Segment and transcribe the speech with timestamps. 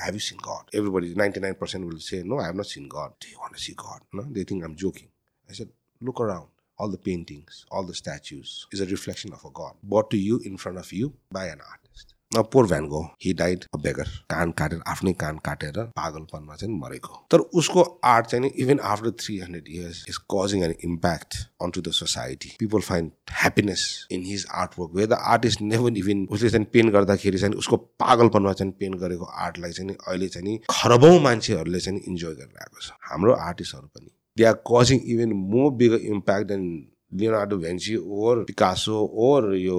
[0.00, 0.64] have you seen God?
[0.72, 3.12] Everybody, 99% will say, no, I have not seen God.
[3.20, 4.00] Do you want to see God?
[4.12, 5.08] No, they think I'm joking.
[5.48, 5.68] I said,
[6.00, 6.48] look around.
[6.78, 10.40] All the paintings, all the statues is a reflection of a God brought to you
[10.44, 12.14] in front of you by an artist.
[12.34, 17.38] Poor भ्यानको he died a beggar कान काटेर आफ्नै कान काटेर पागलपनमा चाहिँ मरेको। तर
[17.60, 21.90] उसको art चाहिँ even after three hundred years is causing an impact on to the
[21.92, 23.82] society people find happiness
[24.12, 27.76] in his art work way the artist never even उसले चाहिँ पेन्ट गर्दाखेरि चाहिँ उसको
[27.76, 32.92] पागलपनमा चाहिँ पेन्ट गरेको आर्टलाई चाहिँ अहिले चाहिँ नि खरबौँ मान्छेहरूले चाहिँ इन्जोय गरिरहेको छ।
[33.10, 36.66] हाम्रो आर्टिस्टहरू पनि they are causing even more bigger impact than
[37.12, 38.96] Leonardo Vinci or Picasso
[39.26, 39.78] or यो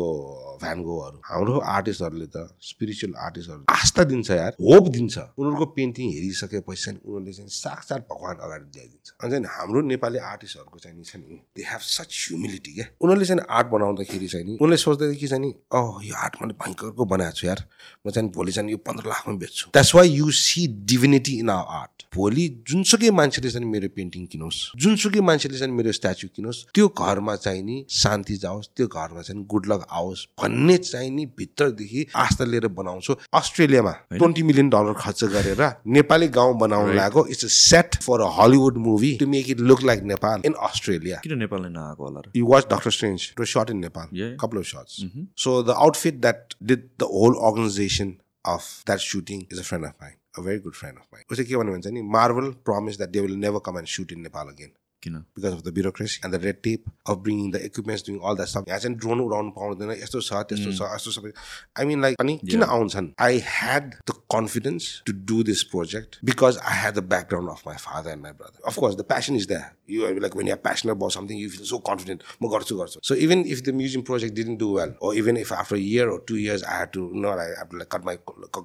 [0.61, 6.99] भ्यानगोहरू हाम्रो आर्टिस्टहरूले त स्पिरिचुअल आर्टिस्टहरू आस्था दिन्छ यार होप दिन्छ। उनीहरूको पेन्टिङ हेरिसकेपछि चाहिँ
[7.01, 11.39] उनीहरूले चाहिँ साक्षात भगवान् अगाडि ल्याइदिन्छ। अनि चाहिँ हाम्रो नेपाली आर्टिस्टहरूको चाहिँ नि छ नि
[11.57, 15.43] दे हेभ सच ह्युमिलिटी क्या। उनीहरूले चाहिँ आर्ट बनाउँदाखेरि चाहिँ नि उनीहरूले सोच्दै कि चाहिँ
[15.45, 17.59] नि अँ यो आर्ट मैले भयङ्करको बनाएको छु यार।
[18.05, 21.65] म चाहिँ भोलि चाहिँ यो पन्ध्र लाखमा बेच्छु। That's why you see divinity in our
[21.79, 26.87] art भोलि जुनसुकै मान्छेले चाहिँ मेरो पेन्टिङ किनोस् जुनसुकै मान्छेले चाहिँ मेरो स्ट्याचु किनोस् त्यो
[27.21, 32.05] घरमा चाहिँ नि शान्ति जाओस् त्यो घरमा चाहिँ गुड लक आओस् भन्ने चाहिँ नि भित्रदेखि
[32.15, 37.47] आस्था लिएर बनाउँछु। अस्ट्रेलियामा ट्वेन्टी मिलियन डलर खर्च गरेर नेपाली गाउँ बनाउन लागेको it's a
[37.49, 41.19] set for a Hollywood movie to make it look like Nepal in Australia.
[41.23, 44.07] किन नेपाल नआएको होला you watch Doctor Strange to shoot in Nepal
[44.41, 44.97] couple of shoots
[45.43, 48.15] so the outfit that did the whole organisation
[48.55, 51.45] of that shooting is a friend of mine a very good friend of mine उसले
[51.45, 52.01] के भन्नुहुन्छ नि?
[52.17, 54.71] Marvel promise that they will never come and shoot in Nepal again
[55.03, 58.35] किन because of the bureaucracy and the red tape of bringing the equipments, doing all
[58.35, 58.65] that stuff.
[58.67, 61.31] यहाँ चाहिँ drone उडाउनु पाउँदैन यस्तो छ त्यस्तो छ यस्तो सबै
[61.79, 66.57] आई मिन लाइक अनि किन आउँछन् I had the confidence to do this project because
[66.63, 69.75] I had the background of my father and my brother of course the passion is that
[69.97, 73.15] you like when you passion about something you feel so confident म गर्छु गर्छु so
[73.27, 76.19] even if the museum project didn't do well or even if after a year or
[76.29, 78.17] two years I had to you know I have to like cut my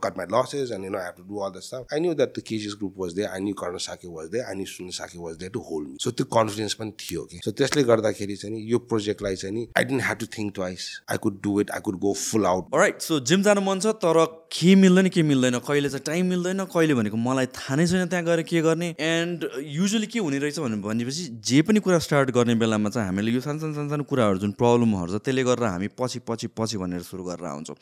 [0.07, 1.87] cut my losses and you know I have to do all that stuff.
[1.91, 3.31] I knew that the KGS group was there.
[3.31, 4.47] I knew Karnasaki was there.
[4.48, 5.97] I knew Sunisaki was there to hold me.
[6.27, 10.02] त्यो confidence पनि थियो कि। So त्यसले गर्दाखेरि चाहिँ यो प्रोजेक्टलाई चाहिँ नि I didn't
[10.02, 13.20] have to think twice I could do it I could go full out right so
[13.20, 15.58] gym जानु मन छ तर के मिल्दैन के मिल्दैन?
[15.68, 19.48] कहिले चाहिँ टाइम मिल्दैन कहिले भनेको मलाई थाहा नै छैन त्यहाँ गएर के गर्ने। एन्ड
[19.77, 23.40] युजली के हुने रहेछ भने भनेपछि जे पनि कुरा स्टार्ट गर्ने बेलामा चाहिँ हामीले यो
[23.40, 27.02] सानो सानो सानो सानो कुराहरू जुन प्रब्लमहरू छ त्यसले गर्दा हामी पछि पछि पछि भनेर
[27.02, 27.77] सुरु गरेर आउँछौँ।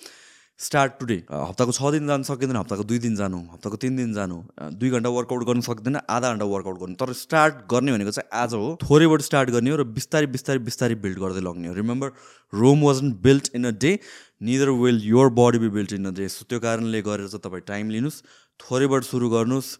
[0.61, 4.37] स्टार्ट टुडे हप्ताको छ दिन जानु सकिँदैन हप्ताको दुई दिन जानु हप्ताको तिन दिन जानु
[4.79, 8.55] दुई घन्टा वर्कआउट गर्नु सक्दैन आधा घन्टा वर्कआउट गर्नु। तर स्टार्ट गर्ने भनेको चाहिँ आज
[8.55, 12.09] हो थोरैबाट स्टार्ट गर्ने हो र बिस्तारै बिस्तारै बिस्तारै बिल्ड गर्दै लग्ने हो। Remember
[12.53, 13.99] Rome wasn't built in a day
[14.47, 17.67] neither will your body be built in a day so त्यो कारणले गरेर चाहिँ तपाईँ
[17.67, 18.23] टाइम लिनुहोस्।
[18.61, 19.71] थोरैबाट सुरु गर्नुहोस्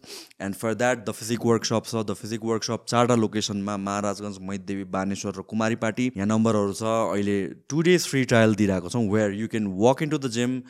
[0.41, 5.33] and for that the physique workshop छ। द फिजिक वर्कसप चारवटा लोकेसनमा महाराजगञ्ज मैदेवी बानेश्वर
[5.37, 7.37] र कुमारी पार्टी यहाँ नम्बरहरू छ। अहिले
[7.69, 10.61] टु डेज फ्री ट्रायल दिइरहेको छौँ where you can walk in to the gym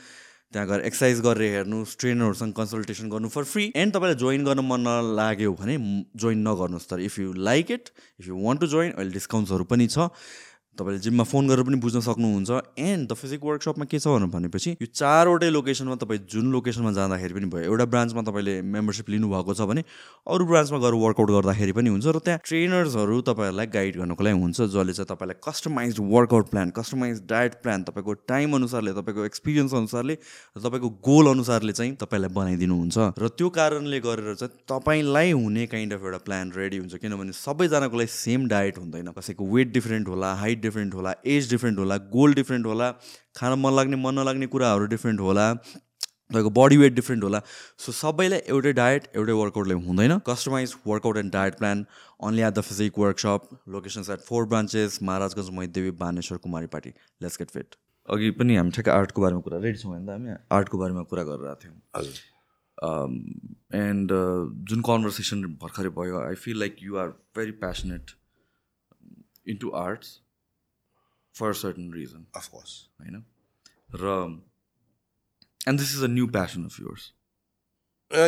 [0.54, 4.88] त्यहाँ गएर एक्सर्साइज गरेर हेर्नुहोस् ट्रेनरहरूसँग कन्सल्टेसन गर्नु फर फ्री एन्ड तपाईँलाई जोइन गर्न मन
[4.88, 5.76] नलाग्यो भने
[6.16, 7.90] जोइन नगर्नुहोस् तर if you like it
[8.20, 10.08] if you want to join अहिले डिस्काउन्ट्सहरू पनि छ।
[10.76, 14.72] तपाईँले जिममा फोन गरेर पनि बुझ्न सक्नुहुन्छ। एन्ड द फिजिक वर्कसपमा के छ भनेर भनेपछि
[14.76, 19.62] यो चारवटै लोकेसनमा तपाईँ जुन लोकेसनमा जाँदाखेरि पनि भयो एउटा ब्रान्चमा तपाईँले मेम्बरसिप लिनुभएको छ
[19.66, 19.84] भने
[20.28, 24.62] अरू ब्रान्चमा गएर वर्कआउट गर्दाखेरि पनि हुन्छ र त्यहाँ ट्रेनर्सहरू तपाईँहरूलाई गाइड गर्नुको लागि हुन्छ
[24.76, 30.14] जसले चाहिँ तपाईँलाई customise workout plan customise diet plan तपाईँको टाइम अनुसारले तपाईँको एक्सपिरियन्स अनुसारले
[30.14, 35.94] र तपाईँको गोल अनुसारले चाहिँ तपाईँलाई बनाइदिनुहुन्छ। र त्यो कारणले गरेर चाहिँ तपाईँलाई हुने काइन्ड
[35.94, 40.34] अफ एउटा प्लान रेडी हुन्छ किनभने सबैजनाको लागि सेम डायट हुँदैन। कसैको वेट डिफ्रेन्ट होला
[40.36, 42.92] हाइट डिफ्रेन्ट होला एज डिफ्रेन्ट होला गोल डिफ्रेन्ट होला
[43.38, 45.48] खान मन लाग्ने मन नलाग्ने कुराहरू डिफ्रेन्ट होला
[46.26, 47.40] तपाईँको बडी वेट डिफ्रेन्ट होला।
[47.80, 51.86] सो सबैलाई एउटै डायट एउटै वर्कआउटले हुँदैन। Customise workout and diet plan
[52.28, 56.38] only at the physique workshop locations at four branches Maharajgunj Maidevi Baneshwor
[56.76, 57.76] Kumaripati let's get fit
[58.08, 60.34] अघि पनि हामी ठ्याक्कै आर्टको बारेमा कुरा रेडी छौँ होइन त हामी?
[60.52, 62.18] आर्टको बारेमा कुरा गरिरहेको थियौँ। हजुर।
[63.84, 64.12] एन्ड
[64.70, 68.12] जुन कन्भर्सेसन भर्खरै भयो I feel like you are very passionate
[69.54, 70.10] into arts
[71.36, 73.24] for certain reason of course होइन
[73.96, 74.14] र
[75.68, 77.12] and this is a new passion of yours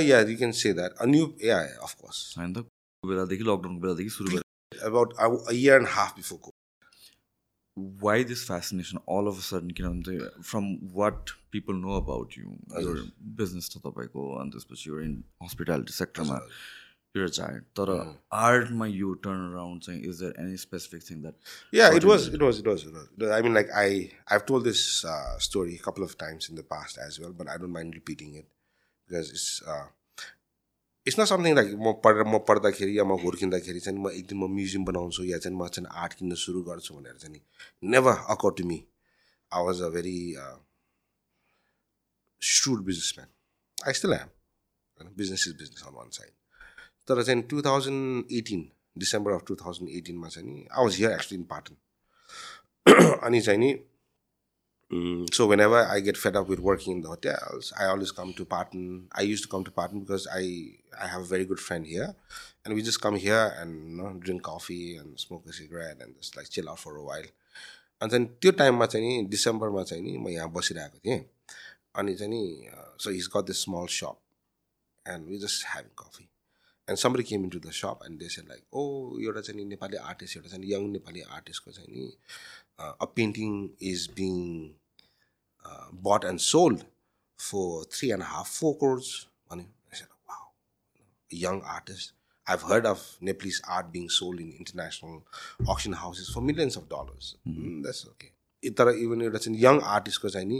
[0.03, 2.67] yeah you can say that a new yeah of course होइन त
[3.03, 6.53] बेलादेखि लकडाउनको बेलादेखि सुरु गरेर about a, a year and a half before COVID.
[8.01, 12.53] Why this fascination all of a sudden किनभने चाहिँ from what people know about you
[12.81, 12.93] यो
[13.37, 15.11] बिजनेस छ तपाईँको अनि त्यसपछि यो इन
[15.43, 16.39] हस्पिटालिटी सेक्टरमा
[17.17, 17.91] यो चाड तर
[18.39, 22.45] आर्टमा यो टर्न अराउन्ड चाहिँ is there any specific thing that Yeah, it was, it
[22.47, 23.31] was, it was, it was.
[23.37, 23.87] I mean, like I,
[24.27, 27.53] I've told this uh, story a couple of times in the past as well, but
[27.55, 28.47] I don't mind repeating it
[29.09, 29.87] because it's, uh,
[31.05, 34.37] it's not something like म पढेर म पढ्दाखेरि या म हुर्किँदाखेरि चाहिँ म एक दिन
[34.37, 38.23] म म्युजियम बनाउँछु या चाहिँ म चाहिँ आर्ट किन्न सुरु गर्छु भनेर चाहिँ नि never
[38.35, 38.79] occur to me
[39.51, 40.17] I was a very
[42.41, 43.27] shrewd businessman.
[43.77, 44.29] I still am.
[45.17, 46.31] Business is business on one side
[47.08, 48.68] तर चाहिँ two thousand eighteen
[48.98, 51.74] December of two thousand एटिनमा चाहिँ नि I was here actually in Patan
[53.26, 53.74] अनि चाहिँ नि
[55.32, 58.44] so whenever I get fed up with working in the hotels, I always come to
[58.44, 59.08] Parton.
[59.12, 60.42] I used to come to Parton because I
[61.04, 62.08] I have a very good friend here,
[62.64, 66.14] and we just come here and you know, drink coffee and smoke a cigarette and
[66.16, 67.30] just like chill out for a while.
[68.00, 71.24] अनि चाहिँ त्यो टाइममा चाहिँ नि डिसेम्बरमा चाहिँ नि म यहाँ बसिरहेको थिएँ
[71.98, 72.42] अनि चाहिँ नि
[73.02, 74.18] so his got this small shop
[75.06, 76.28] and we just having coffee
[76.89, 78.83] and somebody came in to the shop and they said like oh
[79.23, 82.11] एउटा चाहिँ नि नेपाली आर्टिस्ट एउटा चाहिँ यङ नेपाली आर्टिस्टको चाहिँ नि
[82.79, 84.75] uh, a painting is being
[85.65, 86.85] uh, bought and sold
[87.39, 89.67] for three and a half, four crores money.
[89.91, 90.49] I said, wow,
[91.31, 92.13] a young artist.
[92.47, 95.23] I've heard of Nepalese art being sold in international
[95.67, 97.35] auction houses for millions of dollars.
[97.47, 98.31] Mm, that's okay.
[98.63, 100.59] तर even एउटा चाहिँ young आर्टिस्टको चाहिँ नि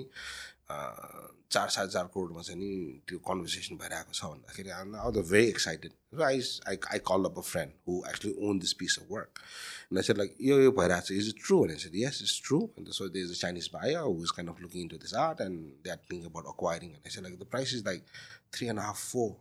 [1.51, 5.47] चार साढे चार करोडमा चाहिँ नि त्यो कन्भर्सेसन भइरहेको छ भन्दाखेरि आइ आउ द भेरी
[5.55, 9.11] एक्साइटेड र I I I call up a friend who actually own this piece of
[9.11, 9.43] work
[9.89, 11.63] And I said, like, yo, yo, perhaps, is it true?
[11.63, 12.69] And I said, yes, it's true.
[12.75, 15.99] And so there's a Chinese buyer who's kind of looking into this art and they're
[16.09, 16.99] thinking about acquiring it.
[17.05, 18.03] I said, like, the price is like
[18.51, 19.37] three and a half, four.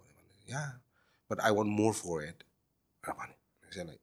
[0.47, 0.71] Yeah,
[1.29, 2.45] but I want more for it.
[3.05, 3.13] I
[3.71, 3.99] said, like,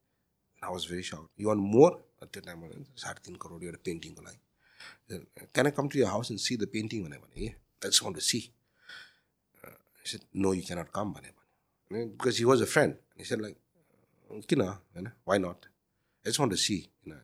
[0.62, 1.30] I was very shocked.
[1.38, 2.00] You want more?
[2.22, 2.62] At the time,
[2.96, 6.68] साढे तिन करोड एउटा पेन्टिङको लागि Can I come to your house and see the
[6.76, 7.04] painting?
[7.08, 7.54] भने भने
[7.84, 8.52] I just want to see.
[9.66, 9.70] Uh,
[10.02, 11.16] he said, no, you cannot come.
[11.90, 12.96] Because he was a friend.
[13.16, 13.58] He said, like,
[14.32, 15.68] किन why not?
[16.26, 16.90] I just want to see.
[17.04, 17.20] You know.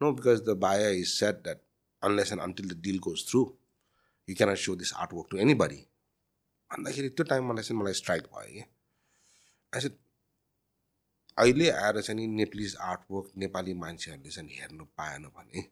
[0.00, 1.60] No, because the buyer is said that
[2.02, 3.54] unless and until the deal goes through,
[4.26, 5.86] you cannot show this artwork to anybody.
[6.72, 8.60] भन्दाखेरि त्यो time मलाई चाहिँ मलाई strike भयो कि
[9.76, 9.88] I
[11.38, 15.64] अहिले आएर चाहिँ नि नेप्लिज आर्टवर्क नेपाली मान्छेहरूले चाहिँ हेर्नु पाएन भने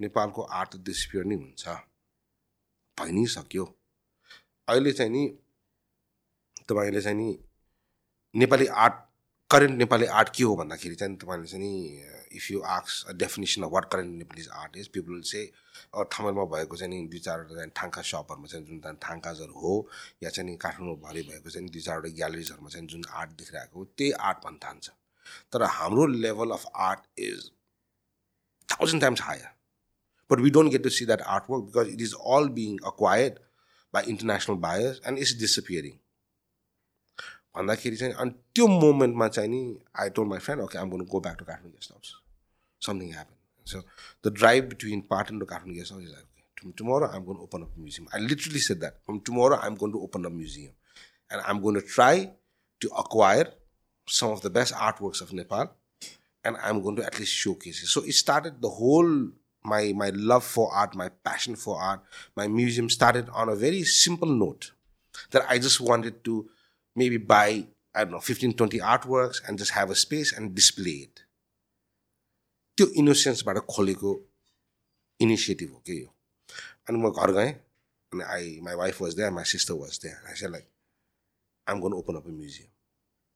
[0.00, 1.74] नेपालको आर्ट डिस्पियर नै हुन्छ
[2.98, 3.64] भइ नै सक्यो
[4.68, 5.24] अहिले चाहिँ नि
[6.68, 7.38] तपाईँले चाहिँ नि
[8.34, 8.94] Nepali art
[9.50, 11.72] current Nepali art के हो भन्दाखेरि चाहिँ तपाईँले चाहिँ नि
[12.36, 16.76] if you आक्स a definition of what current Nepali art is people चाहिँ ठमेलमा भएको
[16.76, 19.74] चाहिँ नि दुई चारवटा चाहिँ थाङ्का सपहरूमा चाहिँ जुन थाङ्काजहरू हो
[20.22, 24.12] या चाहिँ नि काठमाडौँभरि भएको चाहिँ दुई चारवटा ग्यालेरिजहरूमा चाहिँ जुन आर्ट देखिरहेको हो त्यही
[24.22, 24.90] आर्ट भन्न थाल्छ
[25.52, 27.50] तर हाम्रो level of art is
[28.68, 29.53] thousand times higher
[30.34, 33.38] but we don't get to see that art work because it is all being acquired
[33.94, 35.96] by international buyers and it's disappearing
[37.56, 39.62] भन्दाखेरि चाहिँ अनि त्यो मोमेन्टमा चाहिँ नि
[40.02, 42.14] I told my friend okay I'm gonna go back to Kathmandu guest house
[42.86, 43.82] something happen so
[44.26, 46.32] the drive between Patan to Kathmandu guest house is
[46.72, 48.08] tomorrow I'm going to open up a museum.
[48.12, 49.04] I literally said that.
[49.04, 50.72] From tomorrow I'm going to open a museum.
[51.30, 52.30] And I'm going to try
[52.80, 53.52] to acquire
[54.08, 55.70] some of the best artworks of Nepal
[56.44, 57.86] and I'm going to at least showcase it.
[57.86, 59.30] So it started the whole
[59.65, 62.01] my my love for art, my passion for art,
[62.35, 64.71] my museum started on a very simple note
[65.31, 66.49] that I just wanted to
[66.95, 70.97] maybe buy, I don't know, 15, 20 artworks and just have a space and display
[71.07, 71.25] it.
[72.77, 74.11] त्यो इनोसेन्सबाट खोलेको
[75.19, 76.07] initiative हो कि यो
[76.89, 77.51] अनि म घर गएँ
[78.11, 80.67] अनि I my wife was there my sister was there I say like
[81.67, 82.69] I'm gonna open up a museum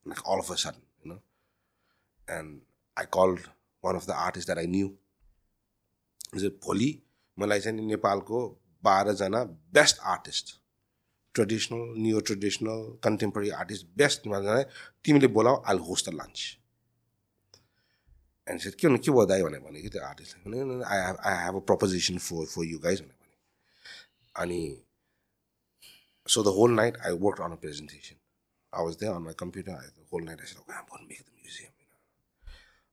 [0.06, 1.18] like all of a sudden you know
[2.38, 2.60] and
[2.96, 3.40] I called
[3.84, 4.88] one of the artist that I knew
[6.33, 6.89] भोलि
[7.37, 8.39] मलाई चाहिँ नेपालको
[8.83, 9.43] बाह्रजना
[9.73, 10.55] best artist
[11.35, 14.65] traditional new traditional contemporary artist best भन्छ
[15.05, 16.39] तिमीले बोलाऊ all host the lunch
[18.47, 21.55] and के भन्नु के बधाई भनेर भने कि त्यो आर्टिस्टलाई भने I have I have
[21.55, 24.61] a proposition for for you guys भनेर भने अनि
[26.27, 28.17] so the whole night I work on a presentation
[28.73, 31.71] I was there on my computer I the whole night I the museum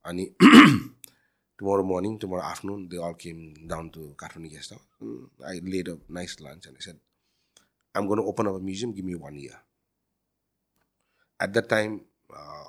[0.04, 0.25] अनि
[1.58, 4.80] tomorrow morning, tomorrow afternoon, they all came down to Kathmandu guest house.
[5.46, 6.98] I laid a nice lunch and I said,
[7.94, 9.58] I'm going to open up a museum, give me one year.
[11.40, 12.00] At that time,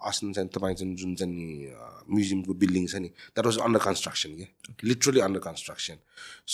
[0.02, 1.74] Austin चाहिँ तपाईँ चाहिँ जुन चाहिँ नि
[2.14, 4.46] म्युजियमको building छ नि that was under construction के
[4.88, 5.98] literally under construction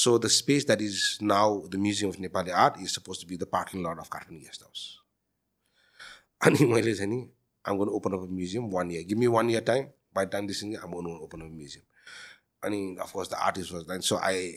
[0.02, 3.38] so the space that is now the museum of Nepali art is suppose to be
[3.38, 4.86] the parking lot of Kathmandu guest house
[6.42, 7.20] अनि मैले चाहिँ नि
[7.66, 9.86] I'm gonna open up museum one year give me one year time
[10.16, 11.86] by time this I'm gonna open up museum
[12.64, 14.02] And of course, the artist was then.
[14.02, 14.56] So I,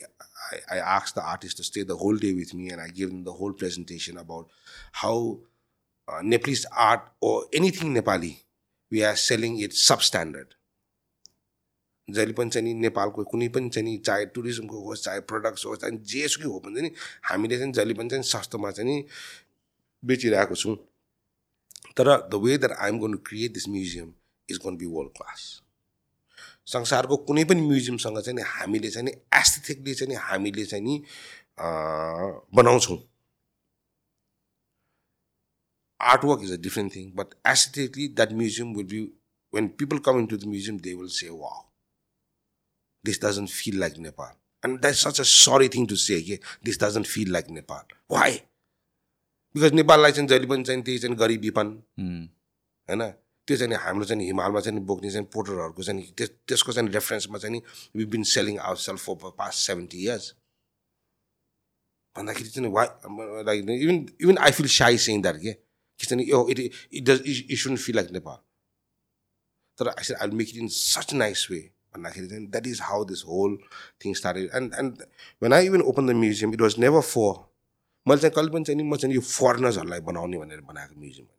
[0.71, 3.23] I, asked the artist to stay the whole day with me, and I gave them
[3.23, 4.47] the whole presentation about
[4.91, 5.39] how
[6.07, 8.37] uh, Nepalese art or anything Nepali,
[8.91, 10.53] we are selling it substandard.
[12.09, 15.83] जहिले पनि चाहिँ नि नेपालको कुनै पनि चाहिँ नि चाहे टुरिज्मको होस् चाहे प्रडक्ट्स होस्
[15.85, 16.91] अनि जेसुकै हो भने नि
[17.29, 19.03] हामीले चाहिँ जहिले पनि चाहिँ सस्तोमा चाहिँ नि
[20.03, 20.75] बेचिरहेको छौँ
[21.99, 24.13] तर the way that I'm gonna to create this museum
[24.49, 24.85] is gonna be
[26.67, 31.03] संसारको कुनै पनि म्युजियमसँग चाहिँ हामीले चाहिँ एस्थेथिकली चाहिँ हामीले चाहिँ नि
[32.53, 32.97] बनाउँछौँ।
[36.01, 38.99] Art work is a different thing but aesthetically that museum will be
[39.55, 44.35] when people in to the museum they will say wow's doesn't feel like Nepal
[44.69, 45.95] and that such a sorry thing to
[46.65, 48.41] this doesn't feel like Nepal why
[49.55, 51.67] because नेपाललाई चाहिँ जहिले पनि चाहिँ त्यही चाहिँ गरिबीपन
[52.89, 53.13] होइन?
[53.47, 57.61] त्यो चाहिँ हाम्रो चाहिँ हिमालमा चाहिँ बोक्ने चाहिँ पोटरहरूको चाहिँ त्यस त्यसको चाहिँ रेफरेन्समा चाहिँ
[57.95, 60.33] नि been selling our self for past seventy years
[62.15, 62.87] भन्दाखेरि चाहिँ why
[63.43, 67.23] like even even I feel shy saying that के कि चाहिँ यो it it does
[67.27, 68.37] it shouldn't feel like Nepal
[69.77, 71.59] तर I I make it in such nice way
[71.95, 73.57] भन्दाखेरि चाहिँ that is how this whole
[74.05, 75.03] thing started and and
[75.41, 77.33] when I even open the museum it was never for
[78.05, 81.36] मैले चाहिँ कहिले पनि चाहिँ नि म चाहिँ यो फरेनर्सहरूलाई बनाउने भनेर बनाएको म्युजियम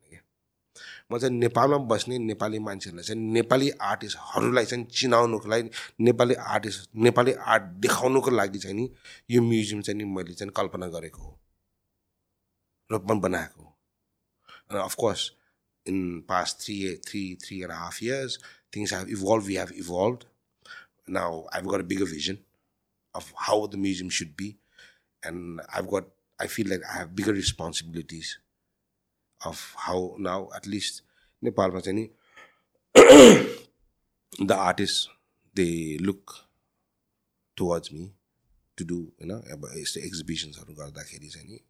[1.10, 7.32] म चाहिँ नेपालमा बस्ने नेपाली मान्छेहरूलाई चाहिँ नेपाली आर्टिस्टहरूलाई चाहिँ चिनाउनुको लागि नेपाली आर्टिस्ट नेपाली
[7.32, 8.88] आर्ट देखाउनुको लागि चाहिँ नि
[9.30, 11.38] यो म्युजियम चाहिँ नि मैले चाहिँ कल्पना गरेको हो
[12.90, 13.64] रूपमा बनाएको
[14.72, 15.30] र of course
[15.86, 15.98] in
[16.28, 18.38] past three three three and half years
[18.76, 19.72] things have evolve यी have
[21.10, 22.38] now how I've got bigger vision
[23.14, 24.48] of how the museum should be
[25.22, 28.36] and I've got I feel like I have bigger responsibilities
[29.44, 31.02] of how now at least
[31.42, 32.08] Nepal चाहिँ नि
[34.46, 35.08] the artists
[35.54, 36.34] they look
[37.56, 38.12] towards me
[38.76, 41.60] to do you know अब यस्तो एक्जिबिसन्सहरू गर्दाखेरि चाहिँ नि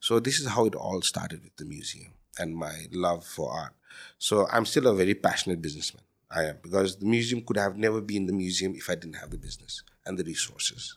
[0.00, 3.74] so this is how it all started with the museum and my love for art.
[4.18, 6.04] So I'm still a very passionate businessman.
[6.30, 9.30] I am because the museum could have never been the museum if I didn't have
[9.30, 10.96] the business and the resources.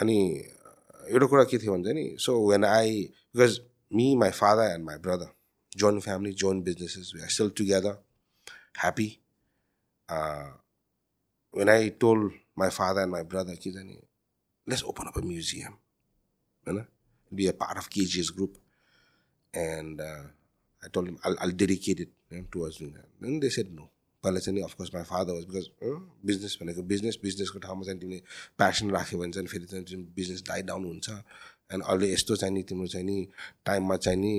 [0.00, 0.18] अनि
[1.10, 3.02] एउटा कुरा के थियो भन्छ नि so when I
[3.36, 3.58] because
[3.91, 5.33] Me my father and my brother
[5.77, 8.01] joint family joint businesses we are still together
[8.81, 9.07] happy
[11.53, 14.01] when I told my father and my brother कि जाने
[14.67, 15.73] let's open up a museum
[16.67, 16.85] होइन
[17.31, 18.57] be a part of KG's group.
[19.53, 20.23] And uh,
[20.83, 23.07] I told him I'll, I'll dedicate it you know, towards doing that.
[23.19, 23.89] Then they said no.
[24.23, 25.65] पहिला चाहिँ नि of course my father was because
[26.25, 28.21] business भनेको business बिजनेसको ठाउँमा चाहिँ तिमीले
[28.57, 31.09] passion राख्यो भने चाहिँ फेरि चाहिँ तिम्रो बिजनेस डाइ डाउन हुन्छ
[31.70, 33.18] एन्ड अहिले यस्तो चाहिँ नि तिम्रो चाहिँ नि
[33.66, 34.34] टाइममा चाहिँ नि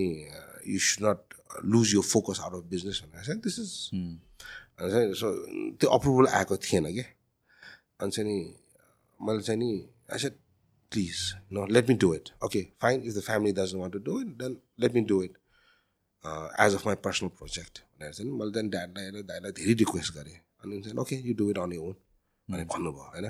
[0.67, 1.33] यु सुड नट
[1.65, 3.71] लुज यो फोकस आउट अफ बिजनेस भनेर चाहिँ दिस इज
[5.19, 5.33] सो
[5.75, 7.07] त्यो अप्रुभल आएको थिएन क्या
[8.01, 8.39] अनि चाहिँ नि
[9.19, 9.73] मैले चाहिँ नि
[10.13, 10.39] I said
[11.49, 12.31] no, let me do it.
[12.41, 13.01] Okay, fine.
[13.01, 15.31] If the family doesn't want to do it, then let me do it
[16.25, 17.83] uh, as of my personal project.
[17.99, 21.49] भनेर चाहिँ मैले चाहिँ ड्याडलाई र दाइलाई धेरै रिक्वेस्ट गरेँ अनि चाहिँ okay you do
[21.49, 21.95] it on you own
[22.49, 23.27] भनेर भन्नुभयो होइन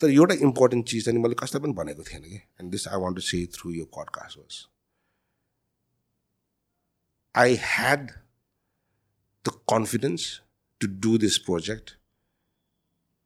[0.00, 3.16] तर एउटा इम्पोर्टेन्ट चिज चाहिँ मैले कसैलाई पनि भनेको थिएन कि। And this I want
[3.16, 4.64] to say through यो podcast was
[7.34, 8.10] I had
[9.44, 10.40] the confidence
[10.80, 11.96] to do this project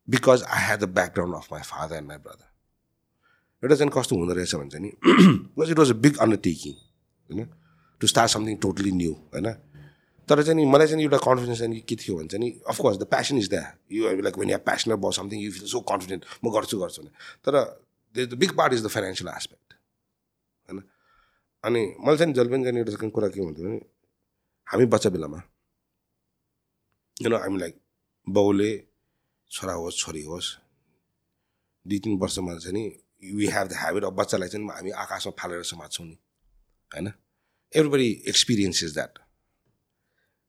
[0.09, 2.47] because I had the background of my father and my brother
[3.63, 7.49] एउटा चाहिँ कस्तो हुँदो रहेछ भन्छ नि because it was a big undertaking होइन
[8.01, 9.47] to start something totally new होइन।
[10.29, 13.05] तर चाहिँ नि मलाई चाहिँ एउटा कन्फिडेन्स चाहिँ के थियो भने चाहिँ नि of course the
[13.07, 16.51] passion is there you like when you passion about something you feel so confident म
[16.51, 17.03] गर्छु गर्छु
[17.45, 17.55] तर
[18.15, 19.75] the big part is the financial aspect
[20.69, 20.83] होइन
[21.65, 23.81] अनि मैले चाहिँ जहिले पनि जाने एउटा कुरा के हुन्थ्यो भने
[24.67, 25.39] हामी बच्चा बेलामा
[27.17, 27.81] किन हामी लाइक
[28.27, 28.71] बाउले
[29.51, 30.49] छोरा होस् छोरी होस्
[31.87, 32.85] दुई तिन वर्षमा चाहिँ नि
[33.33, 36.19] वी हेभ द ह्याबिट अब बच्चालाई चाहिँ हामी आकाशमा फालेर समात्छौँ नि
[36.93, 37.13] होइन
[37.73, 39.19] एभ्रिबडी एक्सपिरियन्स इज द्याट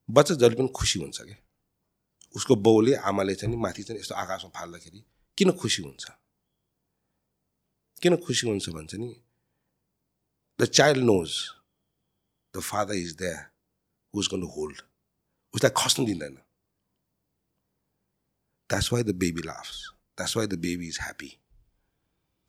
[0.09, 1.37] बच्चा जहिले पनि खुसी हुन्छ क्या
[2.35, 5.03] उसको बाउले आमाले चाहिँ माथि चाहिँ यस्तो आकाशमा फाल्दाखेरि
[5.37, 6.05] किन खुसी हुन्छ?
[8.01, 9.09] किन खुसी हुन्छ भन्छ नि?
[10.59, 11.31] The child knows
[12.53, 13.35] the father is there
[14.13, 14.81] who's gonna hold
[15.53, 16.35] उसलाई खस्नु दिँदैन।
[18.69, 21.31] That's why the baby laughs that's why the baby is happy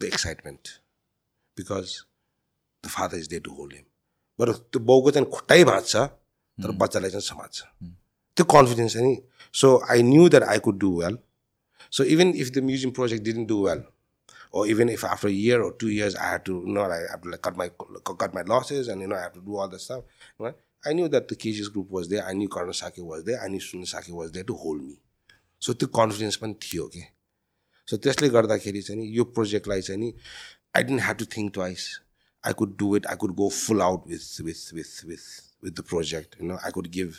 [0.00, 0.80] the excitement.
[1.56, 2.06] Because
[2.84, 3.84] the father is there to hold him.
[4.38, 5.96] बरु त्यो बाउको चाहिँ खुट्टै भाँच्छ
[6.62, 7.62] तर बच्चालाई चाहिँ समाल्छ
[8.36, 9.16] त्यो कन्फिडेन्स चाहिँ नि
[9.54, 11.18] so I knew that I could do well
[11.92, 13.82] so even if the museum project didn't do well
[14.54, 17.70] oh even if after year two years I have to no I my
[18.08, 22.34] cut my losses and to do all this I knew that KGH's group बज्दै I
[22.34, 24.96] knew Karna Sakya was there I knew सुन्न Sakya was there to hold me
[25.62, 27.02] so त्यो confidence पनि थियो कि
[27.88, 30.12] so त्यसले गर्दाखेरि चाहिँ नि यो प्रोजेक्टलाई चाहिँ नि
[30.76, 31.86] I didn't have to think twice
[32.44, 35.26] I could do it I could go full out with with with with
[35.62, 37.14] with the project you know I could give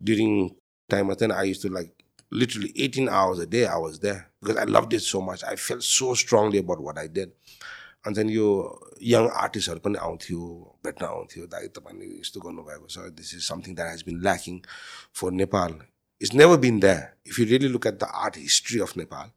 [0.00, 0.48] during
[0.90, 1.94] टाइममा चाहिँ I use to like
[2.32, 5.42] literally 18 hours a day I was there because I loved it so much.
[5.44, 7.32] I felt so strongly about what I did.
[8.06, 8.48] अनि चाहिँ यो
[9.02, 10.40] young आर्टिस्टहरू पनि आउँथ्यो
[10.84, 14.60] भेट्न आउँथ्यो दाइ तपाईँले यस्तो गर्नुभएको छ this is something that has been lacking
[15.20, 15.74] for Nepal
[16.20, 19.30] it's never been that if you really look at the art history of Nepal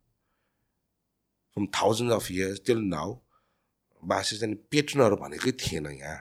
[1.57, 3.15] from thousand of years till now
[4.03, 6.17] बासे चाहिँ पेट्रनहरू भनेकै थिएन यहाँ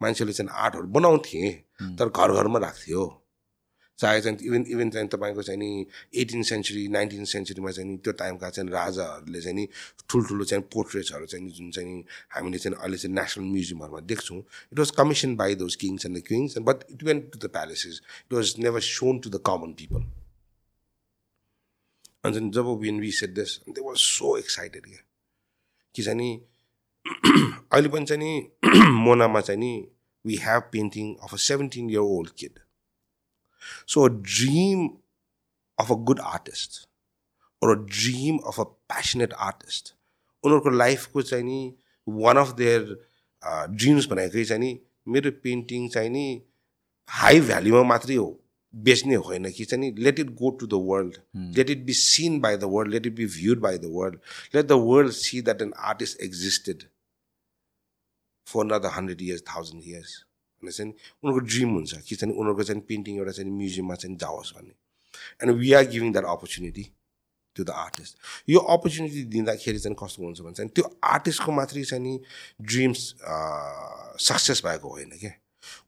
[0.00, 1.52] मान्छेले चाहिँ आर्टहरू बनाउँथे
[1.98, 3.22] तर घर घरमा राख्थ्यो।
[3.98, 8.12] चाहे चाहिँ इभन इभन चाहिँ तपाईँको चाहिँ नि एटिन सेन्चुरी नाइन्टिन सेन्चुरीमा चाहिँ नि त्यो
[8.12, 9.68] टाइमका चाहिँ राजाहरूले चाहिँ नि
[10.08, 14.38] ठुल्ठुलो चाहिँ पोर्ट्रेट्सहरू चाहिँ जुन चाहिँ नि हामीले चाहिँ अहिले चाहिँ नेसनल म्युजियमहरूमा देख्छौँ।
[14.72, 18.00] It was commission by those kings and the queens but it went to the palaces
[18.26, 20.02] it was never shown to the common people
[22.24, 25.02] अनि चाहिँ जब when we set this they was so excited क्या
[25.94, 26.30] कि चाहिँ नि
[27.72, 28.32] अहिले पनि चाहिँ नि
[29.04, 29.72] मोनामा चाहिँ नि
[30.24, 32.58] we have painting of a seventeen year old kid
[33.86, 34.98] So, a dream
[35.78, 36.86] of a good artist
[37.62, 39.92] or a dream of a passionate artist,
[40.44, 41.60] उनीहरूको लाइफको चाहिँ नि
[42.06, 42.82] वान अफ देयर
[43.72, 46.26] ड्रिम्स भनेकै चाहिँ नि मेरो पेन्टिङ चाहिँ नि
[47.08, 48.28] हाई भ्याल्युमा मात्रै हो
[48.74, 51.16] बेच्ने होइन कि चाहिँ नि let it go to the world
[51.56, 54.18] let it be seen by the world let it be viewed by the world
[54.54, 56.82] let the world see that an artist existed
[58.46, 60.12] for the hundred years thousand years
[60.62, 64.52] भन्ने चाहिँ उनीहरूको dream हुन्छ। कि चाहिँ उनीहरूको चाहिँ painting एउटा चाहिँ म्युजियममा चाहिँ जाओस्
[64.56, 64.74] भन्ने।
[65.42, 66.84] And we are giving that opportunity
[67.56, 68.16] to the artist
[68.48, 72.20] यो अपर्च्युनिटी दिँदाखेरि चाहिँ कस्तो हुन्छ भने चाहिँ त्यो आर्टिस्टको मात्रै चाहिँ नि
[72.62, 73.00] ड्रिम्स
[74.26, 75.32] सक्सेस भएको होइन क्या।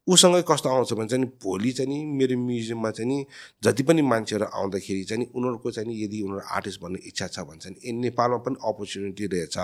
[0.09, 3.27] उसँगै कस्तो आउँछ भने चाहिँ भोलि चाहिँ नि मेरो म्युजियममा चाहिँ नि
[3.63, 7.93] जति पनि मान्छेहरू आउँदाखेरि चाहिँ उनीहरूको चाहिँ यदि उनीहरू आर्टिस्ट भन्ने इच्छा छ भने चाहिँ
[8.01, 9.59] नेपालमा पनि अपर्च्युनिटी रहेछ।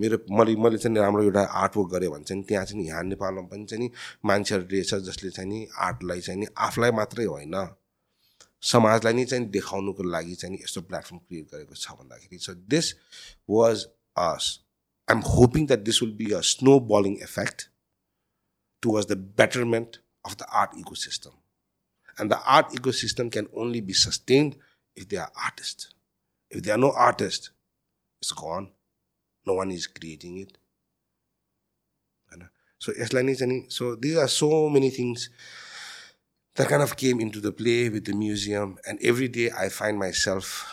[0.00, 3.64] मेरो मैले मैले चाहिँ राम्रो एउटा आर्टवर्क गरेँ भने चाहिँ त्यहाँ चाहिँ यहाँ नेपालमा पनि
[3.64, 3.90] चाहिँ नि
[4.24, 7.56] मान्छेहरू रहेछ जसले चाहिँ नि आर्टलाई चाहिँ नि आफूलाई मात्रै होइन।
[8.62, 12.94] समाजलाई नै चाहिँ देखाउनुको लागि चाहिँ यस्तो प्लेटफर्म क्रिएट गरेको छ भन्दाखेरि so this
[13.50, 13.84] was
[14.16, 14.48] us
[15.08, 16.40] I am hoping that this will be a
[16.88, 17.68] snowballing effect
[18.82, 21.38] towards the betterment of the art ecosystem
[22.18, 24.54] and the art ecosystem can only be sustained
[24.96, 25.88] if they are artist
[26.52, 27.50] if they are no artist
[28.22, 28.68] it's gonna
[29.50, 30.58] No one is creating it.
[32.32, 32.46] Uh,
[32.78, 32.92] so
[33.68, 35.30] so these are so many things
[36.54, 38.78] that kind of came into the play with the museum.
[38.86, 40.72] And every day I find myself,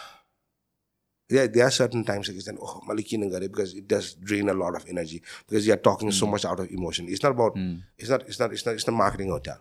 [1.29, 4.75] yeah, there are certain times I oh, Maliki Nangare, because it does drain a lot
[4.75, 6.13] of energy because you are talking mm.
[6.13, 6.33] so hmm.
[6.33, 7.07] much out of emotion.
[7.09, 7.81] It's not about, mm.
[7.97, 9.59] it's not, it's not, it's not, it's not marketing hotel.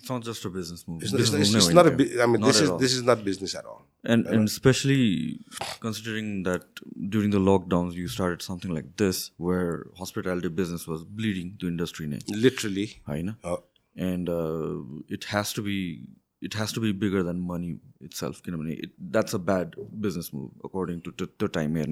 [0.00, 1.02] It's not just a business move.
[1.02, 1.90] It's, business not, it's, it's not a.
[1.90, 2.78] Bu- I mean, not this is all.
[2.78, 3.82] this is not business at all.
[4.02, 5.40] And and especially
[5.80, 6.62] considering that
[7.10, 12.06] during the lockdowns you started something like this, where hospitality business was bleeding the industry
[12.06, 12.22] name.
[12.28, 13.36] Literally, I know.
[13.44, 13.62] Oh.
[13.96, 16.06] And uh, it has to be
[16.40, 18.40] it has to be bigger than money itself.
[18.46, 21.84] You know, it, that's a bad business move, according to the time here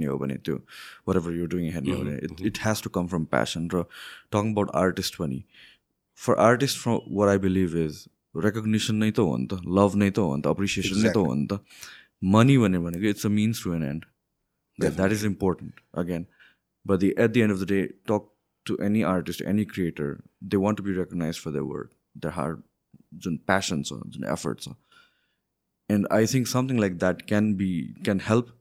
[1.05, 2.09] Whatever you're doing, mm-hmm.
[2.09, 2.47] it, mm-hmm.
[2.47, 3.69] it has to come from passion.
[3.69, 5.47] Talking about artist 20.
[6.21, 8.05] For artist from where I believe is
[8.45, 11.25] recognition नै त हो नि त love नै त हो नि त अप्रिसिएसन नै त
[11.25, 11.61] हो नि त
[12.35, 14.05] मनी भन्ने भनेको it's a means to an and
[14.79, 16.27] that is important again
[16.87, 18.29] but the at the end of the day talk
[18.67, 20.13] to any artist any creator
[20.53, 22.63] they want to be recognise for the work the hard
[23.25, 24.77] जुन passion छ जुन effort छ
[25.91, 27.71] and I think something like that can be
[28.05, 28.55] can help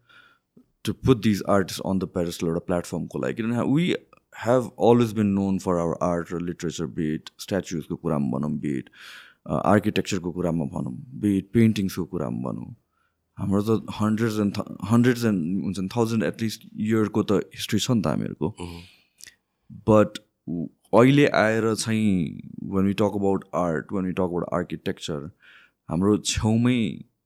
[0.86, 3.88] to put these artist on the pedestal एउटा प्लेटफर्मको लागि किनभने we
[4.39, 8.52] have always been known for our art or literature be it statues को कुरामा भनौँ
[8.65, 8.91] be it
[9.45, 12.76] uh, architecture को कुरामा भनौँ be it paintings को कुरामा भनौँ
[13.38, 14.58] हाम्रो त हन्ड्रेड्स एन्ड
[14.91, 18.47] हन्ड्रेड्स एन्ड हुन्छ नि थाउजन्ड एटलिस्ट इयरको त हिस्ट्री छ नि त हामीहरूको.
[19.89, 20.17] बट
[21.00, 22.15] अहिले आएर चाहिँ
[22.76, 25.30] when we talk about art when we talk about architecture
[25.89, 26.80] हाम्रो छेउमै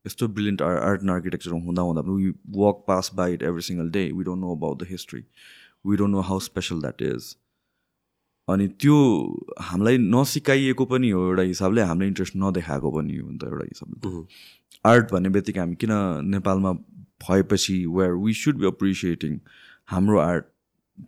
[0.08, 3.62] यस्तो brilliant art art and architecture हुँदा हुँदा पनि we walk pass by it every
[3.69, 5.24] single day we don't know about the history
[5.86, 7.36] we don't know how special that is
[8.48, 8.96] अनि त्यो
[9.62, 14.00] हामीलाई नसिकाइएको पनि हो एउटा हिसाबले हामीले इन्ट्रेस्ट नदेखाएको पनि हो नि त एउटा हिसाबले
[14.86, 15.94] आर्ट भन्ने बित्तिकै हामी किन
[16.32, 16.72] नेपालमा
[17.28, 19.39] भएपछि where we should be appreciating
[19.88, 20.46] हाम्रो आर्ट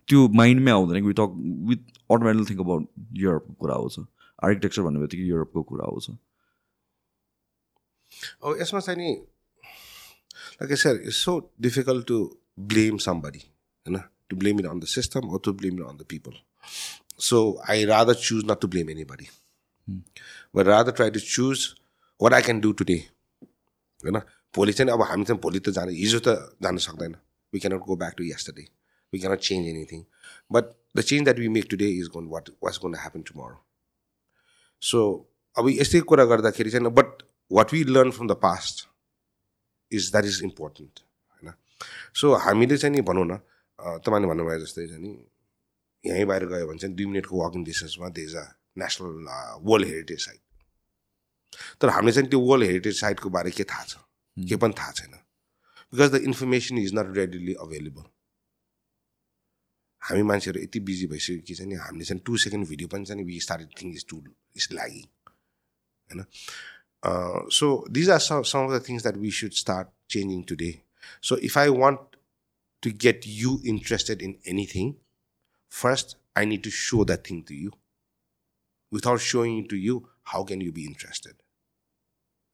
[0.08, 1.34] त्यो माइन्डमै आउँदैन कि talk
[1.70, 2.88] with automatical think about
[3.24, 3.98] युरोपको कुरा आउँछ
[4.42, 6.10] आर्किटेक्चर भन्ने बित्तिकै युरोपको कुरा आउँछ
[8.44, 9.12] अब यसमा चाहिँ नि
[10.62, 12.18] like sir it's so difficult to
[12.72, 13.38] blame somebody
[13.86, 14.00] होइन?
[14.30, 16.38] To blame it on the system or to blame it on the people
[17.20, 19.28] so I rather choose not to blame anybody
[20.54, 21.68] but rather try to choose
[22.20, 22.96] what I can do today
[24.00, 24.20] होइन
[24.54, 27.16] भोलि चाहिँ अब हामी चाहिँ भोलि त जान हिजो त जान सक्दैन
[27.52, 28.66] we can't go back to yesterday
[29.12, 30.02] we can't change anything
[30.52, 33.56] but the change that we make today is gonna what what's gonna happen tomorrow
[34.82, 35.00] so
[35.56, 38.86] अब यस्तै कुरा गर्दाखेरि चाहिँ but what we learn from the past
[39.92, 41.00] is that is important
[41.32, 41.52] होइन
[42.20, 43.38] so हामीले चाहिँ नि भनौँ न
[43.78, 45.12] तपाईँले भन्नुभयो जस्तै चाहिँ नि
[46.04, 48.44] यहीँ बाहिर गयो भने चाहिँ दुई मिनटको walking डिस्टेन्समा there's a
[48.78, 49.28] national
[49.62, 50.40] world heritage site
[51.80, 53.96] तर हामीले चाहिँ त्यो वर्ल्ड हेरिटेज साइटको बारे के थाहा छ?
[54.36, 55.12] के पनि थाहा छैन।
[55.92, 58.04] Because the information is not readily available
[60.02, 63.40] हामी मान्छेहरू यति बिजी भइसक्यो कि चाहिँ हामीले चाहिँ टु सेकेन्ड भिडियो पनि चाहिँ we
[63.40, 64.22] start thing is to
[64.56, 65.06] is lagging
[66.10, 66.24] होइन?
[67.58, 70.72] So these are some of the things that we should start changing today
[71.22, 72.13] so if I want
[72.84, 74.92] to get you interested in anything
[75.72, 77.70] first I need to show that thing to you
[78.92, 81.34] without showing to you how can you be interested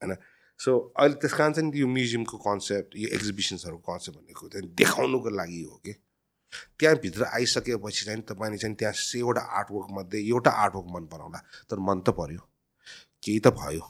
[0.01, 0.15] होइन
[0.59, 5.61] so अहिले त्यस कारण चाहिँ यो म्युजियमको concept यो एक्जिबिसन्सहरूको concept भनेको चाहिँ देखाउनुको लागि
[5.63, 5.93] हो कि
[6.79, 11.39] त्यहाँभित्र आइसकेपछि चाहिँ तपाईँले चाहिँ त्यहाँ एउटा आर्टवर्कमध्ये एउटा आर्टवर्क मन पराउँला
[11.69, 12.49] तर मन त पऱ्यो
[13.23, 13.85] केही त भयो।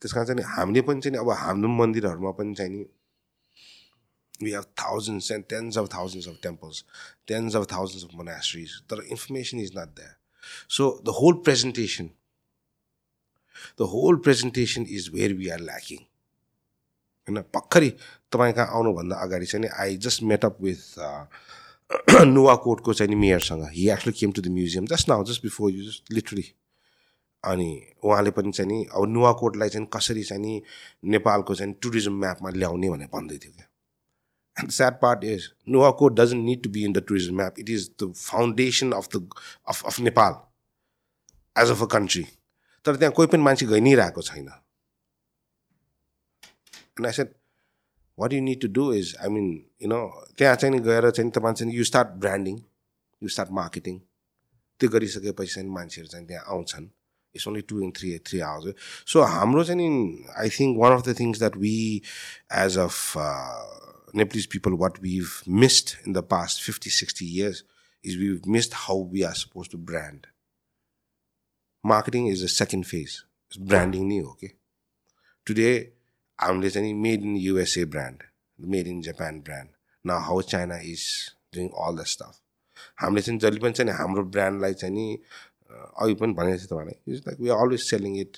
[0.00, 2.84] त्यस कारण चाहिँ हामीले पनि चाहिँ अब हाम्रो मन्दिरहरूमा पनि चाहिँ नि
[4.42, 6.84] we have thousands and tens of thousands of temples
[7.26, 10.16] tens of thousands of monasteries तर information is not that
[10.70, 12.10] so the whole presentation
[13.80, 15.98] the whole presentation is where we are lacking
[17.28, 17.90] होइन भर्खरै
[18.32, 20.82] तपाईँ कहाँ आउनुभन्दा अगाडि चाहिँ I just met up with
[22.26, 26.12] नुवाकोटको चाहिँ मेयरसँग he actually came to the museum just now just before you just
[26.12, 26.44] literally
[27.44, 27.68] अनि
[28.04, 30.62] उहाँले पनि चाहिँ नि अब नुवाकोटलाई चाहिँ कसरी चाहिँ नि
[31.06, 33.66] नेपालको चाहिँ टुरिज्म म्यापमा ल्याउने भनेर भन्दै थियो क्या
[34.56, 37.90] and sad part is Nuwakot doesn't need to be in the tourism map it is
[38.02, 39.28] the foundation of the
[39.68, 40.36] of of Nepal
[41.56, 42.26] as of a country
[42.86, 44.48] तर त्यहाँ कोही पनि मान्छे गइ नै रहेको छैन
[46.96, 47.34] And I said,
[48.18, 51.30] what you need to do is, I mean, you know, त्यहाँ चाहिँ नि गएर चाहिँ
[51.30, 52.58] तपाईँ चाहिँ you start branding
[53.22, 53.98] you start marketing
[54.80, 56.86] त्यो गरिसकेपछि चाहिँ मान्छेहरू चाहिँ त्यहाँ आउँछन्
[57.34, 58.74] it's only two and three three hours
[59.12, 59.88] so हाम्रो चाहिँ नि
[60.38, 61.74] I think one of the things that we
[62.58, 63.00] as of
[64.13, 67.63] Nepalese people, what we've missed in the past 50, 60 years
[68.03, 70.27] is we've missed how we are supposed to brand.
[71.83, 73.23] Marketing is the second phase.
[73.51, 74.53] It's branding new, okay?
[75.47, 75.91] Today,
[76.39, 78.23] हामीले चाहिँ नि made in USA brand
[78.59, 79.69] made in Japan brand
[80.05, 81.01] न how China is
[81.55, 82.39] doing all the stuff
[83.01, 85.07] हामीले चाहिँ जहिले पनि चाहिँ हाम्रो ब्रान्डलाई चाहिँ नि
[85.69, 88.37] अघि पनि भनेको थिएँ तपाईँलाई it's like we are always selling it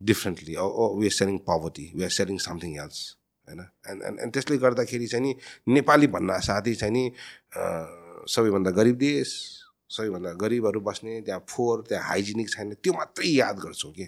[0.00, 3.00] differently we are selling poverty we are selling something else
[3.47, 3.61] होइन?
[3.89, 5.35] एन्ड एन्ड त्यसले गर्दाखेरि चाहिँ नि
[5.73, 7.03] नेपाली भन्न साथै चाहिँ नि
[8.27, 9.29] सबैभन्दा गरिब देश
[9.89, 14.05] सबैभन्दा गरिबहरू बस्ने त्यहाँ फोहोर त्यहाँ हाइजेनिक छैन त्यो मात्रै याद गर्छौँ कि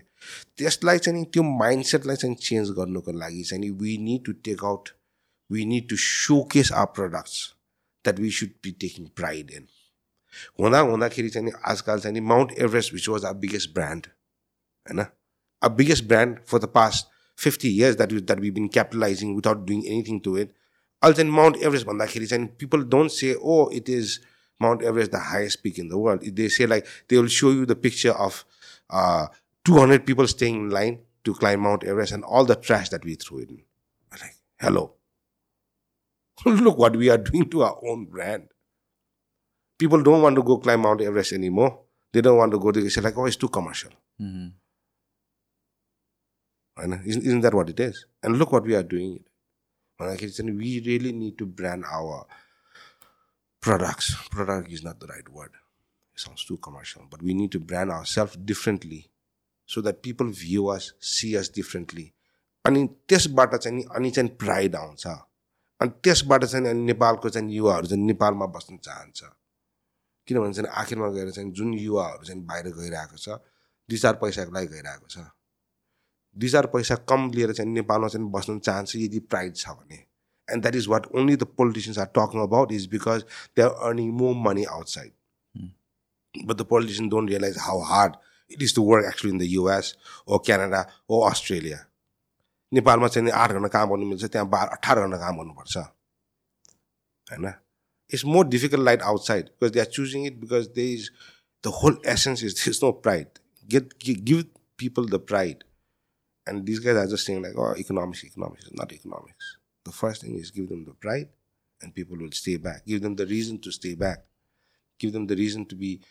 [0.57, 4.89] त्यसलाई चाहिँ त्यो माइन्डसेटलाई चाहिँ चेन्ज गर्नुको लागि चाहिँ नि we need to take out
[5.49, 7.37] we need to showcase our products
[8.05, 9.67] that we should be taking pride in
[10.59, 14.07] हुँदा हुँदाखेरि चाहिँ नि आजकल चाहिँ नि Mount Everest which was our biggest brand
[14.87, 15.05] होइन?
[15.61, 20.21] A biggest brand for the past 50 years that, we've been capitalizing without doing anything
[20.21, 20.55] to it.
[21.01, 21.85] Also, Mount Everest,
[22.31, 24.19] and people don't say, oh, it is
[24.59, 26.21] Mount Everest, the highest peak in the world.
[26.23, 28.45] They say, like, they will show you the picture of
[28.89, 29.27] uh,
[29.65, 33.15] 200 people staying in line to climb Mount Everest and all the trash that we
[33.15, 33.61] threw in.
[34.11, 34.93] Like, hello.
[36.45, 38.47] Look what we are doing to our own brand.
[39.77, 41.79] People don't want to go climb Mount Everest anymore.
[42.13, 42.71] They don't want to go.
[42.71, 42.81] there.
[42.81, 43.91] They say, like, oh, it's too commercial.
[44.21, 44.47] Mm-hmm.
[46.77, 48.05] Isn't, isn't that what it is?
[48.21, 49.23] And look what we are doing.
[49.99, 52.25] We really need to brand our
[53.61, 54.13] products.
[54.29, 55.51] Product is not the right word.
[56.13, 57.03] It sounds too commercial.
[57.09, 59.09] But we need to brand ourselves differently
[59.65, 62.13] so that people view us, see us differently.
[62.67, 68.03] अनि त्यसबाट चाहिँ अनि चाहिँ pride आउँछ अनि त्यसबाट चाहिँ अनि नेपालको चाहिँ युवाहरू चाहिँ
[68.05, 69.23] नेपालमा बस्न चाहन्छ
[70.27, 73.37] किनभने चाहिँ आखिरमा गएर चाहिँ जुन युवाहरू चाहिँ बाहिर गइरहेको छ
[73.89, 75.25] दुई चार पैसाको लागि गइरहेको छ
[76.35, 80.03] दुई चार पैसा कम लिएर चाहिँ नेपालमा चाहिँ बस्न चाहन्छ यदि प्राइड छ भने।
[80.47, 83.23] And that is what only the politicians are talking about is because
[83.57, 85.11] they are earning more money outside
[86.35, 88.15] but the politician don't realise how hard
[88.51, 89.95] it is the work actually in the US
[90.29, 91.85] हो Canada हो Australia
[92.71, 95.77] नेपालमा चाहिँ आठ घन्टा काम गर्नु मिल्छ त्यहाँ बाह्र अठार घन्टा काम गर्नुपर्छ।
[97.27, 97.53] होइन?
[98.11, 101.09] It's more difficult light outside because they are choosing it because they is
[101.63, 104.43] the whole essence is these no pride get give
[104.79, 105.63] people the pride
[106.47, 109.53] and this guys are just sing like economics economics not economics
[109.85, 111.27] the first thing is give them the pride
[111.81, 112.85] and people will stay back.
[112.85, 114.25] Give them the reason to stay back.
[114.99, 116.01] Give them the reason to be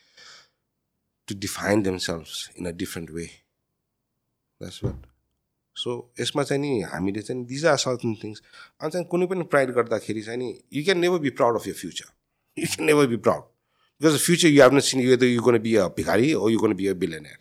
[1.29, 3.31] to define themselves in a different way.
[4.61, 5.11] That's what.
[5.77, 8.43] So यसमा चाहिँ नि हामीले चाहिँ these are certain things
[8.81, 11.75] अनि चाहिँ कुनै पनि pride गर्दाखेरि चाहिँ नि you can never be proud of your
[11.75, 12.13] future
[12.57, 13.43] you can never be proud
[14.01, 16.75] because future you have not seen you you gonna be a भिखारी or you gonna
[16.81, 17.37] be a billionaire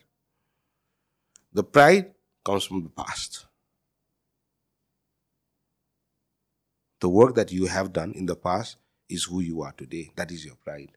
[1.54, 2.10] the pride
[2.46, 3.32] comes from the past
[7.02, 8.76] the work that you have done in the past
[9.10, 10.04] is who you are today.
[10.18, 10.92] That is your pride.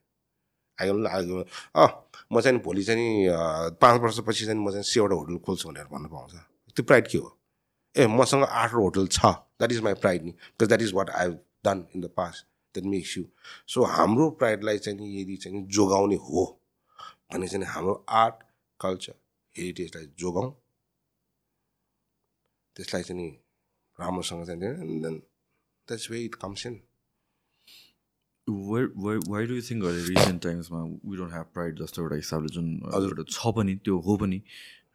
[0.80, 1.88] I अँ
[2.32, 3.28] म चाहिँ भोलि चाहिँ
[3.82, 6.34] पाँच वर्षपछि चाहिँ म चाहिँ सेवटा होटल खोल्छु भनेर भन्नु पाउँछ
[6.76, 7.38] त्यो प्राइड के हो?
[7.96, 9.26] ए मसँग आठवटा होटल छ।
[9.60, 11.28] द्याट इज माई प्राइड नि। Because that is what I
[11.66, 13.24] done in the past that makes you
[13.74, 16.46] so हाम्रो प्राइडलाई चाहिँ यदि चाहिँ जोगाउने हो
[17.34, 18.44] भने चाहिँ हाम्रो आर्ट
[18.80, 19.14] कल्चर
[19.56, 20.52] हेरिटेजलाई जोगाउँ।
[22.78, 23.30] त्यसलाई चाहिँ नि
[23.98, 24.60] राम्रोसँग चाहिँ
[25.04, 25.16] then.
[25.88, 26.76] That's way it comes in
[28.48, 33.24] do you think अहिले रिसेन्ट टाइम्समा वी डोन्ट ह्याभ प्राइड जस्तो एउटा हिसाबले जुन एउटा
[33.30, 34.38] छ पनि त्यो हो पनि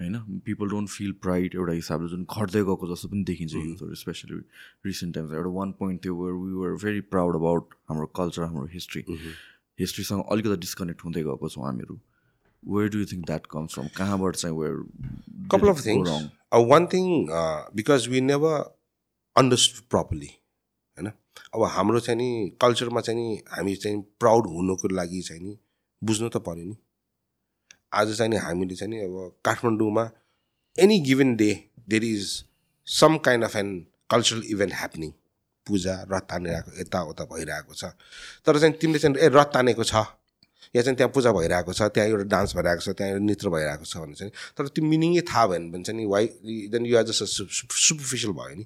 [0.01, 0.15] होइन?
[0.47, 4.39] पिपल डोन्ट फिल प्राइड एउटा हिसाबले जुन घट्दै गएको जस्तो पनि देखिन्छ युथहरू स्पेसली
[4.87, 8.67] रिसेन्ट टाइम्समा एउटा वान पोइन्ट थियो were we were very proud about हाम्रो कल्चर हाम्रो
[8.73, 9.03] हिस्ट्री
[9.81, 11.97] हिस्ट्रीसँग अलिकति डिस्कनेक्ट हुँदै गएको छौँ हामीहरू।
[12.69, 14.77] Where do think that comes from कहाँबाट चाहिँ where
[15.83, 16.09] things.
[16.53, 18.65] Uh, one thing, uh, because we never
[19.37, 20.31] understood properly,
[20.99, 21.13] होइन
[21.55, 25.59] अब हाम्रो चाहिँ नि कल्चरमा चाहिँ नि हामी चाहिँ प्राउड हुनुको लागि चाहिँ नि
[26.03, 26.77] बुझ्नु त पऱ्यो नि।
[27.95, 30.11] आज चाहिँ नि हामीले चाहिँ नि अब काठमाडौँमा
[30.77, 31.51] any given day
[31.89, 32.29] there is
[32.87, 35.11] some kind of an cultural event happening
[35.67, 37.85] puja रथ तानिरहेको यताउता भइरहेको छ।
[38.47, 39.95] तर चाहिँ तिमीले चाहिँ ए रथ तानेको छ।
[40.75, 43.85] या चाहिँ त्यहाँ पूजा भइरहेको छ त्यहाँ एउटा डान्स भइरहेको छ त्यहाँ एउटा नृत्य भइरहेको
[43.85, 46.27] छ भने चाहिँ तर त्यो मिनिङै थाहा भएन भने चाहिँ नि why
[46.75, 48.65] then you are just superficial भयो नि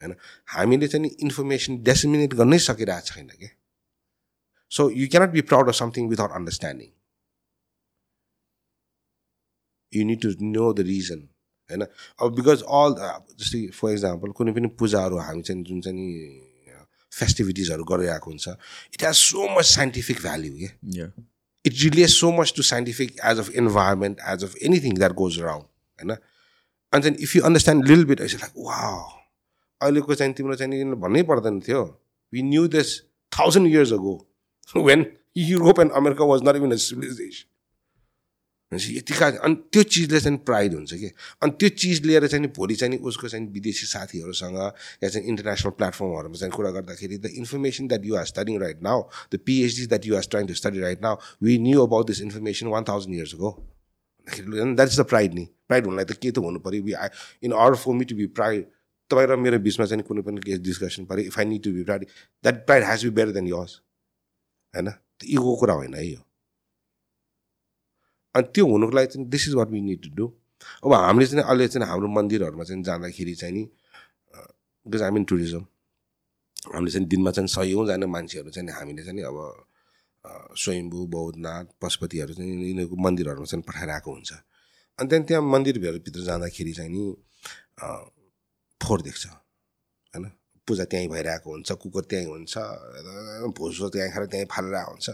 [0.00, 0.14] होइन?
[0.54, 3.48] हामीले चाहिँ इन्फर्मेसन डेसिमिनेट गर्नै सकिरहेको छैन कि?
[4.72, 6.90] So you can't be proud of something without understanding
[9.92, 11.20] you need to know the reason
[11.70, 11.86] होइन?
[12.20, 12.90] अब बिकज अल
[13.40, 16.45] जस्तै फर इक्जाम्पल कुनै पनि पूजाहरू हामी चाहिँ जुन चाहिँ
[17.18, 18.48] फेस्टिभिटिजहरू गरिरहेको हुन्छ।
[18.94, 21.10] It has so much scientific value क्या.
[21.64, 25.64] It relate so much to scientific as of environment as of anything that goes around
[25.98, 26.16] होइन?
[26.92, 28.80] अनि चाहिँ इफ यु अन्डरस्ट्यान्ड लिल बिट इज लाइक वा
[29.80, 31.82] अहिलेको चाहिँ तिम्रो चाहिँ भन्नै पर्दैन थियो।
[32.32, 33.00] We knew this
[33.32, 34.14] thousand years ago
[34.76, 35.04] when
[35.36, 37.48] Europe and America was not even a civilisation
[38.72, 41.10] भनेपछि यतिका अनि त्यो चिजले चाहिँ प्राइड हुन्छ कि?
[41.42, 44.58] अनि त्यो चिज लिएर चाहिँ भोलि चाहिँ उसको चाहिँ विदेशी साथीहरूसँग
[45.02, 49.02] या चाहिँ इन्टरनेसनल प्लेटफर्महरूमा चाहिँ कुरा गर्दाखेरि the information that you are studying right now
[49.34, 52.66] the PhD that you are trying to study right now we knew about this information
[52.74, 53.50] one thousand years go
[54.28, 55.48] that is the pride नि.
[55.68, 56.82] Pride हुनलाई त के त हुनु पऱ्यो?
[56.82, 57.08] We I
[57.46, 58.64] in order for me to be pride
[59.10, 61.82] तपाईँ र मेरो बिचमा चाहिँ कुनै पनि केस डिस्कसन पऱ्यो if I need to be
[61.86, 62.04] pride
[62.44, 63.80] that pride has be better than yours
[64.74, 64.92] होइन?
[65.24, 66.25] इगोको कुरा होइन है यो।
[68.36, 70.26] अनि त्यो हुनुको लागि चाहिँ this is what we need to do
[70.84, 73.62] अब हामीले चाहिँ अहिले चाहिँ हाम्रो मन्दिरहरूमा चाहिँ जाँदाखेरि चाहिँ नि
[74.86, 75.64] बिकज आई मिन टुरिज्म
[76.74, 79.38] हामीले चाहिँ दिनमा चाहिँ सयौँजना मान्छेहरू चाहिँ हामीले चाहिँ अब
[80.58, 86.90] स्वयम्भू बौद्धनाथ पशुपतिहरू चाहिँ यिनीहरूको मन्दिरहरूमा चाहिँ पठाइरहेको हुन्छ। अनि त्यहाँदेखि त्यहाँ मन्दिरभित्र जाँदाखेरि चाहिँ
[86.90, 87.04] नि
[88.80, 90.24] फोहोर देख्छ होइन?
[90.68, 92.54] पूजा त्यहीँ भइरहेको हुन्छ कुकुर त्यहीँ हुन्छ
[93.58, 95.08] भोजो त्यहीँ खाएर त्यहीँ फालेर हुन्छ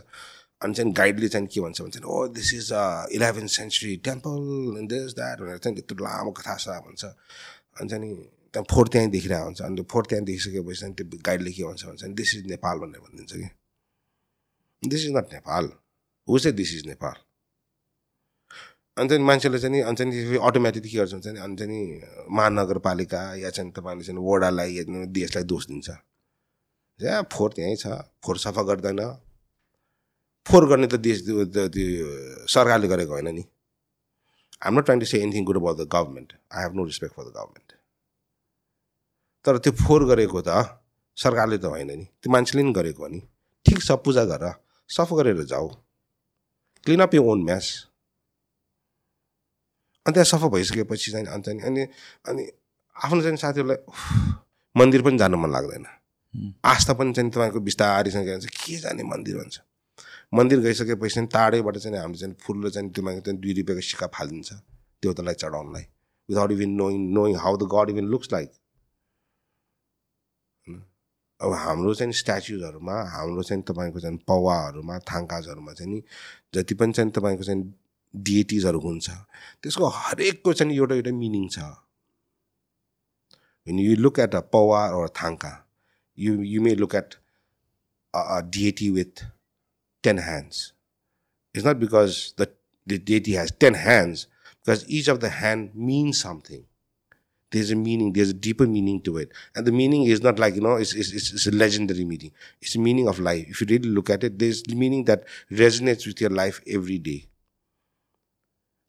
[0.65, 2.69] अनि चाहिँ गाइडले चाहिँ के भन्छ भने चाहिँ ओ this is
[3.17, 8.15] eleven century temple in this that भनेर चाहिँ त्यत्रो लामो कथा छ भन्छ। अनि चाहिँ
[8.53, 12.03] त्यहाँ फोहोर त्यहीँ देखिरहेको हुन्छ। अनि त्यो त्यहाँ देखिसकेपछि चाहिँ त्यो गाइडले के भन्छ भन्छ
[12.05, 13.49] भने दिस इज नेपाल भनेर भनिदिन्छ कि।
[14.83, 15.65] दिस इज नट नेपाल
[16.29, 17.17] हो चाहिँ दिस इज नेपाल
[18.97, 23.73] अनि चाहिँ मान्छेले चाहिँ अनि चाहिँ अटोमेटिक के गर्छ भने अनि चाहिँ महानगरपालिका या चाहिँ
[23.73, 24.83] तपाईँले चाहिँ वडालाई या
[25.19, 25.91] देशलाई दोष दिन्छ।
[27.01, 27.87] ए फोहोर त्यहीँ छ।
[28.23, 29.01] फोहोर सफा गर्दैन।
[30.47, 33.45] फोहोर गर्ने त देश त्यो सरकारले गरेको होइन नि।
[34.67, 37.25] I'm not trying to say anything good about the government I have no respect for
[37.25, 37.69] the government
[39.45, 40.51] तर त्यो फोहोर गरेको त
[41.17, 43.21] सरकारले त होइन नि। त्यो मान्छेले नि गरेको हो नि।
[43.67, 44.45] ठिक छ पूजा गर
[44.91, 45.69] सफा गरेर जाऊ।
[46.87, 47.67] Clean up you own mess
[50.07, 51.83] अनि त्यहाँ सफा भइसकेपछि चाहिँ अनि चाहिँ अनि
[52.29, 52.43] अनि
[52.97, 53.81] आफ्नो चाहिँ साथीहरूलाई
[54.77, 55.85] मन्दिर पनि जानु मन लाग्दैन।
[56.65, 59.57] आस्था पनि चाहिँ तपाईँको बिस्तारैसँग के जाने मन्दिर भन्छ।
[60.33, 64.53] मन्दिर गइसकेपछि चाहिँ टाढैबाट चाहिँ हामीले चाहिँ फुल चाहिँ तपाईँको चाहिँ दुई रुपियाँको सिक्का फालिदिन्छ
[65.03, 65.83] देउतालाई चढाउनलाई।
[66.29, 68.51] Without even knowing knowing how the god even looks like
[71.41, 76.03] अब हाम्रो चाहिँ स्ट्याचुजहरूमा हाम्रो चाहिँ तपाईँको चाहिँ पौवाहरूमा थाङ्काजहरूमा चाहिँ नि
[76.55, 77.75] जति पनि चाहिँ तपाईँको चाहिँ
[78.17, 79.11] डिएटिजहरू हुन्छ
[79.63, 81.59] त्यसको हरेकको चाहिँ एउटा एउटा मिनिङ छ।
[83.67, 85.63] When you look at a pawa or a thanka,
[86.19, 87.17] you, you may look at
[90.02, 90.74] a, a deity with 10 hands.
[91.54, 92.52] It's not because the,
[92.86, 94.28] the deity has 10 hands,
[94.66, 96.66] because each of the hand means something.
[97.52, 99.32] There's a meaning, there's a deeper meaning to it.
[99.56, 102.32] And the meaning is not like, you know, it's, it's, it's, it's a legendary meaning.
[102.62, 103.46] It's the meaning of life.
[103.50, 107.00] If you really look at it, there's the meaning that resonates with your life every
[107.00, 107.28] day.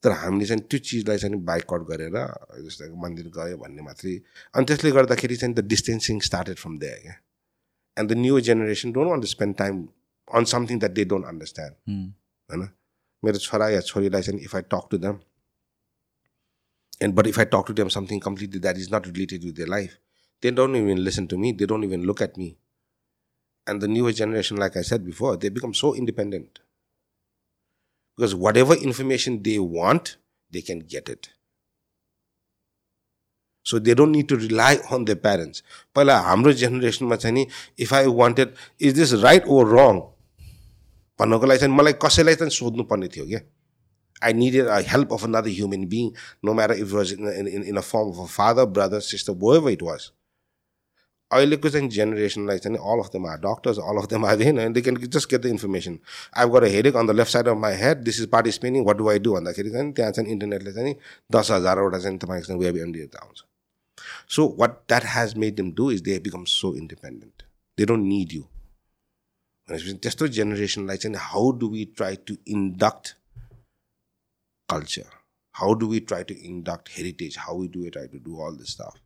[0.03, 2.12] तर हामीले चाहिँ त्यो चिजलाई चाहिँ boycott गरेर
[2.66, 4.14] जस्तै मन्दिर गयो भन्ने मात्रै
[4.55, 7.14] अनि त्यसले गर्दाखेरि चाहिँ the distancing started from they क्या
[7.99, 9.88] and the new generation don't want to spend time
[10.28, 11.76] on something that they don't understand
[12.50, 12.68] होइन
[13.24, 15.20] मेरो छोरा या छोरीलाई चाहिँ if I talk to them
[17.04, 19.70] and but if I talk to them something completely that is not related with the
[19.76, 19.98] life
[20.44, 22.56] they don't even listen to me they don't even look at me
[23.68, 26.60] And the newer generation, like I said before, they become so independent.
[28.18, 30.18] Because whatever information they want,
[30.52, 31.30] they can get it.
[33.66, 35.64] So they don't need to rely on their parents.
[35.96, 37.46] पहिला हाम्रो जेनेरेसनमा चाहिँ नि
[37.80, 40.02] if I wanted is this right or wrong
[41.19, 43.39] भन्नको लागि चाहिँ मलाई कसैलाई चाहिँ सोध्नु पर्ने थियो क्या।
[44.23, 46.12] I needed a help of another human being
[46.45, 49.84] no matter if was in in a form of a father brother sister whatever it
[49.84, 50.12] was
[51.32, 54.82] अहिलेको चाहिँ जेनेरेसनलाई चाहिँ all of them are doctors all of them are होइन they
[54.82, 55.97] can just get the information
[56.38, 59.10] I गर हेरेक on the left side of my head this is participating what do
[59.10, 60.95] I do भन्दाखेरि चाहिँ त्यहाँ चाहिँ इन्टरनेटले चाहिँ
[61.32, 63.43] दस हजारवटा चाहिँ तपाईँको चाहिँ वेब एन्डिएर आउँछ।
[64.36, 67.43] So what that has made them do is they become so independent
[67.78, 68.43] they don't need you
[69.69, 73.15] भनेपछि त्यस्तो जेनेरेसनलाई चाहिँ how do we try to induct
[74.69, 75.10] culture
[75.56, 78.71] how do we try to induct heritage how we do try to do all this
[78.71, 78.99] stuff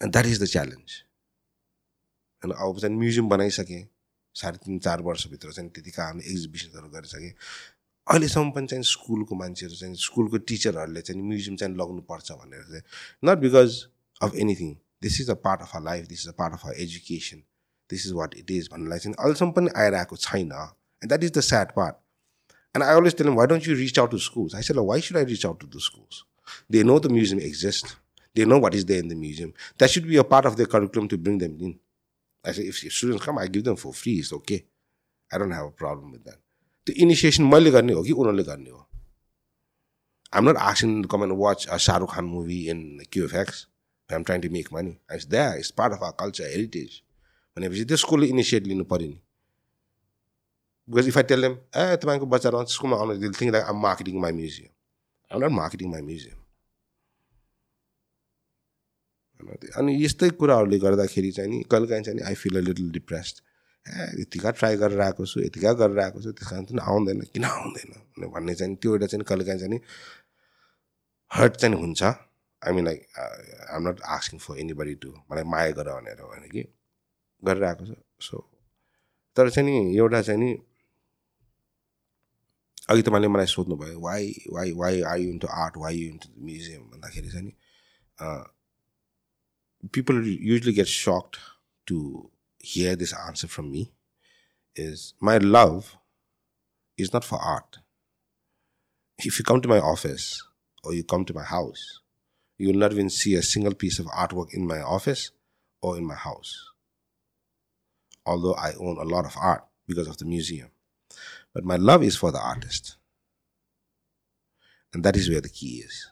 [0.00, 1.02] and that is the challenge
[2.42, 3.82] होइन अब चाहिँ museum बनाइसकेँ
[4.34, 7.32] साढे तिन चार वर्षभित्र चाहिँ त्यतिका हामीले एक्जिबिसनहरू गरिसकेँ
[8.06, 12.82] अहिलेसम्म पनि चाहिँ स्कुलको मान्छेहरू चाहिँ स्कुलको टिचरहरूले चाहिँ म्युजियम चाहिँ लग्नुपर्छ भनेर चाहिँ
[13.22, 13.84] not because
[14.20, 16.72] of anything this is a part of a life this is a part of a
[16.78, 17.42] education
[17.90, 21.40] this is what it is भन्नलाई चाहिँ अहिलेसम्म पनि आइरहेको छैन and that is the
[21.50, 21.96] sad part
[22.76, 25.16] and I always tell why don't you reach out to schools I sell why should
[25.16, 26.22] I reach out to the schools
[26.76, 27.96] they know the museum exist
[28.34, 29.54] They know what is there in the museum.
[29.78, 31.78] That should be a part of their curriculum to bring them in.
[32.44, 34.14] I say, if students come, I give them for free.
[34.14, 34.64] It's okay.
[35.32, 36.38] I don't have a problem with that.
[36.86, 38.86] The initiation मैले गर्ने हो कि उनीहरूले गर्ने हो
[40.32, 43.66] I'm not asking to come and watch a Shah Rukh Khan movie in QFX.
[44.10, 45.00] I'm trying to make money.
[45.10, 45.56] It's there.
[45.56, 47.04] It's part of our culture, heritage.
[47.56, 49.18] भनेपछि त्यो स्कुलले इनिसिएट लिनु पऱ्यो नि
[50.88, 54.20] because if I tell them ah तपाईँको बच्चा रहन्छ स्कुलमा आउनु think like I'm marketing
[54.20, 54.70] my museum
[55.30, 56.38] I'm not marketing my museum
[59.74, 63.42] अनि यस्तै कुराहरूले गर्दाखेरि चाहिँ नि कहिलेकाहीँ चाहिँ I feel a little depressed
[63.86, 67.44] ah यतिका ट्राई गरेर आएको छु यतिका गरेर आएको छु त्यस कारण चाहिँ आउँदैन किन
[67.46, 69.80] आउँदैन भन्ने चाहिँ त्यो एउटा चाहिँ कहिलेकाहीँ चाहिँ
[71.30, 73.06] हर्ट चाहिँ हुन्छ I mean like
[73.70, 76.66] I'm not asking for anybody to मलाई माया गर भनेर भने कि
[77.47, 77.95] गरेर आएको छु
[78.27, 78.37] सो
[79.37, 80.51] तर चाहिँ नि एउटा चाहिँ नि
[82.89, 87.29] अघि तपाईँले मलाई सोध्नुभयो why why why I into art why you into museum भन्दाखेरि
[87.29, 87.53] चाहिँ नि
[89.91, 91.39] people usually get shocked
[91.85, 93.91] to hear this answer from me
[94.75, 95.97] is my love
[96.97, 97.79] is not for art.
[99.19, 100.43] If you come to my office
[100.83, 102.01] or you come to my house,
[102.57, 105.31] you will not even see a single piece of artwork in my office
[105.81, 106.68] or in my house.
[108.26, 110.70] although I own a lot of art because of the museum.
[111.52, 112.96] But my love is for the artist.
[114.92, 116.08] And that is where the key is.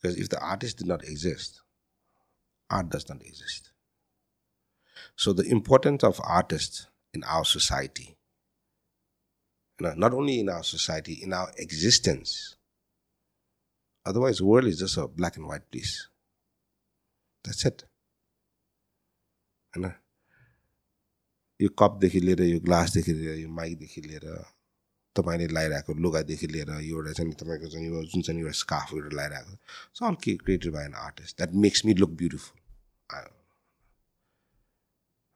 [0.00, 1.62] Because if the artist did not exist,
[2.70, 3.70] art does not exist.
[5.16, 8.14] So the importance of artists in our society—not
[10.14, 12.56] only in our society, in our existence.
[14.04, 16.08] Otherwise, the world is just a black and white place.
[17.44, 17.84] That's it.
[19.74, 19.94] You know?
[21.60, 24.26] यो कपदेखि लिएर यो ग्लासदेखि लिएर यो माइकदेखि लिएर
[25.16, 29.56] तपाईँले लगाइरहेको लुगादेखि लिएर यो एउटा चाहिँ तपाईँको चाहिँ यो जुन चाहिँ एउटा स्कार्फहरू लगाइरहेको
[29.94, 32.58] छ all created by an artist that makes me look beautiful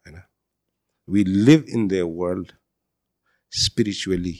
[0.06, 0.22] होइन?
[1.08, 2.52] We live in the world
[3.52, 4.36] spiritually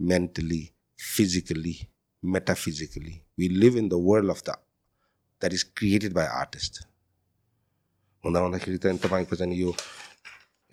[0.00, 0.62] mentally
[0.98, 1.76] physically
[2.22, 4.50] metaphysically we live in the world of the
[5.42, 6.82] that is created by artist
[8.24, 9.74] हुँदा हुँदाखेरि चाहिँ तपाईँको चाहिँ यो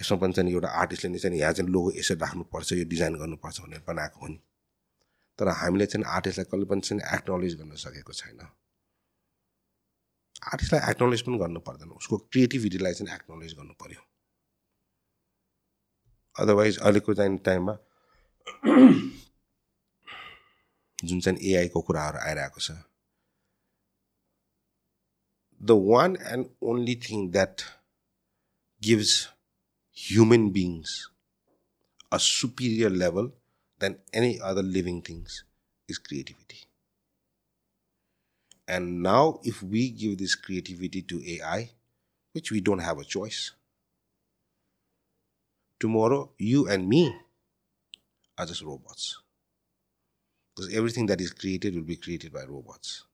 [0.03, 3.61] यसमा पनि चाहिँ एउटा आर्टिस्टले नै चाहिँ यहाँ चाहिँ लोगो यसरी राख्नुपर्छ यो डिजाइन गर्नुपर्छ
[3.61, 4.39] भनेर बनाएको हो नि।
[5.39, 8.39] तर हामीले चाहिँ आर्टिस्टलाई कहिले पनि चाहिँ एक्नोलेज गर्न सकेको छैन।
[10.47, 14.01] आर्टिस्टलाई एक्नोलेज पनि गर्नु पर्दैन उसको क्रिएटिभिटीलाई चाहिँ एक्नोलेज गर्नु पऱ्यो
[16.35, 17.77] अदरवाइज अहिलेको चाहिँ टाइममा
[21.03, 22.71] जुन चाहिँ एआईको कुराहरू आइरहेको छ
[25.61, 27.61] the one and only thing that
[28.81, 29.13] gives
[29.93, 31.09] human beings
[32.11, 33.31] a superior level
[33.79, 35.43] than any other living things
[35.87, 36.59] is creativity.
[38.67, 41.71] And now, if we give this creativity to AI,
[42.33, 43.51] which we don't have a choice,
[45.79, 47.15] tomorrow you and me
[48.37, 49.19] are just robots.
[50.55, 53.05] Because everything that is created will be created by robots.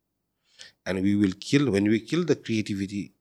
[0.86, 3.14] And we will kill, when we kill the creativity,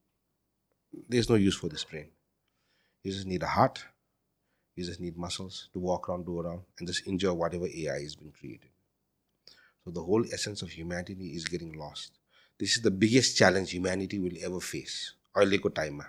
[1.07, 2.09] there's no use for this brain.
[3.02, 3.84] You just need a heart.
[4.76, 8.16] You just need muscles to walk around, do around, and just enjoy whatever AI has
[8.16, 8.70] been created.
[9.84, 12.18] So the whole essence of humanity is getting lost.
[12.58, 14.96] This is the biggest challenge humanity will ever face.
[15.36, 16.04] अहिलेको टाइममा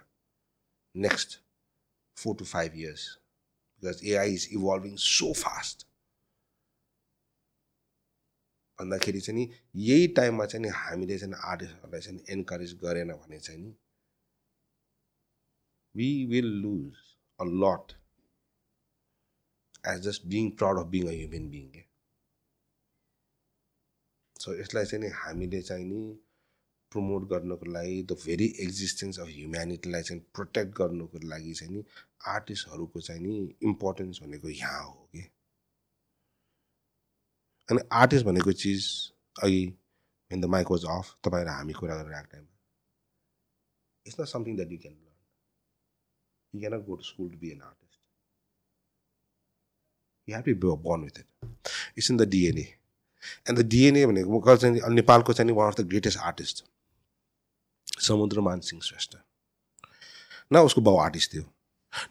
[0.96, 1.40] next
[2.18, 3.18] four to five years
[3.80, 5.86] because AI is evolving so fast.
[8.80, 9.50] भन्दाखेरि चाहिँ नि
[9.90, 13.74] यही टाइममा चाहिँ नि हामीले चाहिँ आर्टिस्टहरूलाई चाहिँ एन्करेज गरेन भने चाहिँ नि
[15.95, 16.99] we will lose
[17.39, 17.93] a lot
[19.85, 21.85] as just being proud of being a human being क्या
[24.37, 26.03] सो यसलाई चाहिँ नि हामीले चाहिँ नि
[26.93, 31.85] प्रमोट गर्नको लागि द भेरी एक्जिस्टेन्स अफ ह्युम्यानिटीलाई चाहिँ प्रोटेक्ट गर्नुको लागि चाहिँ नि
[32.29, 35.27] आर्टिस्टहरूको चाहिँ नि इम्पोर्टेन्स भनेको यहाँ हो कि
[37.69, 38.89] अनि आर्टिस्ट भनेको चिज
[39.43, 39.63] अघि
[40.31, 42.59] द माइक वाज अफ तपाईँ र हामी कुरा गरिरहेको टाइममा
[44.07, 45.10] it's not something that you can
[46.55, 47.99] go to school to be an artist
[50.29, 51.27] you have to be born with it
[51.99, 52.69] it's in the DNA
[53.49, 56.65] and the DNA भनेको चाहिँ नेपालको चाहिँ one of the greatest artist
[58.01, 59.17] Samudraman Singh Shrestha
[60.53, 61.45] न उसको बाउ artist थियो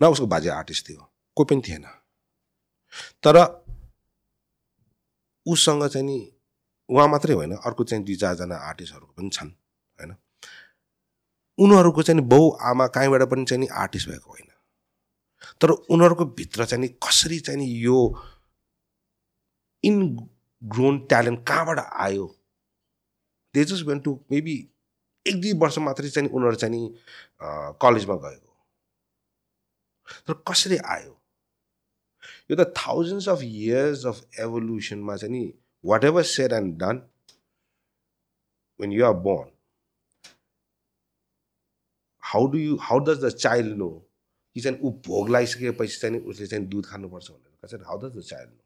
[0.01, 1.85] न उसको बाजे आर्टिस्ट थियो कोही पनि थिएन
[3.23, 3.37] तर
[5.45, 6.19] उसँग चाहिँ नि
[6.89, 9.51] उहाँ मात्रै होइन अर्को चाहिँ दुई चारजना आर्टिस्टहरू पनि छन्
[9.99, 10.15] होइन
[11.59, 14.47] उनीहरूको चाहिँ नि बाउ आमा कहीँबाट पनि चाहिँ नि आर्टिस्ट भएको होइन।
[15.61, 17.99] तर उनीहरूको भित्र चाहिँ नि कसरी चाहिँ नि यो
[19.83, 19.95] इन
[20.61, 22.25] ग्रोन ट्यालेन्ट कहाँबाट आयो?
[23.55, 24.55] They just went to maybe
[25.25, 26.81] एक दुई वर्ष मात्रै चाहिँ उनीहरू चाहिँ नि
[27.81, 28.51] कलेजमा गएको।
[30.27, 31.13] तर कसरी आयो?
[32.51, 35.53] यो त थाउजन्ड्स अफ इयर्स अफ एभोल्युसनमा चाहिँ नि
[36.03, 37.01] whatever said and done
[38.79, 39.49] when you are born
[42.32, 43.90] How do you how does the child know
[44.54, 48.22] कि चाहिँ ऊ भोग लगाइसकेपछि चाहिँ उसले चाहिँ दुध खानुपर्छ भनेर कसरी how does the
[48.30, 48.62] child know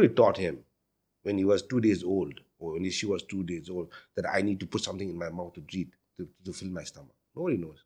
[0.00, 0.58] nobody taught him
[1.26, 4.42] when he was two days old or when she was two days old, that I
[4.42, 7.14] need to put something in my mouth to eat, to, to fill my stomach.
[7.34, 7.84] Nobody knows.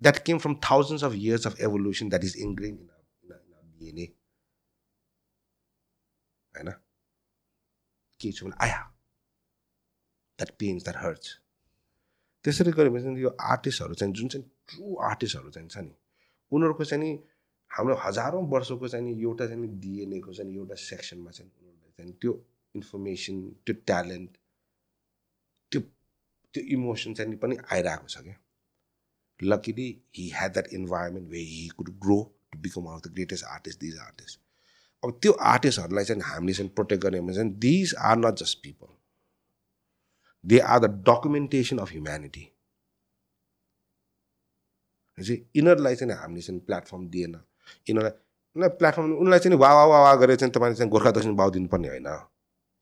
[0.00, 3.38] That came from thousands of years of evolution that is ingrained in our, in our,
[3.38, 4.12] in our DNA.
[6.54, 6.70] होइन
[8.20, 8.80] के छ भने आया
[12.45, 15.93] त्यसरी गऱ्यो भने चाहिँ यो आर्टिस्टहरू चाहिँ जुन चाहिँ ट्रु आर्टिस्टहरू चाहिँ छ नि
[16.51, 17.19] उनीहरूको चाहिँ नि
[17.71, 22.33] हाम्रो हजारौँ वर्षको चाहिँ नि एउटा चाहिँ डिएनएको चाहिँ एउटा सेक्सनमा चाहिँ उनीहरूले चाहिँ त्यो
[22.75, 24.37] इन्फर्मेसन त्यो ट्यालेन्ट
[25.71, 25.81] त्यो
[26.53, 28.35] त्यो इमोसन चाहिँ पनि आइरहेको छ क्या।
[29.43, 32.19] Luckily he had that environment way he could grow
[32.51, 34.39] to become of the greatest artist these artist
[35.03, 38.95] अब त्यो आर्टिस्टहरूलाई चाहिँ हामीले चाहिँ प्रोटेक्ट गर्ने भने चाहिँ these are not just people
[40.59, 42.43] are the documentation of humanity
[45.17, 47.35] चाहिँ यिनीहरूलाई चाहिँ हामीले चाहिँ प्लेटफर्म दिएन
[47.89, 51.87] यिनीहरूलाई प्लेटफर्म उनीहरूलाई चाहिँ वा वा वा गरेर चाहिँ तपाईँले चाहिँ गोर्खा दक्षिण भाउ दिनुपर्ने
[51.87, 52.07] होइन।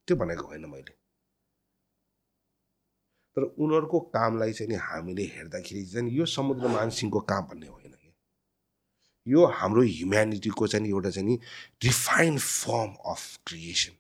[0.08, 0.93] त्यो भनेको होइन मैले।
[3.36, 8.14] तर उनीहरूको कामलाई चाहिँ नि हामीले हेर्दाखेरि चाहिँ यो समुद्र मानसिंहको काम भन्ने होइन कि
[9.28, 11.39] यो हाम्रो ह्युम्यानिटीको चाहिँ एउटा चाहिँ नि
[11.84, 13.93] refined form of creation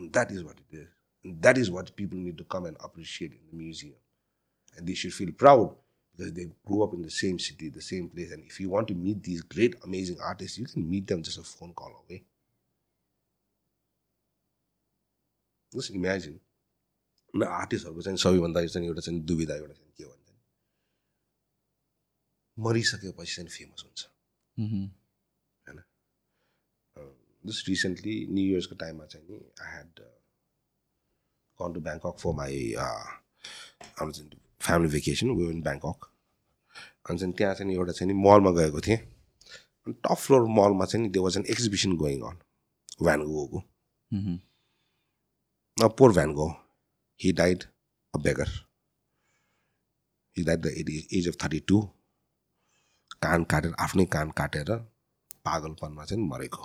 [0.00, 3.48] That is what it is that is what people need to come and appreciate in
[3.50, 3.92] the museum
[4.78, 5.74] and they should feel proud
[6.18, 8.30] because they grew up in the same city, the same place.
[8.32, 11.38] And if you want to meet these great, amazing artists, you can meet them just
[11.38, 12.24] a phone call away.
[15.72, 16.38] Just imagine
[17.34, 20.34] न आर्टिस्टहरूको चाहिँ सबैभन्दा चाहिँ एउटा चाहिँ दुविधा एउटा चाहिँ के भन्छ
[22.56, 24.06] मरिसकेपछि चाहिँ फेमस हुन्छ
[24.58, 24.90] होइन
[27.45, 30.01] जस्ट रिसेन्टली न्यु इयर्सको टाइममा चाहिँ नि I had
[31.59, 36.09] gone to Bangkok for my हाम्रो चाहिँ family vacation way in Bangkok
[37.09, 41.05] अनि चाहिँ त्यहाँ चाहिँ एउटा चाहिँ नि मलमा गएको थिएँ अनि टप फ्लोर मलमा चाहिँ
[41.05, 42.37] नि there was an exhibition going on
[45.77, 46.57] Now, poor Van Gogh,
[47.15, 47.65] he died
[48.13, 48.47] a beggar.
[50.35, 51.79] He died at the age of thirty two
[53.21, 54.71] कान काटेर आफ्नै कान काटेर
[55.45, 56.63] पागलपनमा चाहिँ मरेको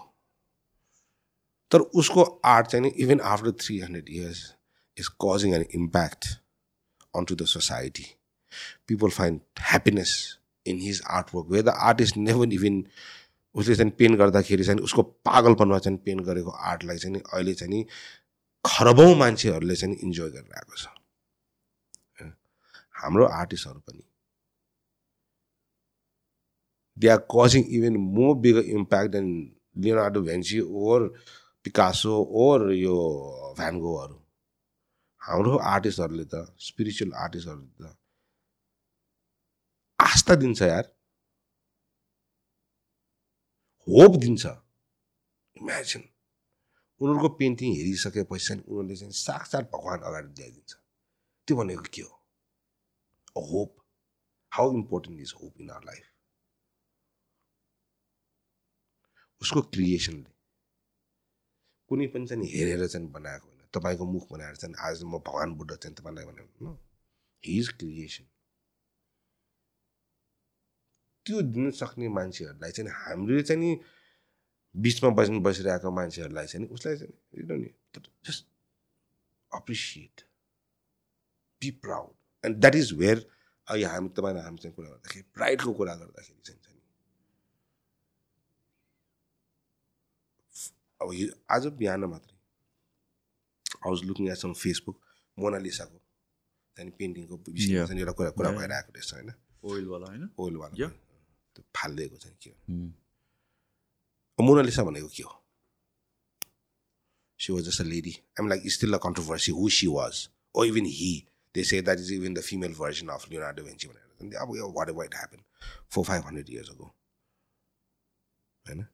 [1.74, 4.42] तर उसको आर्ट चाहिँ नि even after three hundred years
[4.96, 6.26] is causing an impact
[7.16, 8.06] on to the society
[8.88, 10.16] people find happiness
[10.66, 12.84] in his art work way the art is never even
[13.54, 17.84] उसले चाहिँ पेन्ट गर्दाखेरि चाहिँ उसको पागलपनमा चाहिँ पेन्ट गरेको आर्टलाई चाहिँ अहिले चाहिँ नि
[18.64, 20.86] खरबौँ मान्छेहरूले चाहिँ इन्जोय गरिरहेको छ।
[23.02, 24.02] हाम्रो आर्टिस्टहरू पनि।
[26.98, 29.30] They are causing even more bigger impact than
[29.78, 31.14] Leonardo Vinci or
[31.64, 32.96] Picasso or यो
[33.58, 34.18] भ्यानगोहरू
[35.22, 37.96] हाम्रो आर्टिस्टहरूले त स्पिरिचुअल आर्टिस्टहरूले त
[39.98, 40.84] आस्था दिन्छ यार।
[43.88, 44.44] होप दिन्छ।
[45.56, 46.02] इमेजिन
[47.00, 50.72] उनीहरूको पेन्टिङ हेरिसकेपछि चाहिँ उनीहरूले चाहिँ साक्षात् भगवान् अगाडि ल्याइदिन्छ।
[51.48, 52.12] त्यो भनेको के हो?
[53.36, 53.70] Hope
[54.52, 56.06] how important is hope in our life
[59.42, 60.33] उसको क्रिएसनले
[61.88, 65.76] कुनै पनि चाहिँ हेरेर चाहिँ बनाएको होइन। तपाईँको मुख बनाएर चाहिँ आज म भगवान् बुद्ध
[65.76, 66.76] चाहिँ तपाईँलाई भने
[67.44, 68.24] हिज क्रिएसन
[71.24, 73.80] त्यो दिन सक्ने मान्छेहरूलाई चाहिँ हामीले चाहिँ नि
[74.76, 77.74] बिचमा बस्नु बसिरहेको मान्छेहरूलाई चाहिँ उसलाई चाहिँ नि
[78.26, 78.46] just
[79.54, 80.20] appreciate
[81.60, 83.30] be proud and that is where
[83.68, 86.60] अहिले हामी तपाईँलाई हामी चाहिँ कुरा गर्दाखेरि प्राइडको कुरा गर्दाखेरि चाहिँ
[90.93, 90.93] अब यो
[91.50, 92.36] आज बिहान मात्रै
[93.76, 95.00] I was looking at some Facebook
[95.38, 95.98] मोनालिसाको
[96.76, 99.32] त्यहाँदेखि पेन्टिङको विषयमा चाहिँ एउटा कुरा कुरा भएर आएको रहेछ होइन
[99.64, 100.88] ओइलवाला होइन ओइलवाला
[101.56, 102.50] त्यो फालिदिएको चाहिँ के
[104.38, 105.34] हो मोनालिसा भनेको के हो
[107.40, 110.86] she was just a lady I'm like still a controversy who she was oh even
[110.92, 111.12] he
[111.54, 114.90] they say that is even the female version of Leonardo Vinci भनेर अब यो what
[114.92, 115.44] white happen
[115.90, 116.86] four five hundred years ago
[118.66, 118.86] होइन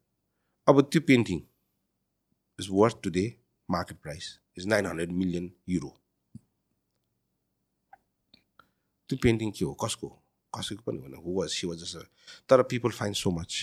[0.66, 1.40] अब त्यो painting
[2.59, 3.27] is worth today
[3.69, 5.93] market price is 900 million euro
[9.09, 10.07] त्यो painting के हो कसको
[10.53, 11.97] कसैको पनि होइन who was she was just
[12.49, 13.57] तर people find so much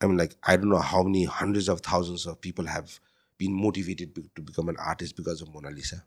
[0.00, 2.94] I mean like I don't know how many hundreds of thousands of people have
[3.40, 6.00] been motivated to become an artist because of Mona Lisa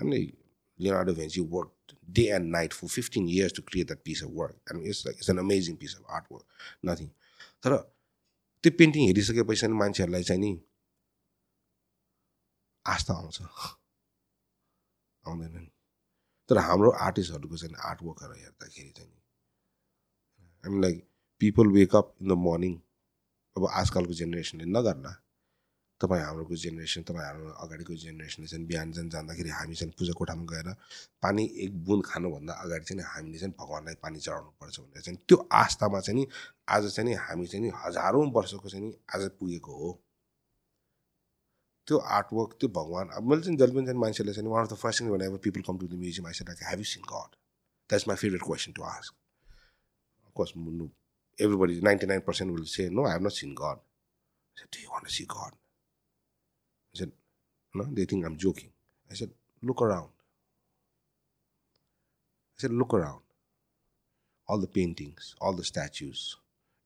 [0.00, 0.36] I mean,
[0.78, 4.56] Leonardo Vinci worked day and night for 15 years to create that piece of work.
[4.70, 6.44] I mean, it's like it's an amazing piece of artwork.
[6.82, 7.10] Nothing.
[7.62, 7.74] तर
[8.63, 10.51] त्यो painting हेरिसकेपछि नि मान्छेहरूलाई चाहिँ नि
[12.85, 13.41] आस्था आउँछ।
[15.27, 15.71] आउँदैन नि।
[16.49, 19.21] तर हाम्रो आर्टिस्टहरूको चाहिँ आर्टवर्कहरू हेर्दाखेरि चाहिँ नि
[20.63, 21.07] हामी like
[21.39, 22.73] people wake up in the morning
[23.57, 25.22] अब आजकलको जेनेरेसनले नगर्ला।
[26.03, 30.45] तपाईँ हाम्रोको जेनेरेसन तपाईँ हाम्रो अगाडिको जेनेरेसनले चाहिँ बिहान चाहिँ जाँदाखेरि हामी चाहिँ पूजा कोठामा
[30.51, 30.69] गएर
[31.23, 35.37] पानी एक बुन्द खानुभन्दा अगाडि चाहिँ हामीले चाहिँ भगवान्लाई पानी चढाउनु पर्छ भनेर चाहिँ त्यो
[35.61, 36.27] आस्थामा चाहिँ नि
[36.69, 39.91] आज चाहिँ नि हामी चाहिँ नि हजारौँ वर्षको चाहिँ नि आज पुगेको हो
[41.87, 44.77] त्यो आर्टवर्क त्यो भगवान् अब मैले चाहिँ जहिले पनि चाहिँ मान्छेले चाहिँ one of the
[44.83, 47.39] first thing भने people come to the museum I like have you seen god
[47.89, 49.15] that's my favourite question to ask
[51.39, 53.77] everybody, 99% will say, No, I have not seen God.
[53.77, 55.51] I said, Do you want to see God?
[56.94, 57.12] I said,
[57.74, 58.70] No, they think I'm joking.
[59.10, 59.30] I said,
[59.62, 60.10] Look around.
[62.56, 63.22] I said, Look around.
[64.48, 66.36] All the paintings, all the statues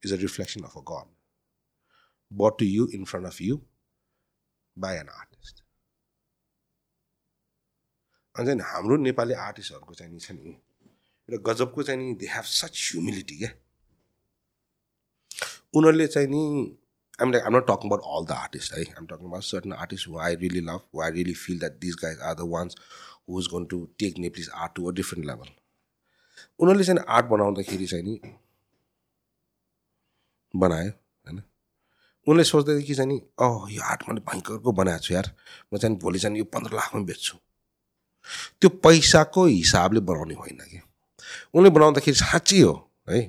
[0.03, 1.05] is a reflection of a God
[2.29, 3.61] brought to you in front of you
[4.75, 5.63] by an artist.
[8.37, 10.49] अनि चाहिँ हाम्रो नेपाली आर्टिस्टहरूको चाहिँ नि छ नि
[11.29, 13.49] एउटा गजबको चाहिँ नि दे हेभ सच ह्युमिलिटी क्या
[15.77, 16.41] उनीहरूले चाहिँ नि
[17.18, 18.72] I'm like, I'm not talking about all the artists.
[18.76, 21.80] I, I'm talking about certain artists who I really love, who I really feel that
[21.80, 22.76] these guys are the ones
[23.26, 25.46] who's going to take Nepalese art to a different level.
[26.60, 28.14] उनीहरूले चाहिँ art बनाउँदाखेरि चाहिँ नि
[30.54, 31.42] बनायो होइन
[32.26, 35.30] उनले सोच्दै कि चाहिँ नि अँ यो आर्ट मैले भयङ्करको बनाएको छु यार
[35.74, 37.38] म चाहिँ भोलि चाहिँ यो पन्ध्र लाखमा बेच्छु
[38.60, 40.80] त्यो पैसाको हिसाबले बनाउने होइन कि
[41.54, 42.74] उनले बनाउँदाखेरि साँच्चै हो
[43.08, 43.20] है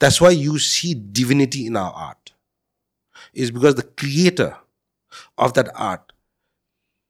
[0.00, 2.32] that's why you see divinity in our art
[3.38, 4.50] is because the creator
[5.38, 6.12] of that art,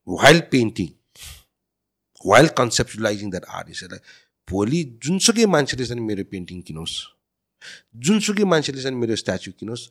[0.09, 0.95] while painting,
[2.25, 4.17] while conceptualizing that art, said, like,
[4.49, 6.93] भोलि जुनसुकै मान्छेले चाहिँ मेरो पेन्टिङ किनोस्
[8.05, 9.83] जुनसुकै मान्छेले चाहिँ मेरो स्ट्याचु किनोस्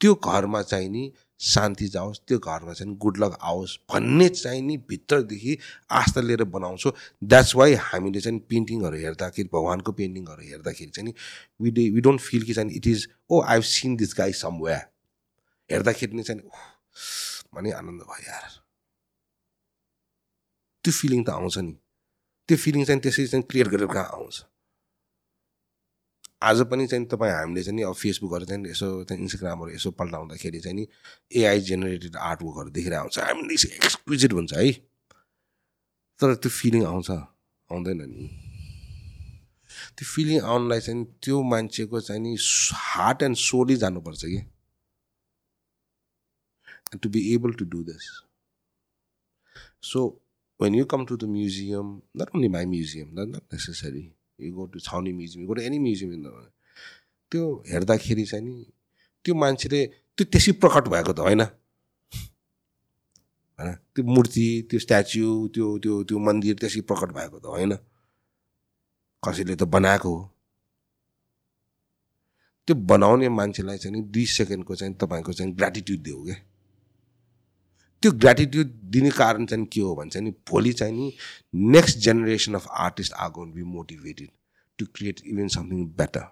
[0.00, 1.02] त्यो घरमा चाहिँ नि
[1.40, 5.58] शान्ति जाओस् त्यो घरमा चाहिँ गुड लक आओस् भन्ने चाहिँ नि भित्रदेखि
[5.92, 6.92] आस्था लिएर बनाउँछौँ
[7.24, 12.54] द्याट्स वाइ हामीले चाहिँ पेन्टिङहरू हेर्दाखेरि भगवान्को पेन्टिङहरू हेर्दाखेरि चाहिँ नि वी डोन्ट फिल कि
[12.54, 14.86] चाहिँ it is oh I have seen this guy somewhere
[15.70, 16.42] हेर्दाखेरि नै चाहिँ
[17.54, 18.44] भने आनन्द भयो यार।
[20.84, 21.72] त्यो फिलिङ त आउँछ नि।
[22.48, 24.44] त्यो फिलिङ चाहिँ त्यसरी चाहिँ क्रिएट गरेर कहाँ आउँछ?
[26.42, 30.60] आज पनि चाहिँ तपाईँ हामीले चाहिँ नि अब फेसबुकहरू चाहिँ यसो चाहिँ इन्स्टाग्रामहरू यसो पल्टाउँदाखेरि
[30.60, 30.86] चाहिँ नि
[31.32, 34.72] एआई जेनेरेटेड आर्टवर्कहरू देखेर आउँछ हामीले एक्सक्लुजिट हुन्छ है।
[36.20, 38.28] तर त्यो फिलिङ आउँछ आउँदैन नि।
[39.96, 42.36] त्यो फिलिङ आउनलाई चाहिँ त्यो मान्छेको चाहिँ नि
[42.74, 44.53] हार्ट एन्ड सोलै जानुपर्छ कि।
[46.94, 48.22] And to be able to do this.
[49.80, 50.20] So
[50.56, 54.66] when you come to the museum, not only my museum, not, not necessary, you go
[54.66, 56.50] to Chhauni Museum, you go to any museum in the world,
[57.30, 58.72] त्यो हेर्दाखेरि चाहिँ नि
[59.24, 61.42] त्यो मान्छेले त्यो त्यसै प्रकट भएको त होइन।
[63.58, 63.74] होइन?
[63.74, 67.72] त्यो मूर्ति त्यो स्ट्याच्यु त्यो त्यो त्यो मन्दिर त्यसै प्रकट भएको त होइन।
[69.24, 70.22] कसैले त बनाएको हो।
[72.66, 76.53] त्यो बनाउने मान्छेलाई चाहिँ नि दुई सेकेन्डको चाहिँ तपाईँको चाहिँ ग्रेटिट्युड दियो क्या
[78.02, 81.12] त्यो ग्रेटिट्युड दिने कारण चाहिँ के हो भने चाहिँ नि भोलि चाहिँ नि
[81.54, 84.30] next generation of artist are gonna be motivated
[84.78, 86.26] to create even something better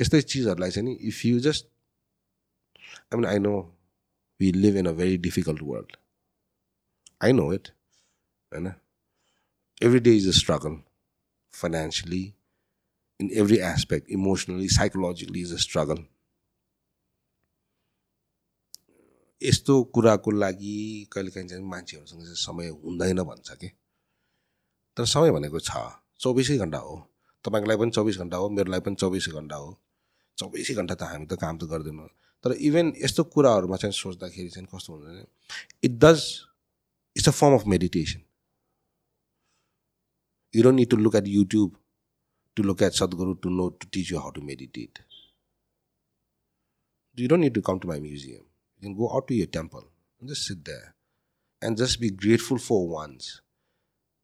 [0.00, 1.66] यस्तै चिजहरूलाई चाहिँ नि if you just
[2.86, 3.54] I mean I know
[4.40, 5.96] we live in a very difficult world
[7.24, 7.68] I know it
[8.52, 8.72] होइन?
[9.82, 10.80] Every day is a struggle
[11.54, 12.24] financially
[13.20, 16.04] in every aspect emotionally psychologically is a struggle
[19.42, 20.76] यस्तो कुराको लागि
[21.12, 23.68] कहिलेकाहीँ चाहिँ मान्छेहरूसँग चाहिँ समय हुँदैन भन्छ कि?
[24.96, 25.70] तर समय भनेको छ।
[26.20, 26.96] चौबिसै घन्टा हो।
[27.44, 29.70] तपाईँको लागि पनि चौबिस घन्टा हो मेरो लागि पनि चौबिसै घन्टा हो।
[30.38, 32.08] चौबिसै घन्टा त हामी त काम त गर्दैनौँ।
[32.44, 35.24] तर इभन यस्तो कुराहरूमा चाहिँ सोच्दाखेरि चाहिँ कस्तो हुन्छ भने
[35.86, 36.20] it does
[37.16, 38.20] it's a form of meditation
[40.54, 41.76] you don't need to look at YouTube
[42.56, 44.98] to look at Sadhguru to know to teach you how to meditate
[47.18, 48.44] you don't need to come to my museum
[48.81, 49.85] You can go out to your temple
[50.19, 50.95] and just sit there
[51.61, 53.41] and just be grateful for once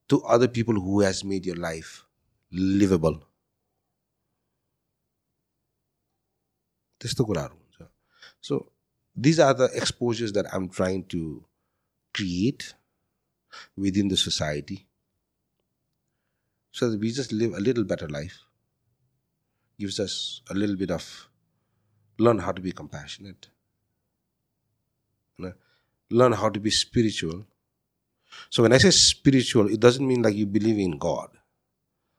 [0.10, 1.94] to other people who has made your life
[2.52, 3.20] livable.
[7.02, 7.88] त्यस्तो कुराहरू हुन्छ
[8.48, 8.58] so
[9.16, 11.24] these are the exposures that I'm trying to
[12.16, 12.64] create
[13.76, 14.76] within the society
[16.74, 18.38] so that we just live a little better life
[19.80, 21.10] gives us a little bit of
[22.20, 23.50] learn how to be compassionate
[26.11, 27.47] learn how to be spiritual.
[28.51, 31.29] So when I say spiritual, it doesn't mean like you believe in God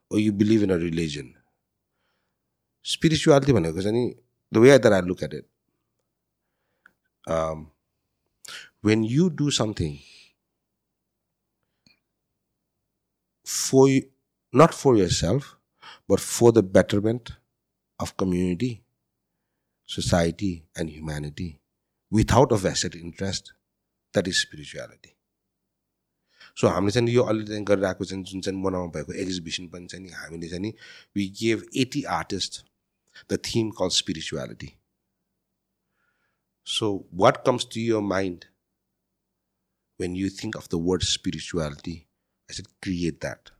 [0.09, 1.35] or you believe in a religion.
[2.81, 5.45] Spirituality because the way that I look at it,
[7.27, 7.71] um,
[8.81, 9.99] when you do something
[13.45, 14.03] for you,
[14.53, 15.57] not for yourself,
[16.07, 17.31] but for the betterment
[17.99, 18.83] of community,
[19.85, 21.59] society, and humanity,
[22.09, 23.53] without a vested interest,
[24.14, 25.14] that is spirituality
[26.60, 30.04] so हामीले चाहिँ यो अहिले चाहिँ गरिरहेको चाहिँ जुन चाहिँ बनाउनु भएको एक्जिबिसन पनि चाहिँ
[30.06, 30.72] नि हामीले चाहिँ नि
[31.16, 32.64] we gave eighty artist
[33.32, 34.72] the theme call spirituality
[36.66, 36.90] so
[37.24, 38.44] what comes to your mind
[39.96, 42.06] when you think of the word spirituality,
[42.50, 43.50] I said, create that.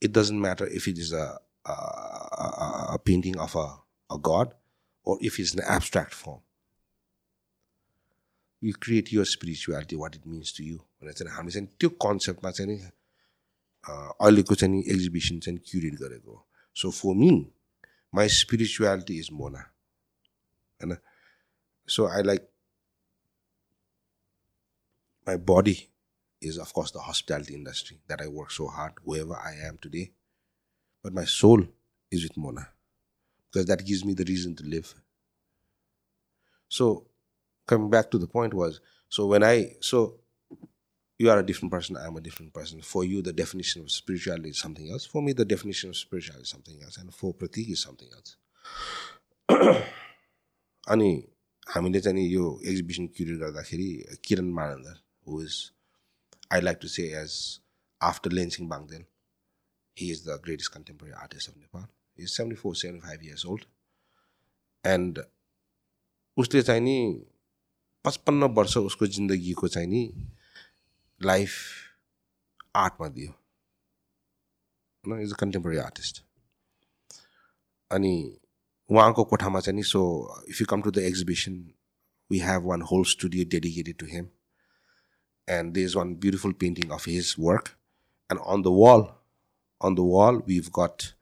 [0.00, 1.72] It doesn't matter if it is a, a,
[2.94, 3.68] a painting of a,
[4.10, 4.54] a god
[5.04, 6.40] or if it's an abstract form.
[8.62, 12.50] You create your spirituality what it means to you भनेर चाहिँ हामी चाहिँ त्यो कन्सेप्टमा
[12.58, 12.78] चाहिँ नि
[13.90, 16.42] अहिलेको चाहिँ नि एक्जिबिसन चाहिँ क्युरेट गरेको
[16.82, 17.30] so for me
[18.14, 19.70] my spirituality is Mona
[20.80, 20.96] होइन
[21.88, 22.52] so I like
[25.26, 25.90] my body
[26.40, 30.12] is of course the hospitality industry that I work so hard, wherever I am today.
[31.02, 31.64] But my soul
[32.10, 32.68] is with Mona.
[33.52, 34.94] Because that gives me the reason to live.
[36.70, 37.06] So
[37.71, 38.79] coming back to the point was
[39.17, 39.55] so when I
[39.91, 40.03] so
[41.19, 42.81] you are a different person, I'm a different person.
[42.81, 45.05] For you, the definition of spirituality is something else.
[45.05, 48.35] For me, the definition of spirituality is something else, and for Pratik is something else.
[50.93, 51.09] अनि
[51.67, 53.89] हामीले चाहिँ यो exhibition curate गर्दाखेरि
[54.25, 54.95] Kiran Manandhar
[55.27, 55.57] who is
[56.53, 57.35] I like to say as
[58.01, 59.05] after Lainsingh Bangdel
[59.97, 61.85] he is the greatest contemporary artist of Nepal
[62.23, 63.65] is seventy four seventy five years old
[64.93, 65.23] and
[66.37, 66.97] उसले चाहिँ नि
[68.05, 70.03] पचपन्न वर्ष उसको जिन्दगीको चाहिँ नि
[71.21, 71.51] लाइफ
[72.75, 73.31] आर्टमा दियो।
[75.07, 76.23] होइन इज अ कन्टेम्पोरेरी आर्टिस्ट
[77.91, 78.13] अनि
[78.89, 80.01] उहाँको कोठामा चाहिँ नि so
[80.49, 81.63] if you come to the exhibition
[82.31, 84.29] we have one whole studio dedicated to him
[85.47, 87.69] and there is one beautiful painting of his work
[88.31, 89.07] and on the wall
[89.81, 91.13] on the wall we've got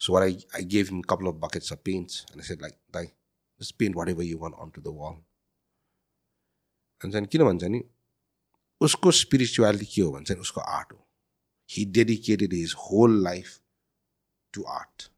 [0.00, 2.26] so what I, I gave him a couple of buckets of paints.
[2.32, 3.14] And I said like like
[3.60, 5.20] just paint whatever you want onto the wall.
[7.06, 7.84] भन्छ किन भन्छ नि
[8.80, 11.08] उसको spirituality के हो भन्छ नि उसको आर्ट हो।
[11.70, 13.60] He dedicated his whole life
[14.54, 15.10] to art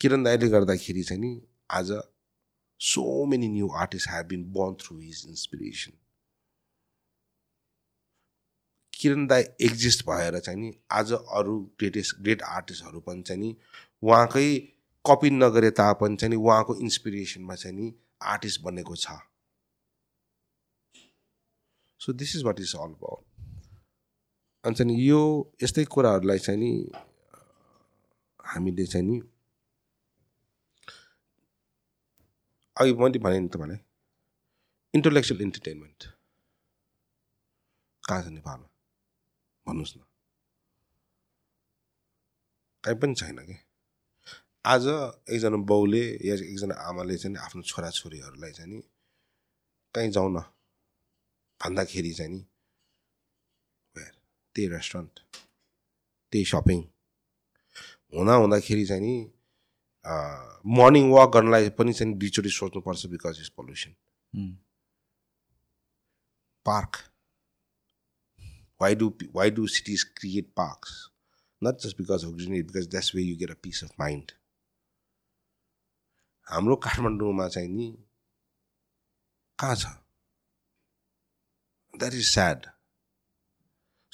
[0.00, 1.92] Kiran दाईले गर्दाखेरि चाहिँ नि आज
[2.80, 5.92] so many new artist have been born through his inspiration
[8.94, 13.56] Kiran दाई एक्जिस्ट भएर चाहिँ नि आज अरू ग्रेटेस्ट ग्रेट आर्टिस्टहरू पनि चाहिँ नि
[14.02, 14.58] उहाँकै
[15.04, 19.06] कपी नगरे तापनि चाहिँ नि उहाँको इन्सपिरेसनमा चाहिँ नि आर्टिस्ट बनेको छ।
[22.00, 23.24] So this is what is all about
[24.64, 26.70] अनि चाहिँ यो यस्तै कुराहरूलाई चाहिँ नि
[28.46, 29.20] हामीले चाहिँ नि
[32.76, 33.78] अघि मैले भने नि तपाईँलाई
[34.94, 36.04] इन्टलेक्चुअल इन्टरटेनमेन्ट
[38.08, 38.68] कहाँ छ नेपालमा?
[39.66, 40.00] भन्नुहोस् न।
[42.84, 43.67] कहीँ पनि छैन कि?
[44.64, 44.86] आज
[45.32, 48.80] एकजना बाउले या एकजना आमाले चाहिँ आफ्नो छोराछोरीहरूलाई चाहिँ नि
[49.94, 50.38] कहीँ जाउँ न
[51.60, 52.40] भन्दाखेरि चाहिँ नि?
[54.54, 55.20] त्यही रेस्टुरेन्ट
[56.32, 56.80] त्यही सपिङ
[58.14, 59.14] हुँदा हुँदाखेरि चाहिँ नि
[60.78, 63.94] मर्निङ वाक गर्नलाई पनि चाहिँ दुईचोटि सोच्नुपर्छ because is pollution
[68.80, 70.90] why do pe- why do cities create parks?
[71.62, 74.32] Not just because of greenery because that's where you get a peace of mind.
[76.51, 77.87] हाम्रो काठमाडौँमा चाहिँ नि
[79.59, 79.93] कहाँ छ
[81.99, 82.65] that is sad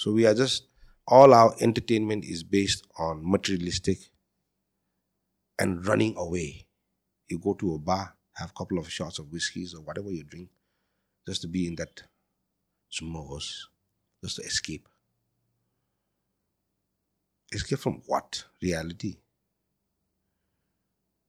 [0.03, 0.67] so we are just
[1.17, 4.01] all our entertainment is based on materialistic
[5.63, 6.43] and running away
[7.34, 8.03] you go to a bar
[8.41, 10.49] have a couple of shots of whiskeys or whatever you drink
[11.30, 12.03] just to be in that
[12.91, 13.67] s'mores,
[14.24, 14.88] just to escape.
[17.51, 18.45] Escape from what?
[18.61, 19.17] Reality.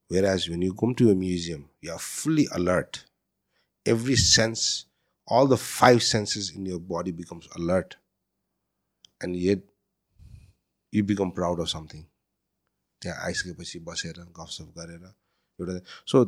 [0.09, 3.05] Whereas when you come to a museum, you are fully alert.
[3.87, 4.87] Every sense,
[5.27, 7.97] all the five senses in your body becomes alert.
[9.21, 9.61] And yet
[10.91, 12.07] you become proud of something.
[13.03, 15.05] त्यहाँ आइसकेपछि बसेर गफसफ गरेर
[15.61, 15.79] एउटा
[16.13, 16.25] so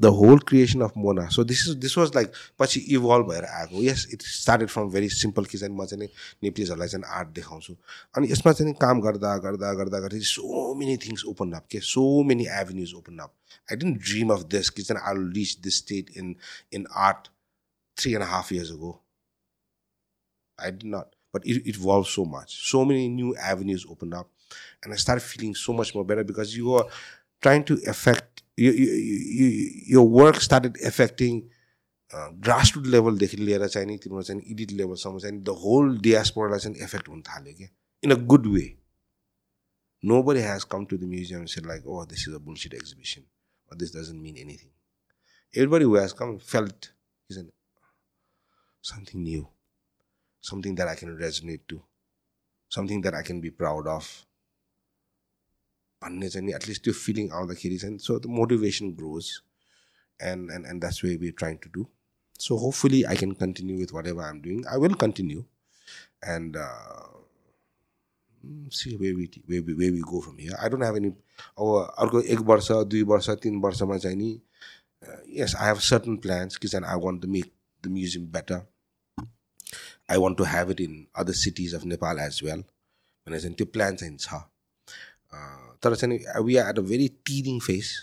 [0.00, 3.82] the whole creation of Mona so this is this was like पछि evolve भएर आएको
[3.82, 6.08] yes it started from very simple कि चाहिँ म चाहिँ नि
[6.44, 7.76] नेप्लिजहरूलाई चाहिँ आर्ट देखाउँछु
[8.16, 11.80] अनि यसमा चाहिँ नि काम गर्दा गर्दा गर्दा गर्दै so many things open up के
[11.90, 13.34] so many avenues open up
[13.72, 16.34] I didn't dream of this कि चाहिँ I reach this state in
[16.72, 17.28] in art
[17.96, 18.98] three and half years ago
[20.58, 21.14] I did not.
[21.32, 22.70] But it, it evolved so much.
[22.70, 24.28] So many new avenues opened up.
[24.82, 26.86] And I started feeling so much more better because you are
[27.42, 31.48] trying to affect, you, you, you, your work started affecting
[32.14, 36.76] uh, grassroots लेभलदेखि लिएर चाहिँ नि तिम्रो चाहिँ edit लेभलसम्म चाहिँ the whole डियास्पोरालाई चाहिँ
[36.84, 37.68] effect हुन थाल्यो क्या
[38.04, 38.66] in a good way
[40.02, 43.24] Nobody has come to the museum and said like, oh, this is a bullshit exhibition
[43.70, 44.70] or this doesn't mean anything.
[45.54, 46.92] Everybody who has come felt
[47.28, 47.50] is an,
[48.80, 49.46] something new,
[50.40, 51.82] something that I can resonate to,
[52.70, 54.26] something that I can be proud of.
[56.02, 59.30] भन्ने चाहिँ नि at least त्यो feeling आउँदाखेरि चाहिँ so the motivation grows
[60.20, 61.86] and and and that's way we trying to do
[62.40, 65.44] so hopefully I can continue with whatever I am doing I will continue
[66.26, 66.56] and
[68.72, 71.94] see way we way we way we go from here I don't have any अब
[71.98, 74.30] अर्को एक वर्ष दुई वर्ष तिन वर्षमा चाहिँ नि
[75.40, 78.62] yes I have certain plans कि चाहिँ I want to make the museum better
[80.10, 83.66] I want to have it in other cities of Nepal as well भनेर चाहिँ त्यो
[83.72, 84.40] प्लान चाहिँ छ
[85.79, 87.93] Uh, तर चाहिँ we are at a very teething phase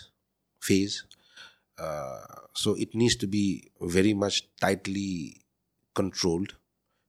[0.67, 1.01] phase
[2.63, 3.45] so it needs to be
[3.95, 5.09] very much tightly
[5.95, 6.55] controlled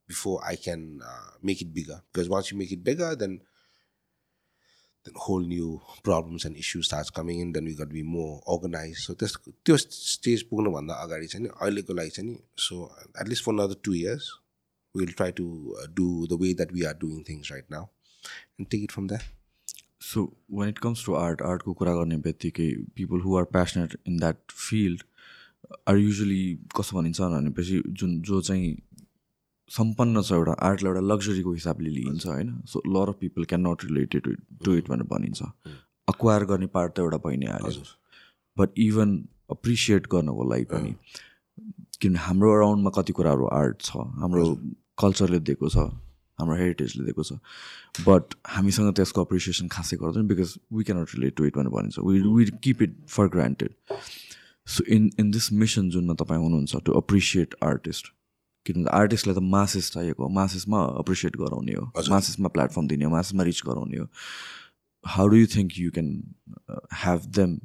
[0.06, 2.02] before I can uh, make it bigger.
[2.12, 3.40] Because once you make it bigger, then
[5.04, 7.52] then whole new problems and issues starts coming in.
[7.52, 9.06] Then we got to be more organized.
[9.06, 12.80] So त्यस त्यो stage पुग्नुभन्दा अगाडि चाहिँ नि अहिलेको लागि चाहिँ नि so
[13.20, 14.30] at least for another two years
[14.94, 15.46] we'll try to
[15.78, 17.90] uh, do the way that we are doing things right now
[18.58, 19.24] and take it from there.
[20.01, 24.17] So when it comes to art आर्टको कुरा गर्ने बित्तिकै people who are passionate in
[24.17, 25.03] that field
[25.87, 26.43] are usually
[26.77, 28.77] कसो भनिन्छ भनेपछि जुन जो चाहिँ
[29.71, 32.49] सम्पन्न छ एउटा आर्टलाई एउटा लग्जरीको हिसाबले लिइन्छ होइन?
[32.65, 34.35] So lot of people can not related
[34.65, 35.41] to it भनेर भनिन्छ।
[36.07, 37.83] अक्वायर गर्ने पार्ट त एउटा भइ नै हाल्यो
[38.57, 39.17] बट इभन
[39.51, 40.95] अप्रिसिएट गर्नको लागि पनि
[42.01, 44.45] किनभने हाम्रो अराउन्डमा कति कुराहरू आर्ट छ हाम्रो
[45.03, 45.89] कल्चरले दिएको छ
[46.39, 47.33] हाम्रो हेरिटेजले दिएको छ।
[48.07, 52.21] बट हामीसँग त्यसको अप्रिसिएसन खासै गर्दैन because we cannot relate to it भनेर भनिन्छ। We
[52.35, 53.71] we keep it for granted
[54.67, 58.13] so in in this mission जुनमा तपाईँ हुनुहुन्छ टु अप्रिसिएट आर्टिस्ट
[58.65, 63.43] किनभने आर्टिस्टलाई त मासेस चाहिएको हो। मासेसमा अप्रिसिएट गराउने हो। मासेसमा प्लेटफर्म दिने हो। मासेसमा
[63.43, 64.07] रिच गराउने हो।
[65.05, 66.09] How do you think you can
[67.03, 67.59] have them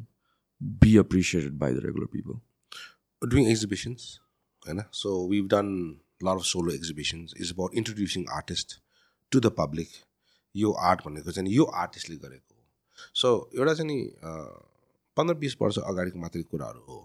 [0.63, 2.41] be appreciated by the regular people
[3.33, 4.03] doing exhibitions
[4.67, 8.79] होइन so we've done a lot of solo exhibitions is about introducing artists
[9.33, 10.03] to the public
[10.55, 12.63] यो art भनेको चाहिँ यो आर्टिस्टले गरेको हो।
[13.15, 13.99] So एउटा चाहिँ नि
[15.17, 16.99] पन्ध्र बिस वर्ष अगाडिको मात्रै कुराहरू हो।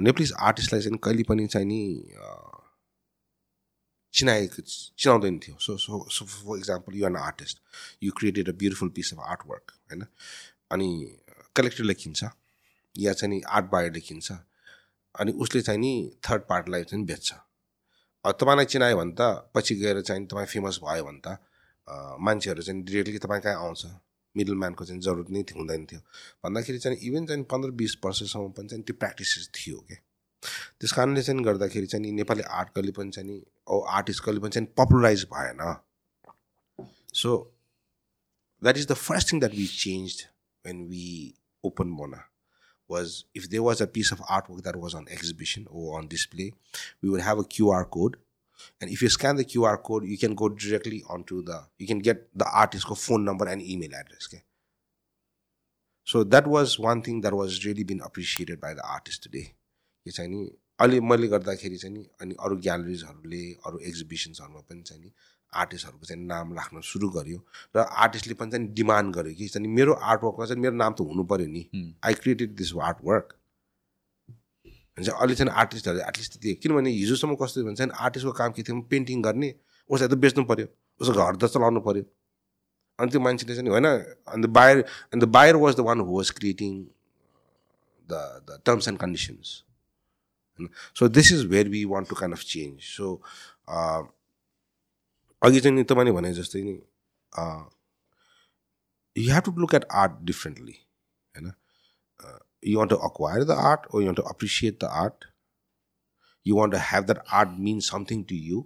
[0.00, 1.80] नेप्लिज आर्टिस्टलाई चाहिँ कहिले पनि चाहिँ नि
[4.14, 7.60] चिनाएको चिनाउँदैन थियो। So so so for example you an artist
[8.02, 10.06] you created a beautiful piece of art work होइन?
[10.72, 10.88] अनि
[11.56, 12.24] कलेक्टरले किन्छ
[12.94, 14.32] या चाहिँ नि आर्ट बायरले किन्छ
[15.14, 15.92] अनि उसले चाहिँ नि
[16.28, 17.34] थर्ड पार्टलाई चाहिँ बेच्छ।
[18.32, 21.38] तपाईँलाई चिनायो भने त पछि गएर चाहिँ तपाईँ फेमस भयो भने त
[22.20, 23.86] मान्छेहरू चाहिँ डिरेक्टली तपाईँ कहाँ आउँछ?
[24.36, 26.00] मिडल म्यानको चाहिँ जरुरत नै हुँदैन थियो।
[26.44, 29.98] भन्दाखेरि चाहिँ इभन चाहिँ पन्ध्र बिस वर्षसम्म पनि चाहिँ त्यो प्र्याक्टिसेस थियो क्या
[30.80, 34.68] त्यस कारणले चाहिँ गर्दाखेरि चाहिँ नेपाली आर्ट कहिले पनि चाहिँ औ आर्टिस्ट कहिले पनि चाहिँ
[34.78, 35.60] पपुलराइज भएन।
[37.14, 37.30] So
[38.62, 40.26] that is the first thing that we change
[40.66, 42.33] when we open Mona.
[42.87, 46.53] was if there was a piece of artwork that was on exhibition or on display,
[47.01, 48.17] we would have a QR code.
[48.81, 51.99] And if you scan the QR code, you can go directly onto the, you can
[51.99, 54.27] get the artist's phone number and email address.
[54.29, 54.43] Okay?
[56.03, 59.53] So that was one thing that was really been appreciated by the artist today.
[60.05, 60.45] के चाहिँ नि
[60.81, 65.11] अहिले मैले गर्दाखेरि चाहिँ नि अनि अरू ग्यालरिजहरूले अरू एक्जिबिसन्सहरूमा पनि चाहिँ नि
[65.54, 67.38] आर्टिस्टहरूको चाहिँ नाम राख्न सुरु गर्यो
[67.76, 71.24] र आर्टिस्टले पनि चाहिँ डिमान्ड गर्यो कि चाहिँ मेरो आर्टवर्कमा चाहिँ मेरो नाम त हुनु
[71.32, 71.62] पऱ्यो नि।
[72.04, 73.34] I created this art work
[74.96, 78.62] भने चाहिँ अहिले चाहिँ आर्टिस्टहरूले एटलिस्ट त्यो किनभने हिजोसम्म कस्तो भन्छ भने आर्टिस्टको काम के
[78.62, 79.54] थियो पेन्टिङ गर्ने
[79.90, 80.66] उसलाई त बेच्नु पऱ्यो
[81.00, 82.04] उसको घर त चलाउनु पऱ्यो
[82.98, 86.82] अनि त्यो मान्छेले चाहिँ होइन अन्त बायर अन्त buyer was the one who was creating
[88.08, 89.62] the the terms and conditions
[90.98, 93.10] so this is where we want to kind of change so
[95.44, 96.74] अघि चाहिँ नि तपाईँले भने जस्तै नि
[99.16, 100.78] you have to look at art differently
[101.34, 101.52] होइन
[102.66, 105.24] you want to acquire the art or you want to appreciate the art
[106.46, 108.60] you want to have that art mean something to you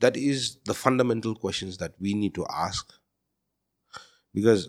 [0.00, 2.94] that is the fundamental questions that we need to ask
[4.34, 4.66] because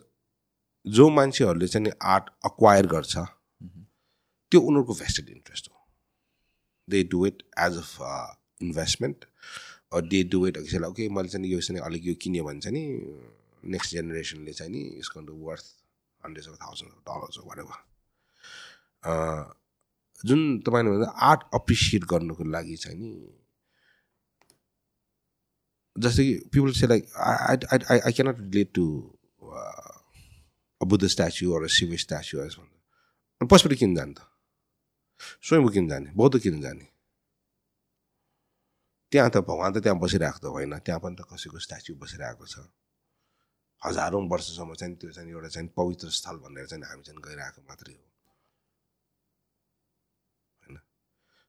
[0.85, 5.87] जो मान्छेहरूले चाहिँ art acquire गर्छ त्यो उनीहरूको vested interest हो
[6.87, 8.11] they do it as a
[8.61, 9.25] investment
[9.91, 12.83] they do it कसैलाई okay मैले चाहिँ यो चाहिँ अलिक यो किन्यो भने चाहिँ नि
[13.71, 15.65] नेक्स्ट जेनेरेसनले चाहिँ नि यसको worth
[16.21, 17.59] hundred of thousand of dollars what
[20.23, 23.11] जुन तपाईँले भन्दा आर्ट अप्रिसिएट गर्नुको लागि चाहिँ नि
[25.95, 28.85] जस्तै कि people say like I I I cannot relate to
[30.81, 34.27] Buddha statue or Shiva statue as भन्दा पछिपट्टि किन जाने त
[35.43, 36.87] स्वयं किन जाने बौद्ध किन जाने
[39.15, 42.67] त्यहाँ त भगवान् त त्यहाँ बसिरहेको त होइन त्यहाँ पनि त कसैको स्ट्याचु बसिरहेको छ।
[43.85, 47.95] हजारौँ वर्षसम्म चाहिँ त्यो चाहिँ एउटा चाहिँ पवित्र स्थल भनेर चाहिँ हामी चाहिँ गइरहेको मात्रै
[47.95, 48.03] हो।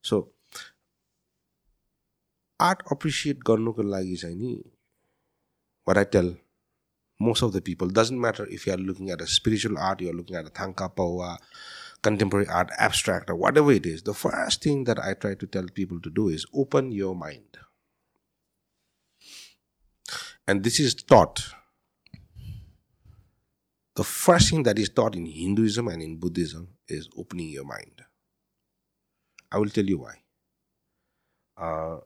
[0.05, 0.17] सो
[2.61, 4.53] आर्ट अप्रिसिएट गर्नुको लागि चाहिँ नि
[5.89, 6.29] what I tell
[7.21, 10.37] of the people doesn't matter if you are looking at a spiritual art you're looking
[10.37, 11.39] at a thangka pawa
[12.03, 15.67] contemporary art abstract or whatever it is the first thing that i try to tell
[15.75, 17.59] people to do is open your mind
[20.47, 21.55] and this is taught
[23.97, 28.03] the first thing that is taught in hinduism and in buddhism is opening your mind
[29.51, 30.15] I will tell you why.
[31.57, 31.99] Uh,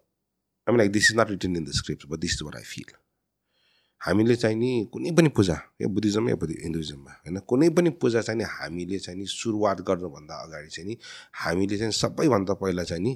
[0.66, 2.62] I mean, like, this is not written in the script, but this is what I
[2.62, 2.84] feel.
[4.00, 7.38] हामीले चाहिँ नि कुनै पनि पूजा या Buddhism या हिन्दुइजममा होइन?
[7.38, 10.96] कुनै पनि पूजा चाहिँ नि हामीले चाहिँ नि सुरुवात गर्नुभन्दा अगाडि चाहिँ नि
[11.34, 13.12] हामीले चाहिँ सबैभन्दा पहिला चाहिँ नि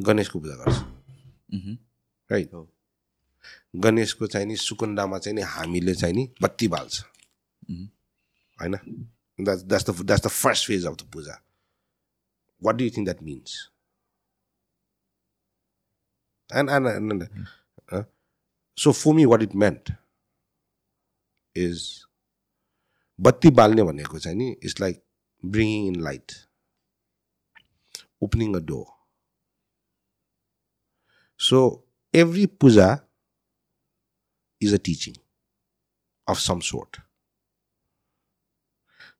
[0.00, 0.78] गणेशको पूजा गर्छ।
[2.30, 2.50] राइट
[3.76, 7.00] गणेशको चाहिँ नि सुकुण्डामा चाहिँ नि हामीले चाहिँ नि बत्ती बाल्छ।
[8.60, 8.74] होइन?
[9.38, 11.42] That's the that's the first phase of the puja.
[12.62, 13.70] Think that means?
[16.50, 17.26] And and, and, and uh,
[18.82, 19.90] so for me, what it meant
[21.54, 21.82] is
[23.26, 25.02] batti balne भनेको चाहिँ नि it's like
[25.54, 26.32] bringing in light
[28.22, 28.86] opening a door
[31.48, 31.60] so
[32.22, 32.88] every puja
[34.60, 35.16] is a teaching
[36.28, 36.98] of some sort.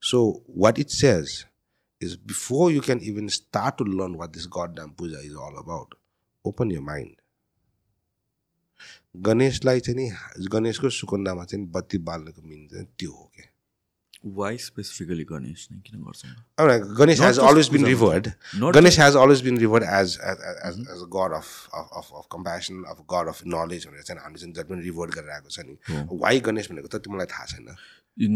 [0.00, 1.44] So, what it says
[2.00, 5.94] is before you can even start to learn what this goddamn puja is all about,
[6.44, 7.19] open your mind.
[9.14, 13.46] गणेशलाई चाहिँ नि गणेशको सुकुन्दामा चाहिँ बत्ती बाल्नुको mean चाहिँ त्यो हो क्या।
[14.36, 16.94] Why specifically Ganesh नै किन गर्छौँ?
[16.98, 18.28] Ganesh has always been revered
[18.76, 23.28] Ganesh has always been revered as as as god of of of compassion of god
[23.28, 25.74] of knowledge भनेर चाहिँ हामीले चाहिँ जति पनि रिभर्ड गरेर आएको छ नि
[26.20, 27.66] वाइ गणेश भनेको त त्यो मलाई थाहा छैन?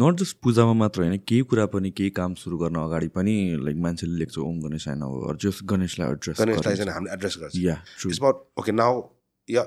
[0.00, 3.76] नट जस्ट पूजामा मात्र होइन केही कुरा पनि केही काम सुरु गर्न अगाडि पनि लाइक
[3.86, 7.76] मान्छेले लेख्छ ओम गणेश होइन हो जस गणेशलाई एड्रेस गणेशलाई चाहिँ हामीले एड्रेस गर्छ। या
[8.56, 9.02] ओके नाउ
[9.48, 9.64] या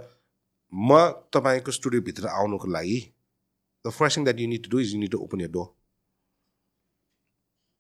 [0.74, 0.98] म
[1.34, 3.00] तपाईँको स्टुडियोभित्र आउनुको लागि
[3.86, 5.74] the first thing that you need to do is you need to open your door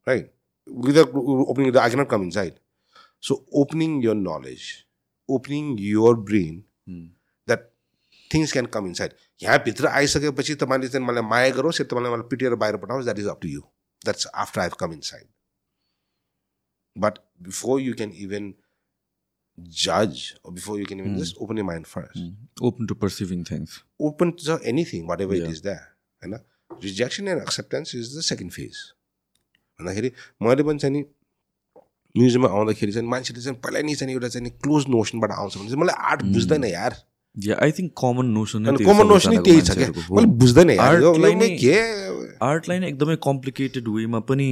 [0.07, 0.33] right
[0.67, 1.15] without
[1.47, 2.59] opening the I cannot come inside
[3.23, 4.67] so opening your knowledge
[5.29, 6.61] opening your brain
[7.47, 7.69] that
[8.31, 12.55] things can come inside यहाँभित्र आइसकेपछि तपाईँले चाहिँ मलाई माया गरोस् या तपाईँले मलाई पिटेर
[12.55, 13.61] बाहिर पठाओस् that is up to you
[14.01, 15.27] that's after I come inside
[16.95, 18.53] but before you can even
[19.63, 21.19] judge or before you can even mm.
[21.19, 22.17] just open your mind first.
[22.17, 22.35] Mm.
[22.61, 23.83] Open to perceiving things.
[23.99, 25.43] Open to anything, whatever yeah.
[25.43, 25.85] it is there.
[26.23, 26.39] होइन
[26.83, 28.77] rejection and acceptance is the second phase
[29.79, 31.03] भन्दाखेरि मैले पनि चाहिँ नि
[32.15, 35.81] म्युजियममा आउँदाखेरि चाहिँ मान्छेले चाहिँ पहिला नै चाहिँ एउटा चाहिँ क्लोज नोसनबाट आउँछ भने चाहिँ
[35.81, 36.95] मलाई आर्ट बुझ्दैन यार
[37.37, 41.59] I think common notion common notion नै त्यही छ क्या मैले बुझ्दैन आर्टलाई नै नै-
[41.63, 41.75] के
[42.47, 44.47] आर्टलाई नै एकदमै कम्प्लिकेटेड वेमा पनि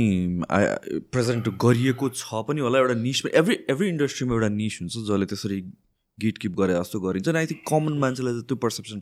[1.16, 5.60] प्रेजेन्ट गरिएको छ पनि होला एउटा निस एभ्री एभ्री इन्डस्ट्रीमा एउटा निस हुन्छ जसले त्यसरी
[6.18, 9.02] गिट किप गरे जस्तो गरिन्छ। अनि आई थिङ्क कमन मान्छेलाई त्यो पर्सेप्सन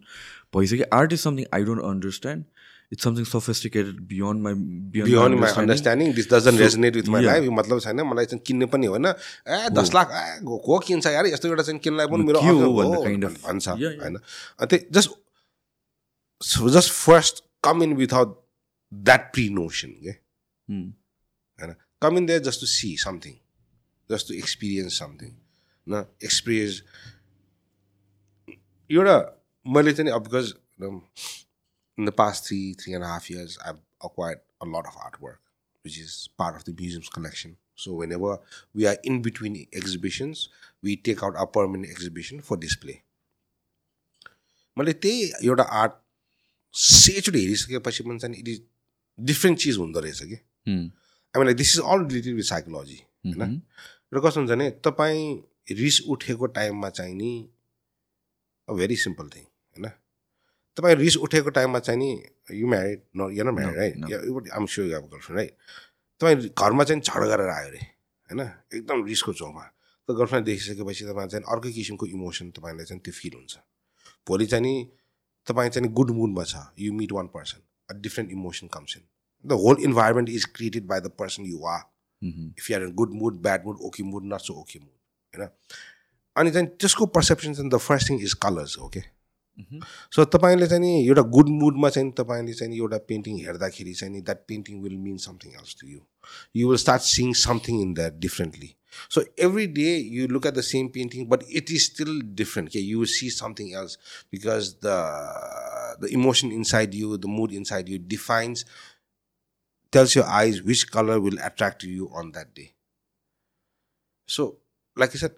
[0.55, 2.43] भइसक्यो। Art is something I don't understand
[2.91, 7.23] it's something sophisticated beyond my beyond my understanding this doesn't So, resonate with my.
[7.23, 9.05] Life मतलब छैन मलाई चाहिँ किन्ने पनि होइन।
[9.47, 11.25] ए दस लाख ए को- किन्छ यार?
[11.27, 12.39] यस्तो एउटा चाहिँ किन्नलाई पनि मेरो
[13.43, 13.67] भन्छ.
[13.67, 14.17] होइन।
[14.65, 15.09] त्यही just
[16.69, 18.45] just first come in without
[18.93, 23.33] that pre notion के होइन। Come in there just to see something
[24.11, 25.31] just to experience something
[25.89, 26.05] न?
[26.23, 26.83] एक्सपिरियन्स
[28.91, 30.53] एउटा मैले चाहिँ अब because
[31.97, 35.37] in the past three, three and a half years, I've acquired a lot of artwork,
[35.85, 37.57] which is part of the museum's collection.
[37.75, 38.39] So whenever
[38.73, 40.49] we are in between exhibitions,
[40.81, 43.01] we take out a permanent exhibition for display.
[44.77, 45.91] मैले त्यही एउटा art
[46.73, 48.61] सेचोटि हेरिसकेपछि पनि चाहिँ it is
[49.19, 50.35] different चिज हुँदो रहेछ कि
[51.35, 53.61] I mean this is all related with psychology होइन
[54.13, 57.31] र कस्तो हुन्छ भने तपाईँ रिस उठेको टाइममा चाहिँ नि
[58.67, 59.89] भेरी सिम्पल थिङ होइन
[60.77, 64.87] तपाईँ रिस उठेको टाइममा चाहिँ नि यु म्यारिड न यु न married right I'm sure
[64.87, 65.55] you girlfriend right
[66.21, 67.81] तपाईँ घरमा चाहिँ झगडा गरेर आयो अरे
[68.29, 68.41] होइन?
[68.75, 69.63] एकदम रिसको चौमा
[70.09, 73.57] त गर्लफ्रेन्ड देखिसकेपछि तपाईँ चाहिँ अर्कै किसिमको इमोसन तपाईँलाई चाहिँ त्यो फिल हुन्छ।
[74.27, 74.73] भोलि चाहिँ नि
[75.47, 77.59] तपाईँ चाहिँ गुड मुडमा छ। You meet one person
[77.89, 79.03] a different emotion comes in
[79.45, 81.81] the whole environment is created by the person you are
[82.59, 84.93] if you are good mood bad mood okay mood not so okay mood
[85.33, 85.49] होइन
[86.35, 89.03] अनि चाहिँ त्यसको perception चाहिँ the first thing is colours हो क्या
[89.57, 94.13] so तपाईँले चाहिँ नि एउटा गुड मुडमा चाहिँ तपाईँले चाहिँ नि एउटा पेन्टिङ हेर्दाखेरि चाहिँ
[94.13, 95.99] नि that painting will mean something else to you
[96.55, 98.73] you will start seeing something in that differently
[99.11, 102.79] so every day you look at the same painting but it is still different के
[102.79, 103.97] you will see something else
[104.31, 104.97] because the
[106.01, 108.65] the emotion inside you the mood inside you defines
[109.93, 112.73] tells your eyes which color will attract you on that day.
[114.29, 114.57] So,
[114.97, 115.35] like I said,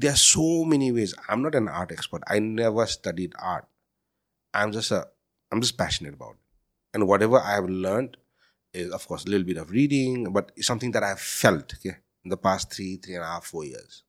[0.00, 1.14] there are so many ways.
[1.28, 2.22] I'm not an art expert.
[2.28, 3.66] I never studied art.
[4.54, 5.06] I'm just a
[5.52, 6.46] I'm just passionate about it.
[6.94, 8.16] And whatever I have learned
[8.72, 11.96] is of course a little bit of reading, but it's something that I've felt okay,
[12.24, 14.02] in the past three, three and a half, four years.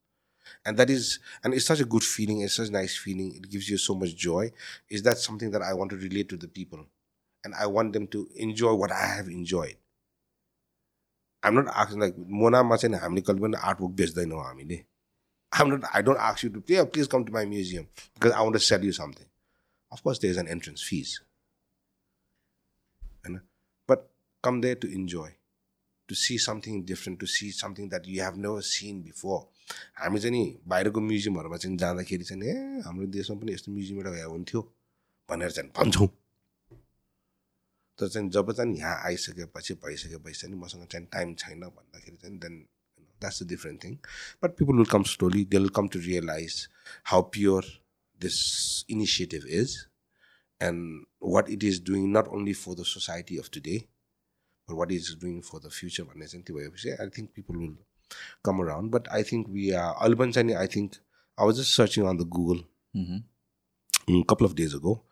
[0.65, 3.49] And that is and it's such a good feeling, it's such a nice feeling, it
[3.49, 4.51] gives you so much joy.
[4.89, 6.85] Is that something that I want to relate to the people?
[7.47, 9.77] and I want them to enjoy what I have enjoyed.
[11.43, 14.77] I'm not asking like मोनामा चाहिँ हामीले कहिले पनि art book बेच्दैनौँ हामीले
[15.52, 18.40] I'm not I don't ask you to yeah, please come to my museum because I
[18.42, 19.26] want to sell you something.
[19.90, 21.20] Of course there's an entrance fees.
[23.24, 23.40] होइन?
[23.86, 24.10] But
[24.42, 25.30] come there to enjoy,
[26.08, 29.46] to see something different, to see something that you have never seen before.
[30.00, 34.10] हामी चाहिँ नि बाहिरको म्युजियमहरूमा चाहिँ जाँदाखेरि चाहिँ ए हाम्रो देशमा पनि यस्तो म्युजियम एउटा
[34.10, 34.60] भए हुन्थ्यो
[35.30, 36.08] भनेर चाहिँ भन्छौँ
[37.98, 42.64] तर चाहिँ जब चाहिँ यहाँ आइसकेपछि भइसकेपछि चाहिँ मसँग चाहिँ टाइम छैन भन्दाखेरि चाहिँ then
[43.22, 44.00] That's a different thing.
[44.40, 46.68] But people will come slowly, they'll come to realize
[47.04, 47.62] how pure
[48.18, 49.86] this initiative is
[50.60, 53.86] and what it is doing not only for the society of today,
[54.66, 57.74] but what it is doing for the future of Anazanti I think people will
[58.42, 58.90] come around.
[58.90, 60.98] But I think we are urban I think
[61.38, 62.64] I was just searching on the Google
[62.94, 64.20] mm-hmm.
[64.20, 65.02] a couple of days ago.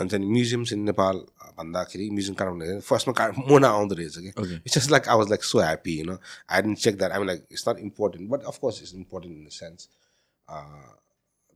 [0.00, 1.16] अनि चाहिँ museums in Nepal
[1.58, 4.28] भन्दाखेरि museum Kathmandu फर्स्टमा का मोना आउँदो रहेछ कि.
[4.66, 6.18] It's just like I was like so happy you know
[6.50, 9.50] I didn't check that I like it's not important but of course it's important in the
[9.50, 9.88] sense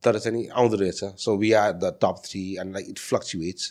[0.05, 3.71] तर चाहिँ नि आउँदो रहेछ so we are the top three and like it fluctuates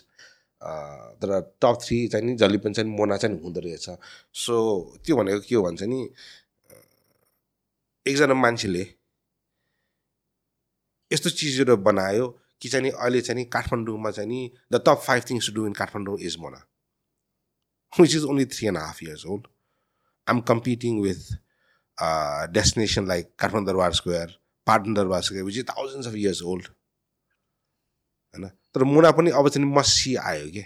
[1.22, 3.90] तर top three चाहिँ नि जसले पनि चाहिँ मोना चाहिँ हुँदो रहेछ
[4.46, 4.56] सो
[5.06, 6.08] त्यो भनेको के हो भन्छ नि
[8.06, 8.86] एकजना मान्छेले
[11.12, 12.28] यस्तो चिजहरू बनायो
[12.64, 15.74] कि चाहिँ अहिले चाहिँ नि काठमाडौँमा चाहिँ नि the top five things to do in
[15.74, 16.68] Kathmandu is Mona
[18.00, 19.48] which is only three and half years old
[20.28, 21.34] I am competing with
[22.54, 26.68] destination like Kathmandu Durbar square Patan Durbar square which is thousands of years old
[28.36, 30.62] होइन तर मुना पनि अब चाहिँ मसी आयो कि?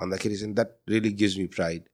[0.00, 1.88] भन्दाखेरि चाहिँ that really gives me pride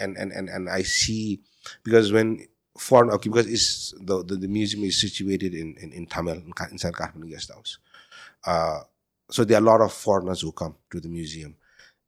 [0.00, 1.44] and and and and I see
[1.86, 2.38] because when
[2.78, 6.52] for okay, because it's the, the, the museum is situated in, in, in Tamil, in
[6.52, 6.68] Ka-
[8.44, 8.80] Uh,
[9.44, 11.54] there are a lot of foreigners who come to the museum.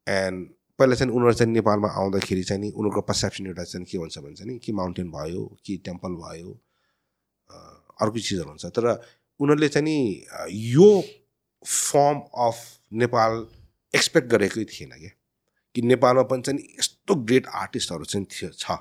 [0.07, 4.19] And पहिला चाहिँ उनीहरू चाहिँ नेपालमा आउँदाखेरि चाहिँ नि उनीहरूको perception एउटा चाहिँ के हुन्छ
[4.19, 6.51] भने चाहिँ नि कि माउन्टेन भयो कि टेम्पल भयो
[7.51, 8.87] अँ, अर्को चिजहरू हुन्छ। तर
[9.41, 9.97] उनीहरूले चाहिँ नि
[10.33, 10.91] अँ, यो
[11.63, 12.57] फर्म अफ
[13.03, 13.47] नेपाल
[13.95, 15.11] एक्सपेक्ट गरेकै थिएन क्या
[15.75, 18.79] कि नेपालमा पनि चाहिँ यस्तो ग्रेट आर्टिस्टहरू चाहिँ थियो छ।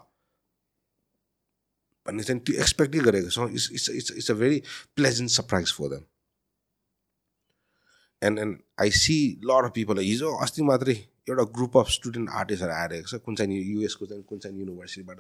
[2.08, 4.62] भन्ने चाहिँ त्यो एक्सपेक्टै गरेको छौँ। It's it's it's it's a very
[4.96, 6.04] pleasant surprise for them
[8.22, 9.16] and and I see
[9.46, 10.94] lot of people हिजो अस्ति मात्रै
[11.30, 15.20] एउटा ग्रुप अफ स्टुडेन्ट आर्टिस्टहरू आइरहेको छ कुन चाहिँ युएसको चाहिँ कुन चाहिँ युनिभर्सिटीबाट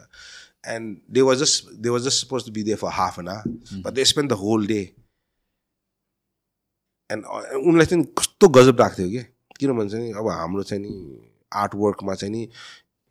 [0.67, 3.81] and they was just they was just suppose to be there for half an hour
[3.85, 4.81] but they spend the whole day
[7.11, 9.23] and उनलाई चाहिँ कस्तो गजब राख्थ्यो कि?
[9.59, 10.91] किनभने चाहिँ अब हाम्रो चाहिँ नि
[11.61, 12.43] आर्ट वर्कमा चाहिँ नि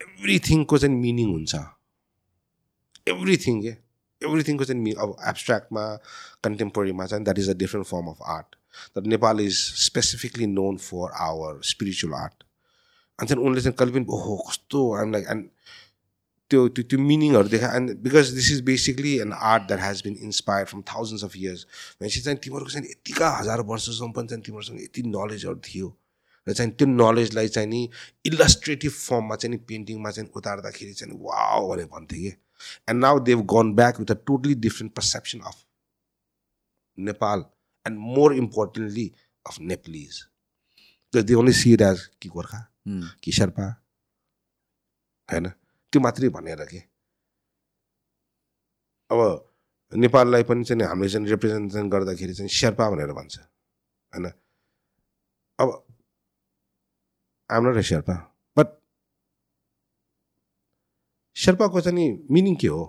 [0.00, 1.54] एभ्रिथिङको चाहिँ मिनिङ हुन्छ।
[3.08, 3.74] एभ्रिथिङ के?
[4.22, 5.84] एभ्रिथिङको चाहिँ मि अब एब्सट्र्याक्टमा
[6.44, 8.56] कन्टेम्पोरेरीमा चाहिँ that is a different form of art
[8.94, 12.44] तर Nepal is specifically known for our spiritual art
[13.18, 15.48] अनि चाहिँ उनले चाहिँ कहिले पनि ओहो कस्तो आइम लाइक एन्ड
[16.50, 20.16] त्यो त्यो त्यो मिनिङहरू देखा and because this is basically an art that has been
[20.22, 21.66] inspire from thousands of years
[22.00, 25.96] भनेपछि चाहिँ तिमीहरूको चाहिँ यतिका हजार वर्षसम्म पनि चाहिँ तिमीहरूसँग यति नलेजहरू थियो
[26.46, 27.88] र चाहिँ त्यो नलेजलाई चाहिँ नि
[28.24, 32.32] इलस्ट्रेटिभ फर्ममा चाहिँ नि पेन्टिङमा चाहिँ उतार्दाखेरि चाहिँ वाओ भनेर भन्थेँ कि
[32.88, 35.64] and now they've gone back with a totally different perception of
[36.98, 37.44] Nepal
[37.88, 39.06] and more importantly
[39.46, 40.22] of Nepalese
[41.14, 42.60] they only see it as कि गोर्खा
[43.22, 43.66] कि शेर्पा
[45.28, 45.48] होइन
[45.92, 46.80] त्यो मात्रै भनेर के
[49.10, 49.20] अब
[49.92, 54.26] नेपाललाई पनि चाहिँ हामीले चाहिँ रिप्रेजेन्टेसन गर्दाखेरि चाहिँ शेर्पा भनेर भन्छ होइन
[55.58, 55.68] अब
[57.50, 58.14] हाम्रो शेर्पा
[58.56, 58.76] बट
[61.36, 62.84] शेर्पाको चाहिँ मिनिङ के हो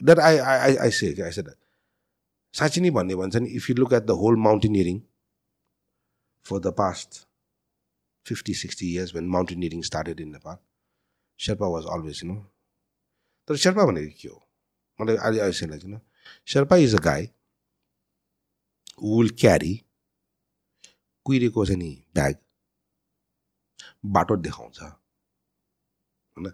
[0.00, 1.50] that I I I say I said
[2.56, 5.00] साँच्ची नै भन्ने भन्छ नि if you look at the whole mountaineering
[6.46, 7.10] for the past
[8.26, 10.56] fifty sixty years when mountaineering started in Nepal
[11.40, 12.36] Sherpa was always known
[13.48, 14.38] तर शेर्पा भनेको के हो?
[14.98, 16.00] मलाई अहिले अहिले लाग्दैन।
[16.46, 17.22] Sherpa is a guy
[19.04, 19.74] will carry
[21.26, 22.34] कुहिरेको चाहिँ नि ब्याग
[24.16, 26.52] बाटो देखाउँछ। होइन?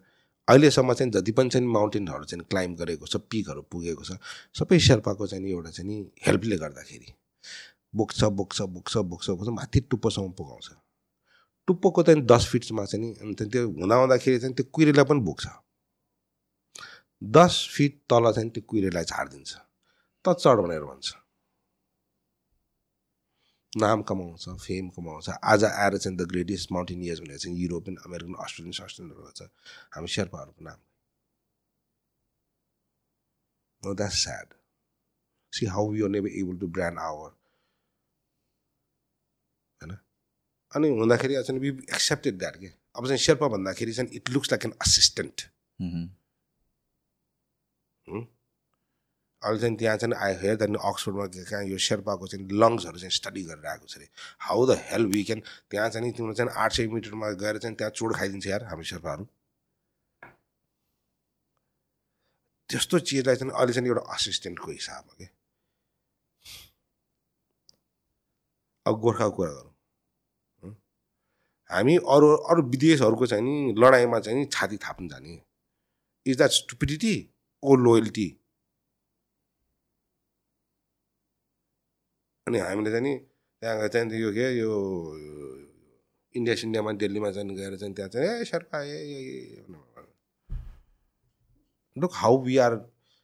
[0.53, 4.19] अहिलेसम्म चाहिँ जति पनि चाहिँ माउन्टेनहरू चाहिँ क्लाइम्ब गरेको छ पिकहरू पुगेको छ
[4.59, 7.13] सबै शेर्पाको चाहिँ एउटा चाहिँ हेल्पले गर्दाखेरि
[7.95, 10.69] बोक्छ बोक्छ बोक्छ बोक्छ बोक्छ माथि टुप्पोसम्म पुगाउँछ।
[11.69, 15.47] टुप्पोको चाहिँ दस फिटमा चाहिँ नि अनि त्यो हुँदाहुँदाखेरि चाहिँ त्यो कुहिरेलाई पनि बोक्छ।
[17.23, 19.53] दस फिट तल चाहिँ त्यो कुहिरेलाई छाडिदिन्छ
[20.25, 21.22] त चढ भनेर भन्छ।
[23.77, 28.85] नाम कमाउँछ फेम कमाउँछ। आज आएर चाहिँ द ग्रेटेस्ट माउन्टेनियर्स भनेर चाहिँ युरोपियन अमेरिकन अस्ट्रेलियन
[28.85, 29.51] अस्ट्रेलियनहरू छ
[29.97, 30.81] हामी शेर्पाहरूको नाम।
[33.83, 34.47] No, that's sad.
[35.53, 37.31] See how we are never able to brand our.
[39.81, 39.97] होइन
[40.73, 42.67] अनि हुँदाखेरि चाहिँ वी एक्सेप्टेड द्याट के?
[42.67, 45.43] अब चाहिँ शेर्पा भन्दाखेरि चाहिँ it looks like an assistant
[49.43, 53.43] अहिले चाहिँ त्यहाँ चाहिँ आई हेयर द्याट अक्सफोर्डमा कहाँ यो शेर्पाको चाहिँ लङ्सहरू चाहिँ स्टडी
[53.43, 54.09] गरेर आएको छ अरे।
[54.49, 55.41] How the hell we can
[55.71, 59.25] त्यहाँ चाहिँ तिम्रो चाहिँ आठ सय मिटरमा गएर चाहिँ त्यहाँ चोड खाइदिन्छ यार हाम्रो शेर्पाहरू।
[62.71, 65.29] त्यस्तो चिजलाई चाहिँ अहिले चाहिँ एउटा असिस्टेन्टको हिसाबमा के?
[68.87, 69.71] अब गोर्खाको कुरा गरौँ।
[71.71, 75.41] हामी अरू अरू विदेशहरूको चाहिँ नि लडाइँमा चाहिँ नि छाती थाप्नु जाने।
[76.27, 77.15] Is that stupidity
[77.63, 78.29] or loyalty
[82.47, 83.15] अनि हामीले चाहिँ नि
[83.63, 84.71] त्यहाँ गएर चाहिँ यो के यो
[86.37, 89.65] इन्डिया सिन्डियामा दिल्लीमा चाहिँ गएर चाहिँ त्यहाँ चाहिँ ए शेर्पा ए
[91.97, 92.77] look how we are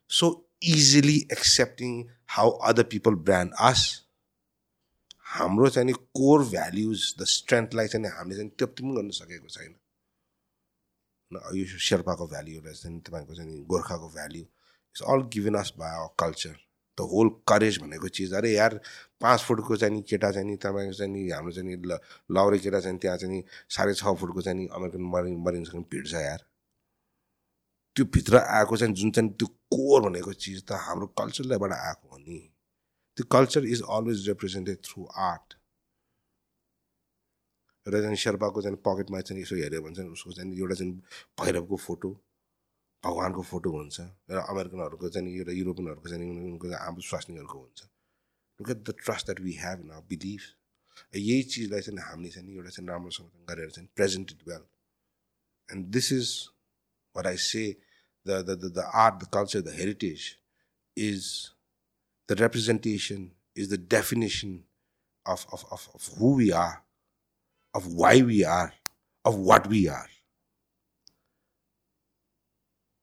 [0.06, 4.04] so easily accepting how other people brand us.
[5.36, 9.74] हाम्रो चाहिँ नि कोर भ्याल्युज द स्ट्रेन्थलाई चाहिँ हामीले चाहिँ त्यति पनि गर्न सकेको छैन।
[11.56, 16.56] यो शेर्पाको भ्याल्युलाई चाहिँ तपाईँको चाहिँ गोर्खाको value it's all given us by our culture
[16.98, 18.80] the whole courage भनेको चिज। अरे यार
[19.20, 21.98] पाँच फुटको चाहिँ केटा चाहिँ नि तपाईँको चाहिँ नि हाम्रो चाहिँ नि ल
[22.30, 26.14] लौरे केटा चाहिँ त्यहाँ चाहिँ नि साढे छ फुटको चाहिँ नि अमेरिकन मरिन मरिनसँग भिड्छ
[26.14, 26.44] यार।
[27.96, 32.18] त्यो भित्र आएको चाहिँ जुन चाहिँ त्यो कोर भनेको चिज त हाम्रो कल्चरलाईबाट आएको हो
[32.18, 32.38] नि।
[33.16, 35.54] त्यो culture is always represented through art.
[37.86, 40.92] र चाहिँ शेर्पाको चाहिँ पकेटमा चाहिँ यसो हेऱ्यो भने चाहिँ उसको चाहिँ एउटा चाहिँ
[41.40, 42.10] भैरवको फोटो।
[43.04, 44.00] भगवान्को फोटो हुन्छ
[44.30, 47.80] र अमेरिकनहरूको चाहिँ एउटा युरोपियनहरूको चाहिँ उनको आम स्वास्नीहरूको हुन्छ।
[48.60, 50.40] Look at the trust that we have in believe
[51.16, 54.64] यही चिजलाई चाहिँ हामीले चाहिँ एउटा चाहिँ राम्रोसँग गरेर चाहिँ presented well
[55.68, 56.32] and this is
[57.16, 57.64] what I say
[58.28, 60.38] the, the, the, the art, the culture, the heritage
[60.96, 61.52] is
[62.28, 64.64] the representation, is the definition
[65.26, 66.82] of, of, of, of who we are,
[67.74, 68.72] of why we are,
[69.24, 69.88] of what we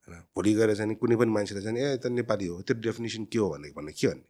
[0.07, 0.22] are.
[0.36, 3.49] भोलि गएर चाहिँ कुनै पनि मान्छेलाई चाहिँ ए त नेपाली हो त्यो डेफिनेसन के हो?
[3.49, 4.26] भने भने के भन्ने?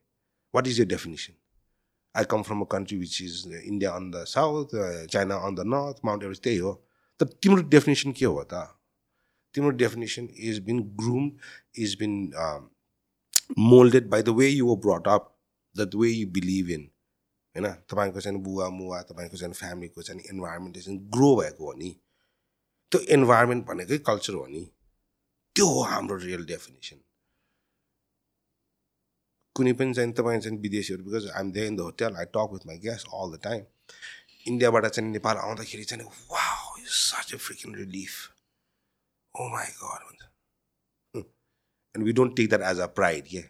[0.53, 1.33] What is your definition
[2.15, 3.33] I come from a country which is
[3.65, 4.75] India on the south
[5.11, 6.71] China on the north Mount Everest त्यही हो।
[7.19, 8.53] त तिम्रो डेफिनेसन के हो त?
[9.55, 11.31] तिम्रो definition is been groom
[11.83, 12.13] is been
[13.59, 15.31] moulded by the way you were brought up
[15.75, 16.89] the way you believe in
[17.55, 17.67] होइन?
[17.89, 21.91] तपाईँको चाहिँ बुवा मुवा तपाईँको चाहिँ फ्यामिलीको चाहिँ इन्भाइरोमेन्ट चाहिँ ग्रो भएको हो नि।
[22.91, 24.63] त्यो इन्भाइरोमेन्ट भनेकै कल्चर हो नि।
[25.55, 26.99] त्यो हो हाम्रो रियल डेफिनेसन
[29.55, 32.67] कुनै पनि चाहिँ तपाईँ चाहिँ विदेशीहरू because I'm there in the hotel I talk with
[32.67, 33.63] my guest all the time
[34.45, 36.45] इन्डियाबाट चाहिँ नेपाल आउँदाखेरि चाहिँ was
[36.87, 38.17] such a freaking relief
[39.35, 41.23] oh my God भन्छ
[41.95, 43.43] and we don't take that as a pride के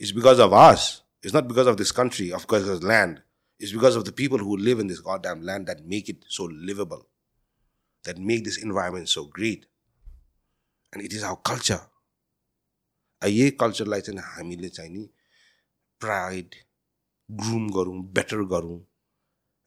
[0.00, 0.86] it's because of us
[1.24, 3.18] it's not because of this country of because of land
[3.60, 6.48] it's because of the people who live in this goddamn land that make it so
[6.62, 7.04] livable
[8.04, 9.66] that make this environment so great
[10.92, 11.80] and it is our culture
[13.22, 15.08] यही कल्चरलाई चाहिँ हामीले चाहिँ नि
[16.00, 16.54] pride
[17.28, 18.78] groom गरौँ better गरौँ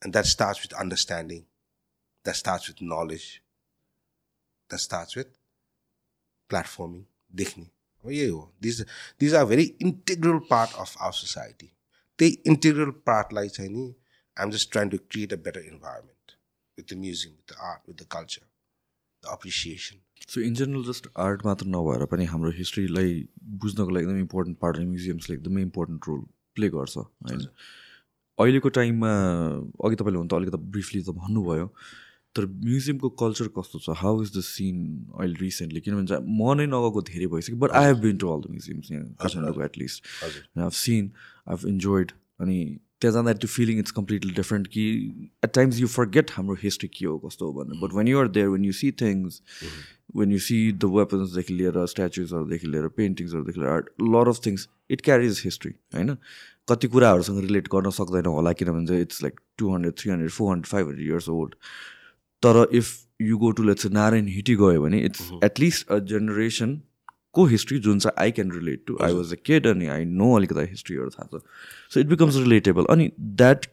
[0.02, 3.27] and that starts with understanding that starts with knowledge
[4.69, 5.31] that starts with
[6.49, 7.06] platforming
[7.41, 7.69] देख्ने
[8.03, 8.81] अब यही हो these
[9.19, 11.72] these are very integral part of our society
[12.19, 13.85] त्यही इन्टिग्रल पार्टलाई चाहिँ नि
[14.38, 16.38] I'm just trying to create a better environment
[16.77, 18.55] with the museum with the art with the culture the
[19.31, 23.27] appreciation so in general just art मात्र नभएर पनि हाम्रो हिस्ट्रीलाई
[23.64, 26.22] बुझ्नको लागि एकदम इम्पोर्टेन्ट पार्ट म्युजियम्सले एकदमै इम्पोर्टेन्ट रोल
[26.56, 27.45] प्ले गर्छ होइन?
[28.39, 29.11] अहिलेको टाइममा
[29.85, 31.68] अघि तपाईँले हुन त अलिकति ब्रिफली त भन्नुभयो
[32.35, 33.89] तर म्युजियमको कल्चर कस्तो छ?
[33.97, 34.80] हाउ इज द सिन
[35.19, 38.52] अहिले रिसेन्टली किनभने म नै नगएको धेरै भइसक्यो but I have been to all the
[38.56, 41.11] museums यहाँ काठमाडौँको at least I have seen
[41.47, 42.11] I have enjoyed
[42.45, 42.60] अनि
[43.01, 44.84] त्यहाँ जाँदा त्यो फिलिङ इट्स कम्प्लिटली डिफ्रेन्ट कि
[45.43, 48.27] at times you forget हाम्रो हिस्ट्री के हो कस्तो हो भन्ने but when you're
[48.30, 49.41] there when you see things
[50.15, 55.01] when you see the वेपन्सदेखि लिएर स्ट्याचुजहरूदेखि लिएर पेन्टिङ्सहरूदेखि लिएर art lot of things it
[55.01, 56.15] carries history होइन
[56.67, 60.51] कति कुराहरूसँग रिलेट गर्न सक्दैन होला किनभने चाहिँ it's like two hundred three hundred four
[60.51, 61.55] hundred five hundred years old
[62.43, 66.80] तर if you go to let's Narayan Hiti गयो भने it's at least a generation
[67.36, 70.34] को हिस्ट्री जुन चाहिँ I can relate to I was a kid अनि I know
[70.36, 71.41] अलिकति हिस्ट्रीहरू थाहा छ।
[71.94, 73.66] सो इट बिकम्स रिलेटेबल अनि द्याट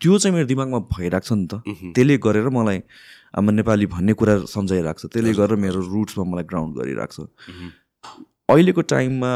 [0.00, 1.62] त्यो चाहिँ मेरो दिमागमा भइरहेको छ नि त।
[1.94, 2.82] त्यसले गरेर मलाई
[3.34, 7.28] अब नेपाली भन्ने कुरा सम्झाइरहेको छ त्यसले गरेर मेरो रुट्समा मलाई ग्राउन्ड गरिरहेको छ
[8.48, 9.32] अहिलेको टाइममा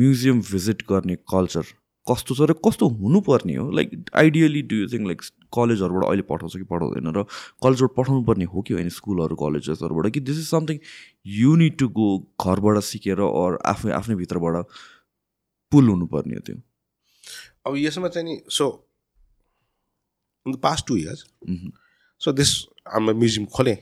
[0.00, 1.64] म्युजियम भिजिट गर्ने कल्चर
[2.06, 3.70] कस्तो छ र कस्तो हुनुपर्ने हो?
[3.70, 5.20] Like ideally do you think like
[5.56, 7.08] कलेजहरूबाट अहिले पठाउँछ कि पठाउँदैन?
[7.16, 7.24] र
[7.64, 10.78] कलेजबाट पठाउनु पर्ने हो कि होइन स्कुलहरू कलेजेसहरूबाट कि this is something
[11.38, 12.08] you need to go
[12.40, 14.54] घरबाट सिकेर अर आफै आफ्नै भित्रबाट
[15.72, 16.56] पुल हुनुपर्ने हो त्यो?
[17.66, 18.66] अब यसमा चाहिँ नि so
[20.46, 21.24] in the past two years
[22.20, 22.50] so this
[22.92, 23.76] हाम्रो म्युजियम खोलेँ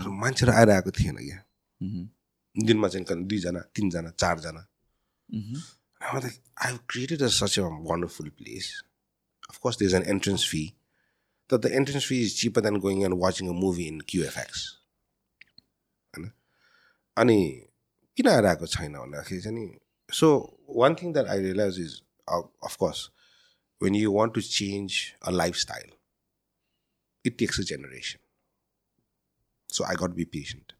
[0.00, 1.38] तर मान्छेहरू आइरहेको थिएन क्या।
[2.56, 4.62] दिनमा चाहिँ दुईजना तिनजना चारजना।
[6.12, 8.82] I I've created a, such a wonderful place.
[9.48, 10.74] Of course, there's an entrance fee.
[11.50, 14.64] That the entrance fee is cheaper than going and watching a movie in QFX.
[17.16, 17.36] अनि
[18.16, 19.66] किन आइरहेको छैन भन्दाखेरि चाहिँ नि
[20.08, 20.28] so
[20.78, 21.94] one thing that I realize is
[22.68, 22.98] of course
[23.80, 25.90] when you want to change a lifestyle
[27.24, 28.18] it takes a generation
[29.76, 30.72] so I got be patient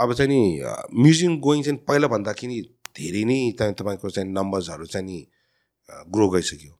[0.00, 0.40] अब चाहिँ नि
[1.02, 2.60] म्युजियम गोइङ चाहिँ पहिला भन्दाखेरि
[2.98, 5.18] धेरै नै तपाईँको चाहिँ नम्बर्सहरू चाहिँ नि
[6.08, 6.72] ग्रो गइसक्यो।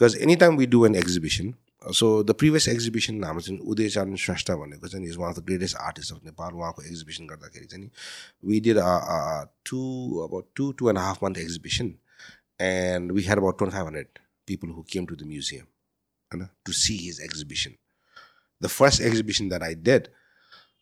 [0.00, 1.54] Because any time we do an exhibition
[1.94, 5.76] so the previous exhibition हाम्रो चाहिँ उदयचरण श्रेष्ठ भनेको चाहिँ is one of the greatest
[5.78, 7.90] artist of Nepal उहाँको एक्जिबिसन गर्दाखेरि चाहिँ
[8.44, 8.78] वी डिड
[9.64, 9.80] टु
[10.24, 11.94] अब two two and half month exhibition
[12.60, 15.64] and we had about twenty five hundred people who came to the museum
[16.30, 17.74] होइन to see his exhibition
[18.62, 20.08] the first exhibition that I did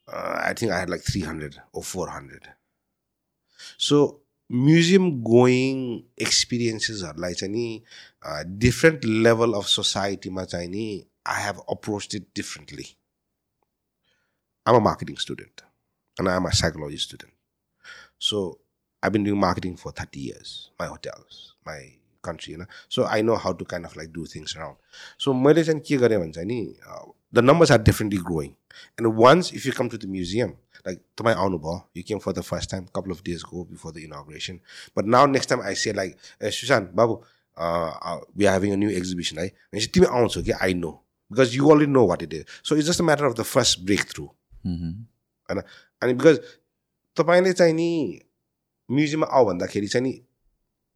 [0.08, 2.52] I think I had like three hundred or four hundred
[3.78, 5.78] so museum going
[6.22, 7.82] एक्सपिरियन्सेसहरूलाई चाहिँ नि
[8.58, 10.84] different level of सोसाइटीमा चाहिँ नि
[11.26, 12.84] I have approach it differently
[14.66, 15.60] I'm a marketing student
[16.16, 17.32] and I'm a psychology student
[18.20, 18.46] so
[19.02, 21.88] I been doing marketing for thirty years my hotels my
[22.24, 25.64] country होइन so I know how to kind of like do things around so मैले
[25.64, 26.60] चाहिँ के गरेँ भने चाहिँ नि
[27.34, 30.52] the numbers are differently growing and once if you come to the museum
[30.86, 33.98] like तपाईँ आउनुभयो you came for the first time couple of days go before the
[34.00, 34.58] inauguration
[34.96, 37.22] but now next time I say like ए सुशान्त बाबु
[38.36, 40.90] we are having a new exhibition है भनेपछि तिमी आउँछौ कि I know
[41.30, 43.80] because you already know what it is so it's just a matter of the first
[43.82, 44.24] break through
[44.64, 45.62] होइन
[46.02, 46.40] अनि because
[47.16, 47.90] तपाईँले चाहिँ नि
[48.88, 50.14] म्युजियममा आऊ भन्दाखेरि चाहिँ नि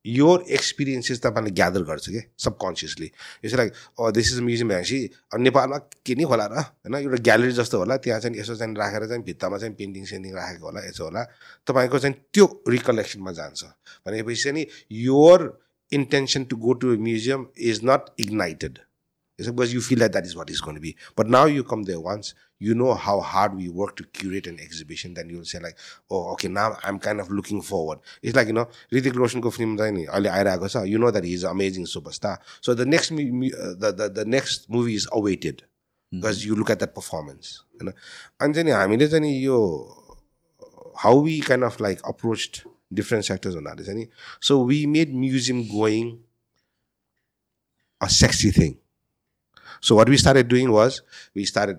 [0.06, 2.20] यो एक्सपिरियन्सेस तपाईँले ग्यादर गर्छ कि?
[2.38, 3.10] सबकन्सियसली
[3.44, 3.72] यसो लाइक
[4.14, 4.98] दिस इज म्युजियम भनेपछि
[5.38, 6.58] नेपालमा के नै होला र?
[6.58, 6.94] होइन?
[6.94, 10.66] एउटा ग्यालेरी जस्तो होला। त्यहाँ चाहिँ यसो चाहिँ राखेर चाहिँ भित्तामा चाहिँ पेन्टिङ सेन्टिङ राखेको
[10.66, 11.22] होला यसो होला।
[11.66, 13.64] तपाईँको चाहिँ त्यो रिकलेक्सनमा जान्छ।
[14.06, 15.60] भनेपछि चाहिँ नि your
[15.92, 18.78] intention to go to museum is not ignited
[19.38, 20.96] It's because you feel that that is what it's going to be.
[21.14, 24.58] But now you come there once, you know how hard we work to curate an
[24.58, 25.78] exhibition, then you'll say like,
[26.10, 28.00] oh, okay, now I'm kind of looking forward.
[28.20, 31.84] It's like, you know, Ritik Roshan ko film ali you know that he's an amazing
[31.84, 32.38] superstar.
[32.60, 35.62] So the next, uh, the, the, the next movie is awaited
[36.10, 36.20] hmm.
[36.20, 36.46] because mm.
[36.46, 37.62] you look at that performance.
[38.40, 39.88] And then, I mean, then you,
[40.96, 44.08] how we kind of like approached different sectors on that.
[44.40, 46.24] So we made museum going
[48.00, 48.78] a sexy thing.
[49.82, 51.02] What we started doing was
[51.34, 51.78] we started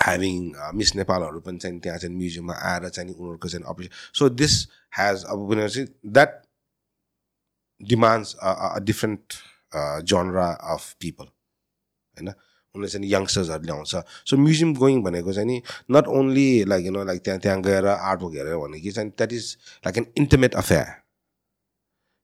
[0.00, 4.28] having uh, miss नेपालहरू पनि चाहिँ त्यहाँ चाहिँ म्युजियममा आएर चाहिँ उनीहरूको चाहिँ operation so
[4.28, 4.68] this
[4.98, 6.42] has अब भनेपछि that
[7.82, 9.32] demands a different
[10.04, 12.28] genre of people होइन?
[12.74, 13.96] उनीहरूले चाहिँ यङ्स्टर्सहरू ल्याउँछ
[14.30, 17.86] सो म्युजियम गोइङ भनेको चाहिँ नि not only like you know like त्यहाँ त्यहाँ गएर
[17.86, 19.56] आर्ट वर्क हेरेर भने कि चाहिँ that is
[19.86, 21.05] like an intimate affair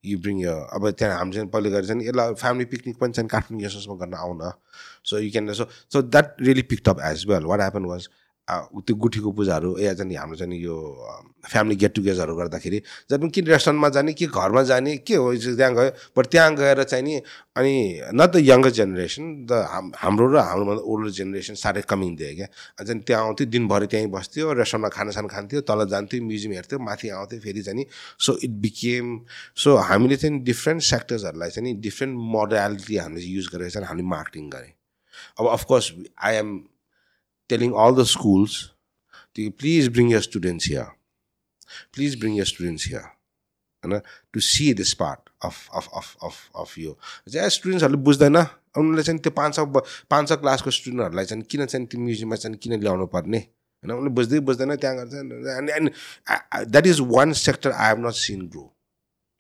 [0.04, 3.28] you bring यो अब त्यहाँ हामी चाहिँ पहिले गएर चाहिँ यसलाई फ्यामिली पिकनिक पनि चाहिँ
[3.28, 4.50] काठमाडौँ गेस्ट गर्न आउन।
[5.04, 8.08] So you can so so that really pick up as well what happen was
[8.86, 10.76] त्यो गुठीको पूजाहरू या चाहिँ हाम्रो चाहिँ यो
[11.50, 12.78] फ्यामिली गेट टुगेदरहरू गर्दाखेरि
[13.10, 16.82] जब पनि कि रेस्टुरेन्टमा जाने कि घरमा जाने के हो त्यहाँ गयो बट त्यहाँ गएर
[16.82, 17.14] चाहिँ नि
[17.56, 17.74] अनि
[18.14, 22.46] न द यङ्गर जेनेरेसन द हाम हाम्रो र हाम्रोभन्दा ओल्डर जेनेरेसन साह्रै कमिङ दियो क्या?
[22.80, 27.40] अनि त्यहाँ आउँथ्यो दिनभरि त्यहीँ बस्थ्यो रेस्टुरेन्टमा खानासाना खान्थ्यो तल जान्थ्यो म्युजियम हेर्थ्यो माथि आउँथ्यो
[27.40, 27.86] फेरि चाहिँ
[28.26, 29.06] सो इट बिकेम
[29.62, 34.48] सो हामीले चाहिँ डिफ्रेन्ट सेक्टर्सहरूलाई चाहिँ नि डिफ्रेन्ट मोडालिटी हामीले युज गरेर चाहिँ हामीले मार्केटिङ
[34.50, 34.72] गरेँ।
[35.40, 35.92] अब of course
[36.22, 36.50] I am
[37.49, 38.55] telling all the schools
[39.35, 40.87] to please bring your students here.
[41.93, 43.05] Please bring your students here.
[43.83, 43.99] होइन
[44.33, 46.97] to see this part of of of of of यो
[47.33, 49.65] चाहिँ स्टुडेन्ट्सहरूले बुझ्दैन उनीहरूले चाहिँ त्यो पाँच सौ
[50.13, 54.13] पाँच सौ क्लासको स्टुडेन्टहरूलाई चाहिँ किन चाहिँ त्यो म्युजियममा चाहिँ किन ल्याउनु पर्ने होइन उनीहरूले
[54.19, 55.13] बुझ्दै बुझ्दैन त्यहाँ गर्छ
[55.57, 55.91] and and
[56.71, 58.65] that is one sector I have not seen grow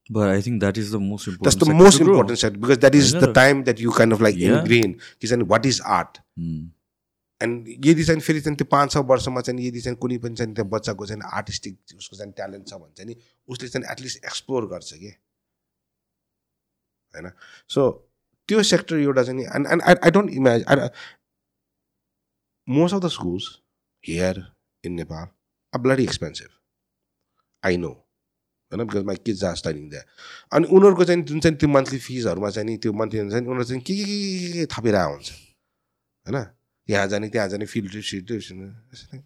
[0.09, 1.45] But I think that is the most important.
[1.45, 2.13] That's the sector most to grow.
[2.13, 3.33] important sector because that is I the know.
[3.37, 4.53] time that you kind of like Yeah.
[4.59, 4.93] ingrain.
[5.21, 6.19] कि चाहिँ what is art?
[6.37, 6.61] Hmm.
[7.42, 10.54] And यदि चाहिँ फेरि चाहिँ त्यो पाँच छ वर्षमा चाहिँ यदि चाहिँ कुनै पनि चाहिँ
[10.54, 13.16] त्यो बच्चाको चाहिँ आर्टिस्टिक उसको चाहिँ ट्यालेन्ट छ भने चाहिँ नि
[13.48, 15.12] उसले चाहिँ एटलिस्ट एक्सप्लोर गर्छ कि
[17.14, 17.30] होइन
[17.70, 17.90] सो
[18.48, 20.88] त्यो सेक्टर एउटा चाहिँ and and I I don't imagine
[22.68, 23.50] most of the schools
[24.04, 24.44] here
[24.84, 25.26] in Nepal
[25.72, 26.48] are bloody expensive
[27.62, 27.88] I know
[28.72, 30.02] होइन because my kids are studying that
[30.52, 33.82] अनि उनीहरूको चाहिँ जुन चाहिँ त्यो मन्थली फिजहरूमा चाहिँ नि त्यो मन्थली चाहिँ उनीहरू चाहिँ
[33.82, 35.30] के के के के थपिरहेको हुन्छ
[36.26, 36.44] होइन
[36.88, 39.24] यहाँ जाने त्यहाँ जाने field trip field trip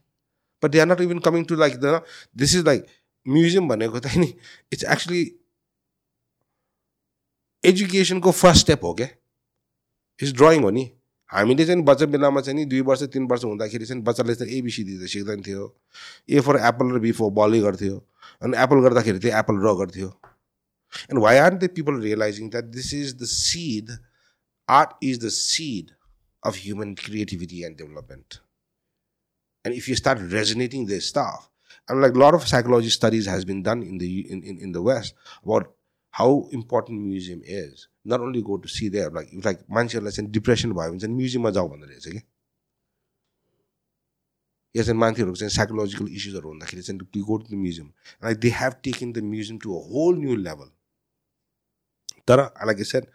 [0.62, 2.00] but they are not even coming to like the
[2.36, 2.86] this is like
[3.26, 4.32] museum भनेको त नि
[4.72, 5.22] इट्स एक्चुली
[7.64, 9.08] एजुकेसनको फर्स्ट स्टेप हो क्या
[10.20, 10.90] इट्स ड्रइङ हो नि
[11.30, 14.98] हामीले चाहिँ बच्चा बेलामा चाहिँ नि दुई वर्ष तिन वर्ष हुँदाखेरि चाहिँ बच्चाले चाहिँ एबिसिडी
[14.98, 15.64] त सिक्दैन थियो
[16.30, 17.96] ए फर एप्पल र बी फर बलै गर्थ्यो
[18.42, 20.08] अनि एप्पल गर्दाखेरि चाहिँ एप्पल र गर्थ्यो
[21.10, 23.90] and why are the people realizing that this is the seed
[24.68, 25.95] art is the seed
[26.45, 28.39] of human creativity and development.
[29.65, 31.49] And if you start resonating this stuff,
[31.87, 34.71] and like a lot of psychology studies has been done in the in, in, in
[34.71, 35.13] the West
[35.43, 35.73] about
[36.13, 37.87] how important museum is.
[38.03, 41.15] Not only go to see there, like if like मान्छेहरूलाई चाहिँ depression भयो भने चाहिँ
[41.15, 42.21] म्युजियममा जाऊ भन्दो रहेछ कि
[44.75, 47.87] या चाहिँ मान्छेहरूको चाहिँ साइकोलोजिकल इस्युजहरू हुँदाखेरि चाहिँ go to the museum
[48.23, 50.71] like they have taken the museum to a whole new level
[52.27, 53.05] तर like I said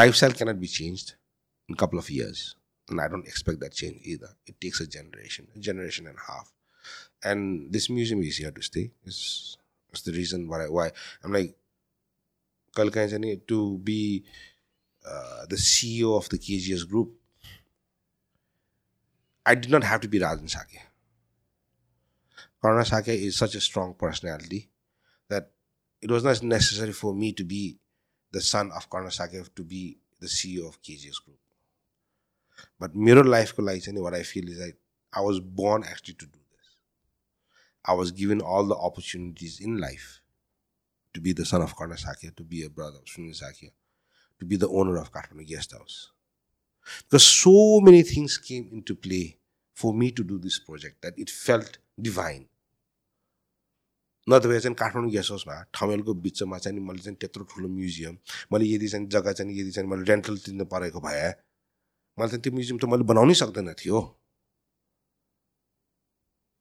[0.00, 1.14] lifestyle cannot be change
[1.69, 2.55] in a couple of years.
[2.89, 4.29] And I don't expect that change either.
[4.47, 6.51] It takes a generation, a generation and a half.
[7.23, 8.91] And this museum is here to stay.
[9.05, 9.57] It's,
[9.91, 10.91] it's the reason why, why
[11.23, 11.55] I'm like,
[12.75, 14.23] Kalkainjani, to be
[15.07, 17.11] uh, the CEO of the KGS group,
[19.45, 20.81] I did not have to be Rajan Sakya.
[22.61, 24.69] Karna Sakya is such a strong personality
[25.29, 25.51] that
[26.01, 27.77] it was not necessary for me to be
[28.31, 31.37] the son of Karna Sakya to be the CEO of KGS group.
[32.79, 34.77] But mirror life ko like what I feel is like
[35.13, 36.67] I was born actually to do this.
[37.85, 40.21] I was given all the opportunities in life
[41.13, 43.69] to be the son of Karna Sakya, to be a brother of Sunil Sakya,
[44.39, 46.11] to be the owner of Kathmandu Guest House.
[47.09, 49.37] Because so many things came into play
[49.73, 52.47] for me to do this project that it felt divine.
[54.29, 58.17] नत्र चाहिँ Kathmandu guest हाउसमा ठमेलको बिचमा चाहिँ मैले चाहिँ त्यत्रो ठुलो museum
[58.53, 61.31] मैले यदि चाहिँ जग्गा चाहिँ यदि चाहिँ मैले रेन्टल तिर्नु परेको भए
[62.19, 63.99] मैले चाहिँ त्यो म्युजियम त मैले बनाउनै सक्दैन थियो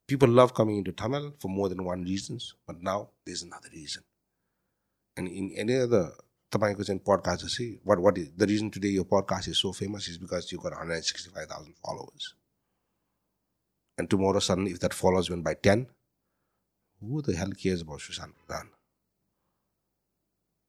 [0.08, 4.02] people love coming into Tamil for more than one reasons, but now there's another reason.
[5.16, 6.04] And in any other
[6.50, 10.08] तपाईँको चाहिँ podcast चाहिँ what what is the reason today your podcast is so famous
[10.08, 12.34] is because you got 165,000 followers.
[13.98, 15.86] And tomorrow suddenly if that followers went by 10,
[17.00, 18.68] who the hell cares about Sushant Pradhan?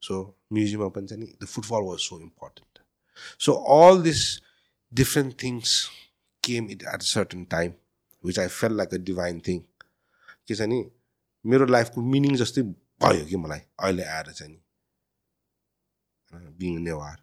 [0.02, 2.68] So museum open the footfall was so important.
[3.38, 4.42] So all these
[4.92, 5.90] different things
[6.44, 7.76] came at a certain time,
[8.22, 9.64] which I felt like a divine thing.
[10.48, 10.80] के छ नि
[11.46, 12.62] मेरो लाइफको meaning जस्तै
[13.02, 14.60] भयो कि मलाई अहिले आएर चाहिँ नि।
[16.60, 17.18] बिङ नेवार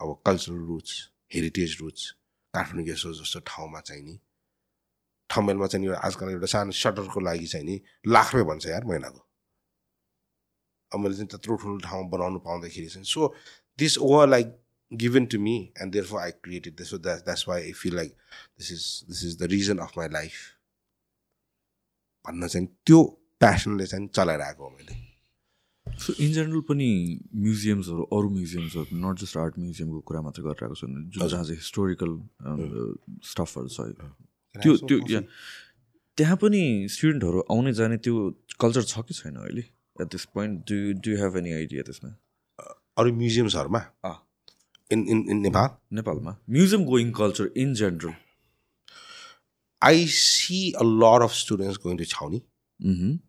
[0.00, 0.92] अब cultural roots
[1.34, 2.10] heritage roots
[2.54, 4.18] Kathmandu house जस्तो ठाउँमा चाहिँ नि।
[5.30, 9.20] ठमेलमा चाहिँ नि आजकल एउटा सानो सटरको लागि चाहिँ नि लाख रुपियाँ भन्छ यार महिनाको।
[10.92, 13.34] अब मैले चाहिँ त्यत्रो ठुलो ठाउँ बनाउनु पाउँदाखेरि चाहिँ so
[13.78, 14.48] this over like
[14.96, 16.90] given to me and therefore I created this.
[16.90, 18.16] So that, that's why I feel like
[18.58, 20.40] this is this is the reason of my life.
[22.26, 23.02] भन्न चाहिँ त्यो
[23.40, 24.96] प्यासनले चाहिँ चलाइरहेको हो मैले।
[25.98, 26.88] सो इन जेनरल पनि
[27.34, 32.10] म्युजियम्सहरू अरू म्युजियम्सहरू नट जस्ट आर्ट म्युजियमको कुरा मात्रै गरिरहेको छ जुन जहाँ चाहिँ हिस्टोरिकल
[33.30, 33.78] स्टफहरू छ।
[34.62, 35.20] त्यो त्यो
[36.18, 36.62] त्यहाँ पनि
[36.92, 38.14] स्टुडेन्टहरू आउने जाने त्यो
[38.60, 39.64] कल्चर छ कि छैन अहिले?
[40.02, 40.76] At this point do
[41.06, 42.10] do have any idea त्यसमा?
[42.98, 43.80] अरू म्युजियम्सहरूमा
[44.92, 48.14] इन इन इन नेपाल नेपालमा museum going culture in general
[49.82, 52.42] I see a lot of students going to Chhaoni,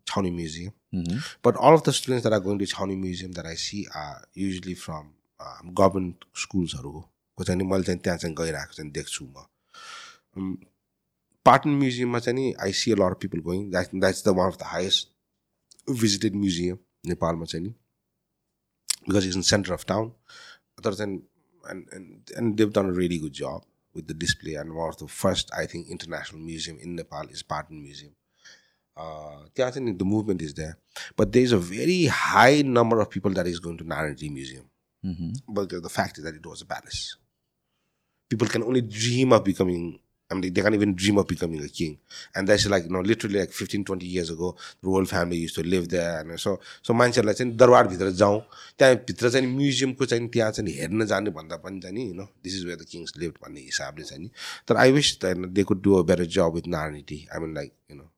[0.06, 0.74] Chhaoni Museum.
[1.42, 4.24] But all of the students that are going to Chhaoni Museum that I see are
[4.34, 6.92] usually from um, government schools-हरू
[7.38, 10.56] को चाहिँ मैले चाहिँ त्यहाँ चाहिँ गइरहेको चाहिँ देख्छु म
[11.46, 14.52] पाटन म्युजियममा चाहिँ नि I see a lot of people going that that's the one
[14.52, 16.78] of the highest visited museum
[17.10, 17.74] नेपालमा चाहिँ नि
[19.10, 20.10] because is in centre of town
[20.84, 21.18] तर चाहिँ
[21.70, 23.64] and, and, and they've done a really good job
[23.94, 24.56] with the display.
[24.56, 28.14] And one of the first, I think, international museum in Nepal is Patan Museum.
[28.96, 30.78] Uh, I think the movement is there,
[31.16, 34.70] but there's a very high number of people that is going to Narayanji Museum.
[35.04, 35.32] Mm-hmm.
[35.48, 37.16] But the fact is that it was a palace.
[38.30, 40.00] People can only dream of becoming
[40.32, 41.98] I mean, they can't even dream of becoming a king.
[42.36, 45.56] And that's like, you know, literally like 15, 20 years ago, the royal family used
[45.56, 48.40] so, so मान्छेहरूलाई चाहिँ दरबारभित्र जाउँ
[48.80, 52.66] त्यहाँभित्र चाहिँ म्युजियमको चाहिँ त्यहाँ चाहिँ हेर्न जाने भन्दा पनि चाहिँ नि no this is
[52.66, 54.30] where the kings live भन्ने हिसाबले चाहिँ नि
[54.68, 57.98] तर I wish they could do a better job with Narayani I mean like you
[57.98, 58.10] know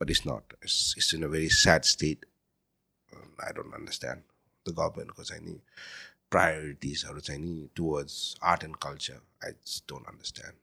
[0.00, 2.26] but it's not it's it's in a very sad state
[3.44, 4.22] I don't understand
[4.66, 5.60] the गभर्मेन्टको चाहिँ नि
[6.32, 8.18] प्रायोरिटिजहरू चाहिँ नि towards
[8.52, 9.52] art and culture I
[9.88, 10.58] don't understand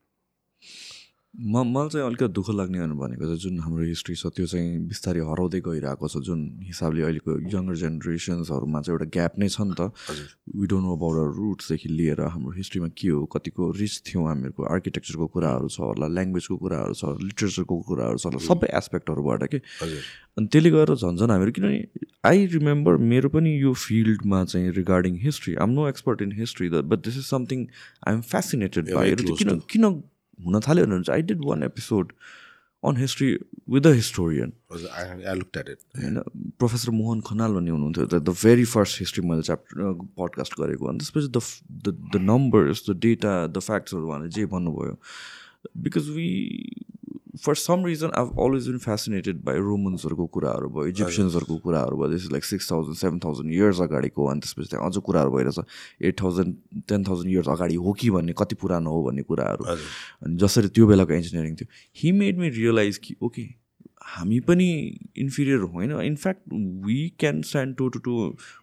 [1.37, 5.21] म मलाई चाहिँ अलिकति दुःख लाग्ने भनेको चाहिँ जुन हाम्रो हिस्ट्री छ त्यो चाहिँ बिस्तारै
[5.21, 9.93] हराउँदै गइरहेको छ जुन हिसाबले अहिलेको यङ्गर जेनेरेसन्सहरूमा चाहिँ एउटा ग्याप नै छ नि त।
[10.57, 14.63] We don't know about or रुट्सदेखि लिएर हाम्रो हिस्ट्रीमा के हो कतिको रिच थियौँ हामीहरूको
[14.65, 20.47] आर्किटेक्चरको कुराहरू छ होला ल्याङ्ग्वेजको कुराहरू छ लिटरेचरको कुराहरू छ होला सबै एस्पेक्टहरूबाट के। अनि
[20.49, 25.55] त्यसले गर्दा झन् झन् हामीहरू किनभने आई रिमेम्बर मेरो पनि यो फिल्डमा चाहिँ regarding history
[25.61, 27.65] I'm no expert in history the but this is something
[28.09, 29.91] I am fascinated by किन किन
[30.45, 32.13] हुन थाल्यो भने चाहिँ I did one episode
[32.83, 33.27] on history
[33.69, 36.21] with the historian होइन
[36.59, 40.85] प्रोफेसर मोहन खनाल भन्ने हुनुहुन्थ्यो the the very first history मैले च्याप्टर पडकास्ट गरेको.
[40.87, 41.27] अनि त्यसपछि
[41.85, 44.97] the the numbers the data the फ्याक्ट्सहरू उहाँले जे भन्नुभयो.
[45.77, 46.29] Because we
[47.45, 52.31] for some reason I always been fascinated by रोमन्सहरूको कुराहरू भयो इजिप्सियन्सहरूको कुराहरू भयो this
[52.31, 55.59] like six thousand seven thousand years अगाडिको अनि त्यसपछि त्यहाँ अझ कुराहरू भइरहेछ
[56.01, 60.35] eight thousand ten thousand years अगाडि हो कि भन्ने कति पुरानो हो भन्ने कुराहरू। अनि
[60.43, 63.41] जसरी त्यो बेलाको इन्जिनियरिङ थियो। हि मेड मी रियलाइज कि ओके
[64.15, 64.69] हामी पनि
[65.19, 66.41] इन्फिरियर होइन। In fact
[66.85, 68.13] we can stand to to to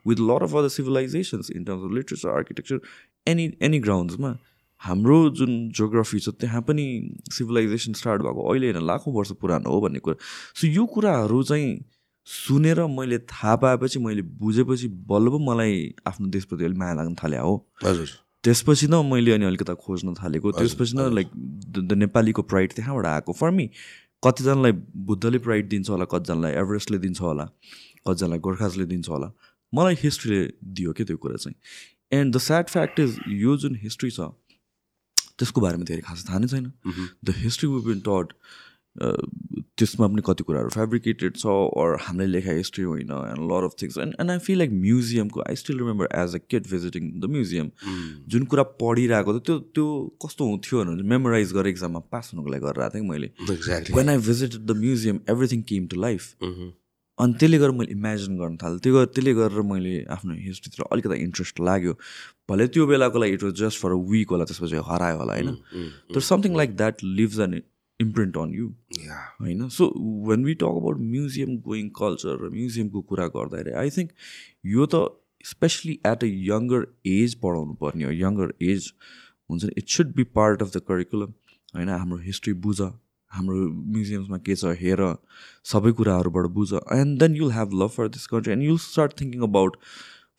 [0.09, 2.81] with lot of other civilizations in terms of literature architecture
[3.29, 4.37] any any ग्राउन्ड्समा
[4.85, 6.85] हाम्रो जुन जोग्राफी छ त्यहाँ पनि
[7.33, 10.17] सिभिलाइजेसन स्टार्ट भएको अहिले होइन लाखौँ वर्ष पुरानो हो भन्ने कुरा।
[10.55, 11.85] सो यो कुराहरू चाहिँ
[12.27, 17.55] सुनेर मैले थाहा पाएपछि मैले बुझेपछि बल्ल मलाई आफ्नो देशप्रति अलिक माया लाग्न थाल्यो हो।
[17.85, 18.09] हजुर।
[18.45, 21.31] त्यसपछि न मैले अनि अलिकता खोज्न थालेको। त्यसपछि न लाइक
[21.89, 23.71] द नेपालीको प्राइड त्यहाँबाट आएको। फर मी
[24.23, 24.73] कतिजनालाई
[25.09, 27.45] बुद्धले प्राइड दिन्छ होला कतिजनालाई एभरेस्टले दिन्छ होला
[28.09, 29.33] कतिजनालाई गोर्खाजले दिन्छ होला।
[29.73, 31.57] मलाई हिस्ट्रीले दियो क्या त्यो कुरा चाहिँ।
[32.13, 34.21] And the sad fact is यो जुन हिस्ट्री छ
[35.39, 36.71] त्यसको बारेमा धेरै खास थाहा नै छैन।
[37.25, 38.39] द हिस्ट्री वु बिन टट
[38.95, 43.97] त्यसमा पनि कति कुराहरू फेब्रिकेटेड छ अर हामीले लेखा हिस्ट्री होइन and lot of things
[44.05, 47.71] and and I feel like म्युजियमको I still remember as a kid visiting the museum
[48.35, 49.87] जुन कुरा पढिरहेको थियो त्यो त्यो
[50.27, 53.29] कस्तो हुन्थ्यो भने मेमोराइज गरेर एक्जाममा पास हुनुको लागि गरेर थिएँ मैले।
[53.99, 56.23] When I visited the museum everything came to life
[57.19, 61.61] अनि त्यसले गर्दा मैले इमेजिन गर्न थालेँ। त्यो त्यसले गरेर मैले आफ्नो हिस्ट्रीतिर अलिकति इन्ट्रेस्ट
[61.67, 61.93] लाग्यो।
[62.49, 65.55] भले त्यो बेलाको लागि it was just for a week होला त्यसपछि हरायो होला होइन?
[66.15, 67.61] तर something like that leaves an
[68.01, 68.67] imprint on you
[69.41, 69.69] होइन?
[69.69, 69.87] So
[70.31, 74.11] when we talk about museum going culture र म्युजियमको कुरा गर्दाखेरि आई थिङ्क
[74.73, 75.05] यो त
[75.45, 78.93] specially at a younger age पढाउनु पर्ने हो। यङ्गर एज
[79.51, 81.33] हुन्छ नि it should be part of the curriculum
[81.75, 81.89] होइन?
[81.89, 82.81] हाम्रो हिस्ट्री बुझ
[83.31, 83.57] हाम्रो
[83.93, 85.01] म्युजियम्समा के छ हेर
[85.71, 89.43] सबै कुराहरूबाट बुझ and then you'll have love for this country and you'll start thinking
[89.43, 89.77] about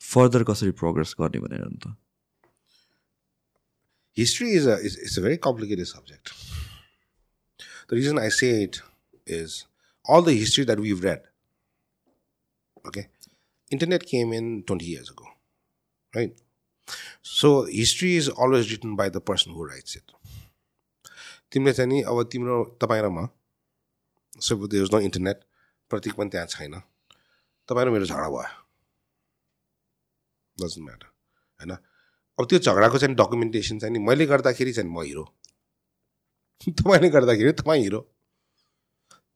[0.00, 1.96] further कसरी प्रोग्रेस गर्ने भनेर and
[4.18, 6.30] history is a it's it's a very complicated subject
[7.90, 8.76] the reason I said
[9.28, 9.66] is
[10.10, 11.06] all the history that we'd
[12.86, 13.00] okay
[13.72, 15.24] internet came in in twenty years ago
[16.16, 16.36] right
[17.24, 20.00] so history is always written by the person who write
[21.52, 23.28] तिमीले चाहिँ नि अब तिम्रो तपाईँ रमा
[24.40, 25.44] सोध्नु internet
[25.90, 26.80] प्रति पनि त्यहाँ छैन।
[27.68, 28.65] तपाईँ र मेरो झाडा भयो।
[30.58, 31.06] डजन्ट म्याटर
[31.60, 31.72] होइन?
[32.38, 35.24] अब त्यो झगडाको चाहिँ डकुमेन्टेसन चाहिँ नि मैले गर्दाखेरि चाहिँ म हिरो
[36.80, 38.00] तपाईँले गर्दाखेरि तपाईँ हिरो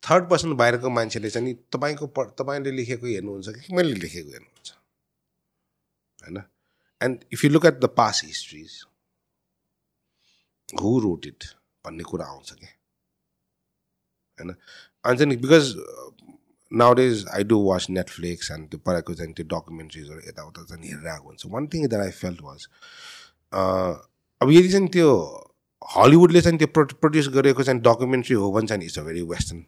[0.02, 4.70] थर्ड पर्सन बाहिरको मान्छेले चाहिँ नि तपाईँको प तपाईँले लेखेको हेर्नुहुन्छ कि मैले लेखेको हेर्नुहुन्छ
[6.18, 6.38] होइन?
[7.00, 8.72] And if you look at the past histories
[10.68, 11.44] who wrote it
[11.84, 12.70] भन्ने कुरा आउँछ क्या
[14.38, 14.54] होइन?
[15.04, 15.74] अनि चाहिँ because
[16.72, 21.28] days I do watch Netflix and त्यो पढाएको चाहिँ त्यो डकुमेन्ट्रिजहरू यताउता चाहिँ हेरेर आएको
[21.28, 22.66] हुन्छ one thing that I felt was
[24.40, 25.10] अब यदि चाहिँ त्यो
[25.96, 29.64] हलिउडले चाहिँ त्यो प्रो प्रड्युस गरेको चाहिँ डकुमेन्ट्री हो भने चाहिँ इट्स अ भेरी वेस्टर्न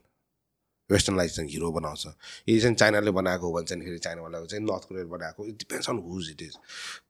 [0.91, 4.89] वेस्टर्नलाई चाहिँ हिरो बनाउँछ यदि चाहिँ चाइनाले बनाएको हो भने चाहिँ फेरि चाइनावालाको चाहिँ नर्थ
[4.89, 6.57] कोरियाले बनाएको it depends on whose it is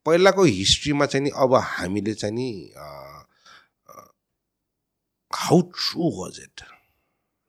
[0.05, 2.49] पहिलाको हिस्ट्रीमा चाहिँ नि अब हामीले चाहिँ नि
[5.33, 6.61] how true was it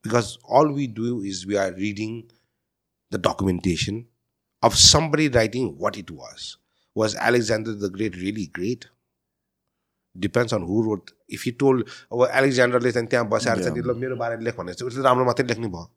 [0.05, 2.21] because all we do is we are reading
[3.15, 4.05] the documentation
[4.63, 6.51] of somebody writing what it was
[6.97, 8.85] was Alexander the Great really great
[10.17, 14.17] depends on who wrote if you told अब एलेक्जान्डरले चाहिँ त्यहाँ बसेर चाहिँ ल मेरो
[14.17, 15.91] बारेमा लेख भनेर चाहिँ उसले राम्रो मात्रै लेख्ने भयो।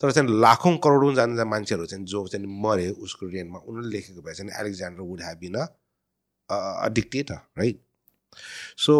[0.00, 4.34] तर चाहिँ लाखौँ करोडौँ जाने मान्छेहरू चाहिँ जो चाहिँ मरे उसको रेनमा उनीहरूले लेखेको भए
[4.34, 7.80] चाहिँ Alexander would have been a dictator right
[8.86, 8.96] so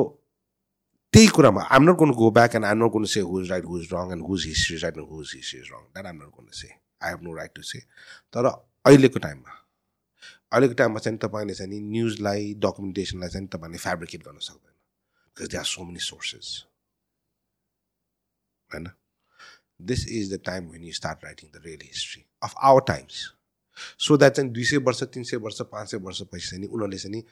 [1.15, 3.89] त्यही कुरामा I'm not gonna go back and I'm not gonna say who's right who's
[3.93, 6.69] wrong and whose history right and whose history is wrong that I'm not gonna say
[7.03, 7.79] I have no right to say
[8.35, 9.61] तर अहिलेको टाइममा
[10.53, 14.75] अहिलेको टाइममा चाहिँ तपाईँले चाहिँ नि न्युजलाई डकुमेन्टेसनलाई चाहिँ तपाईँले फेब्रिकेट गर्न सक्दैन
[15.37, 16.65] because they are so many sources
[18.71, 18.91] होइन?
[19.83, 23.31] This is the time when you start writing the real history of our times
[23.99, 26.67] so that चाहिँ दुई सय वर्ष तिन सय वर्ष पाँच सय वर्ष पछि चाहिँ नि
[26.67, 27.25] उनीहरूले चाहिँ नि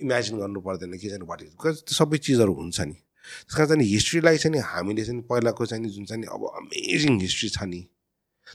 [0.00, 3.68] इमेजिन गर्नु पर्दैन कि चाहिँ वाट इज बिकज त्यो सबै चिजहरू हुन्छ नि। त्यस कारण
[3.68, 7.80] चाहिँ हिस्ट्रीलाई चाहिँ हामीले चाहिँ पहिलाको चाहिँ जुन चाहिँ अब अमेजिङ हिस्ट्री छ नि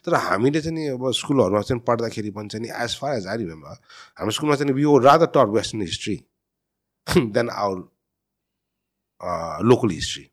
[0.06, 3.76] तर हामीले चाहिँ नि अब स्कुलहरूमा चाहिँ पढ्दाखेरि पनि नि as far as I remember
[4.18, 6.26] हाम्रो स्कुलमा चाहिँ ओ rather taught western history
[7.08, 7.78] than our
[9.66, 10.32] local history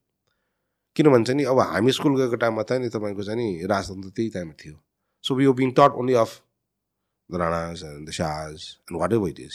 [0.97, 4.29] किनभने चाहिँ नि अब हामी स्कुल गएको टाइममा त नि तपाईँको चाहिँ नि राजतन्त्र त्यही
[4.29, 4.83] टाइममा थियो।
[5.23, 6.43] So we being taught only of
[7.33, 9.55] the Ranas and the Shahs and what ever it is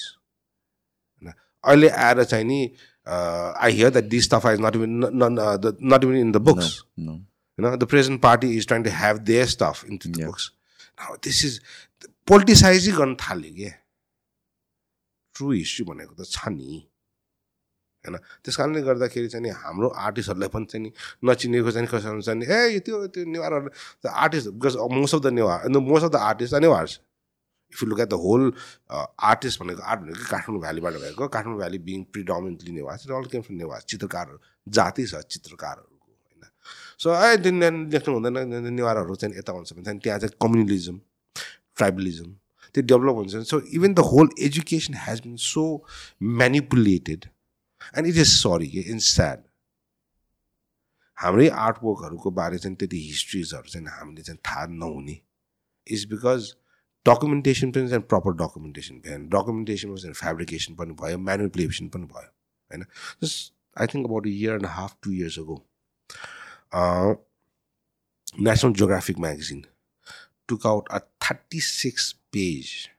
[1.23, 1.33] होइन
[1.63, 2.75] अहिले आएर चाहिँ नि
[3.07, 4.89] I hear that this stuff is not even
[5.93, 6.81] not even in the books
[7.61, 10.29] You know, the present party is trying to have their stuff into the Yeah.
[10.29, 10.45] books.
[10.99, 11.59] Now, this is
[12.29, 13.73] पोलिटिसाइजै गर्न थाल्यो क्या
[15.35, 16.87] true history भनेको त छ नि।
[18.05, 18.17] होइन?
[18.43, 20.91] त्यस कारणले गर्दाखेरि चाहिँ नि हाम्रो आर्टिस्टहरूलाई पनि चाहिँ नि
[21.29, 23.69] नचिनेको चाहिँ कसैहरू चाहिँ नि ए त्यो त्यो नेवारहरू
[24.05, 26.99] the artist because most of the Newar most of the artist are Newars
[27.73, 28.43] if you look at the whole
[29.31, 33.57] artist भनेको आर्ट भनेको काठमाडौँ भ्यालीबाट भएको Kathmandu valley being predominantly Newars all came from
[33.63, 34.37] Newar चित्रकारहरू
[34.79, 35.90] जाति छ चित्रकारहरूको होइन
[37.01, 40.99] सो ए लेख्नु हुँदैन नेवारहरू चाहिँ यता हुन्छ भने त्यहाँ चाहिँ कम्युनलिजम
[41.77, 42.33] ट्राइबलिजम
[42.75, 45.63] त्यो डेभलप हुन्छ so even the whole education has been so
[46.37, 47.25] manipulated
[47.93, 49.43] and it is sorry in sad
[51.17, 55.17] हाम्रै आर्ट वर्कहरूको बारे चाहिँ त्यति हिस्ट्रिजहरू चाहिँ हामीले चाहिँ थाहा नहुने
[55.87, 56.53] इज बिकज
[57.05, 62.29] डकुमेन्टेसन पनि चाहिँ प्रपर डकुमेन्टेसन भएन डकुमेन्टेसनमा चाहिँ फेब्रिकेसन पनि भयो म्यानिपुलेसन पनि भयो
[62.71, 62.85] होइन
[63.23, 65.61] just I think about year and half two years ago
[68.41, 69.63] National Geographic magazine
[70.49, 72.89] took out a 36 page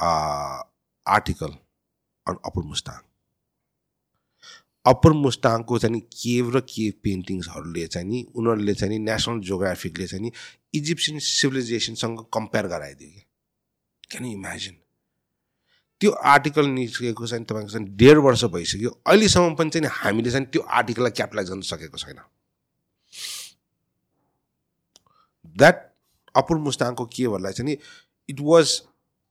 [0.00, 0.58] uh,
[1.06, 1.54] article
[2.26, 3.02] on Upper Mustang.
[4.86, 10.06] Upper मुस्टाङको चाहिँ नि केभ र केभ पेन्टिङ्सहरूले चाहिँ नि उनीहरूले चाहिँ नि नेसनल जियोग्राफिकले
[10.06, 10.30] चाहिँ नि
[10.74, 13.22] इजिप्सियन सिभिलाइजेसनसँग कम्पेयर गराइदियो कि
[14.10, 14.76] क्यान इमेजिन
[16.00, 20.62] त्यो आर्टिकल निस्केको चाहिँ तपाईँको चाहिँ डेढ वर्ष भइसक्यो। अहिलेसम्म पनि चाहिँ हामीले चाहिँ त्यो
[20.78, 22.20] आर्टिकललाई क्यापिटलाइज गर्न सकेको छैन।
[25.56, 25.82] द्याट
[26.34, 27.76] अपुर मुस्ताङको केहरूलाई चाहिँ नि
[28.28, 28.80] it was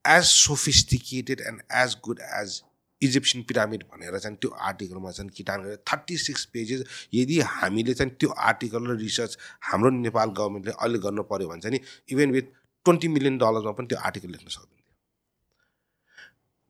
[0.06, 2.62] as sophisticated and as good as
[3.02, 6.84] Egyptian pyramid भनेर चाहिँ त्यो आर्टिकलमा चाहिँ किटान गरेर थर्टी सिक्स पेजेस
[7.14, 9.38] यदि हामीले चाहिँ त्यो आर्टिकल र रिसर्च
[9.72, 11.84] हाम्रो नेपाल गभर्मेन्टले अहिले गर्नु पऱ्यो भने चाहिँ नि
[12.14, 14.83] इभन विथ ट्वेन्टी मिलियन डलरमा पनि त्यो आर्टिकल लेख्न सक्दैन।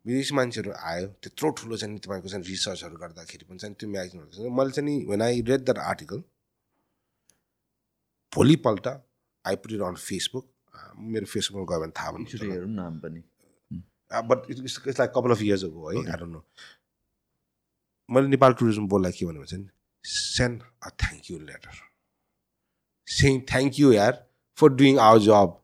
[0.06, 4.72] विदेशी मान्छेहरू आयो त्यत्रो ठुलो चाहिँ तपाईँको चाहिँ रिसर्चहरू गर्दाखेरि पनि चाहिँ त्यो म्यागजिनहरू मैले
[4.78, 6.24] चाहिँ नि when I read that article
[8.34, 8.88] भोलिपल्ट
[9.46, 10.46] I put it on Facebook
[11.14, 13.22] मेरो फेसबुकमा गयो भने थाहा एकचोटि भन्नु हेरौँ न हामी पनि।
[14.30, 15.96] But it's it's like couple of years ago है.
[15.98, 16.42] आई डोन्ट नो
[18.10, 19.70] मैले नेपाल टुरिज्म बोर्डलाई के भने नि
[20.06, 21.82] send a thank you letter
[23.08, 24.26] saying thank you यार
[24.58, 25.60] for doing our job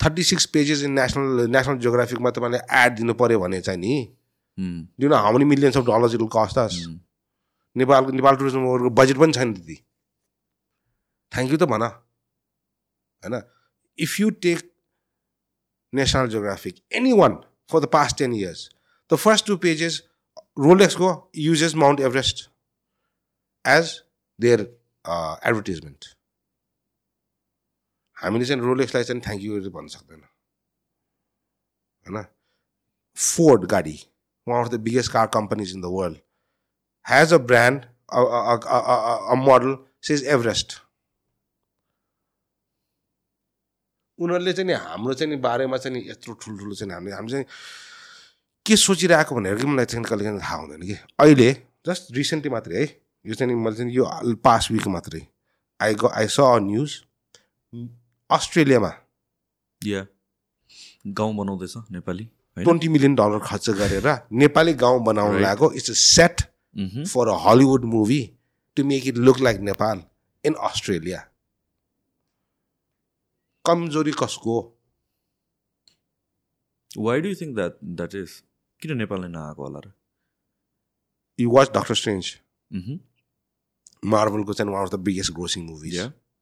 [0.00, 3.94] thirty six pages in National National जियोग्राफिकमा तपाईँले एड दिनु पऱ्यो भने चाहिँ नि
[4.58, 6.74] उम्, do know how many millions of dollars it will cost us
[7.76, 9.76] नेपालको नेपाल टुरिज्म बोर्डको बजेट पनि छैन त्यति
[11.32, 13.42] थ्याङ्क यू त भन। होइन?
[13.98, 14.70] If you take
[15.92, 17.36] National Geographic any one
[17.70, 18.68] for the past ten years
[19.10, 20.02] the first two pages
[20.58, 21.10] रोलेक्सको
[21.40, 22.48] uses Mount Everest
[23.64, 23.92] as
[24.38, 24.60] their
[25.04, 26.04] advertisement
[28.22, 30.22] हामीले चाहिँ रोलेक्सलाई चाहिँ थ्याङ्क यू भन्न सक्दैन।
[32.06, 32.24] होइन?
[33.16, 33.98] फोर्ड गाडी
[34.48, 36.18] one of the biggest car companies in the world
[38.12, 40.80] a, a, a, a model says Everest.
[44.18, 47.44] उनीहरूले चाहिँ हाम्रो चाहिँ बारेमा चाहिँ यत्रो ठुल्ठुलो चाहिँ हामीले हामी चाहिँ
[48.66, 50.96] के सोचिरहेको भनेर कि मलाई चाहिँ कहिले काहीँ थाहा हुँदैन कि?
[51.20, 51.52] अहिले
[51.86, 52.84] जस्ट रिसेन्टली मात्रै है
[53.26, 54.04] यो चाहिँ मैले चाहिँ यो
[54.44, 55.26] पास्ट विक मात्रै
[55.80, 56.90] I go I saw news
[58.30, 58.92] अस्ट्रेलियामा।
[59.82, 60.06] या
[61.18, 62.24] गाउँ बनाउँदैछ नेपाली
[62.56, 65.40] ट्वेन्टी मिलियन डलर खर्च गरेर नेपाली गाउँ बनाउन.
[65.42, 66.48] लागेको। It's a set
[67.10, 68.24] for a Hollywood movie
[68.76, 70.02] to make it look like Nepal
[70.44, 71.22] in Australia.
[73.64, 74.54] कमजोरी कसको?
[76.98, 78.30] Why do you think that that is
[78.82, 79.92] किन नेपालले नआएको होला र?
[81.38, 82.24] यु वाच डक्टर स्ट्रेन्ज
[84.14, 85.98] मार्बलको चाहिँ one of the biggest grossing movies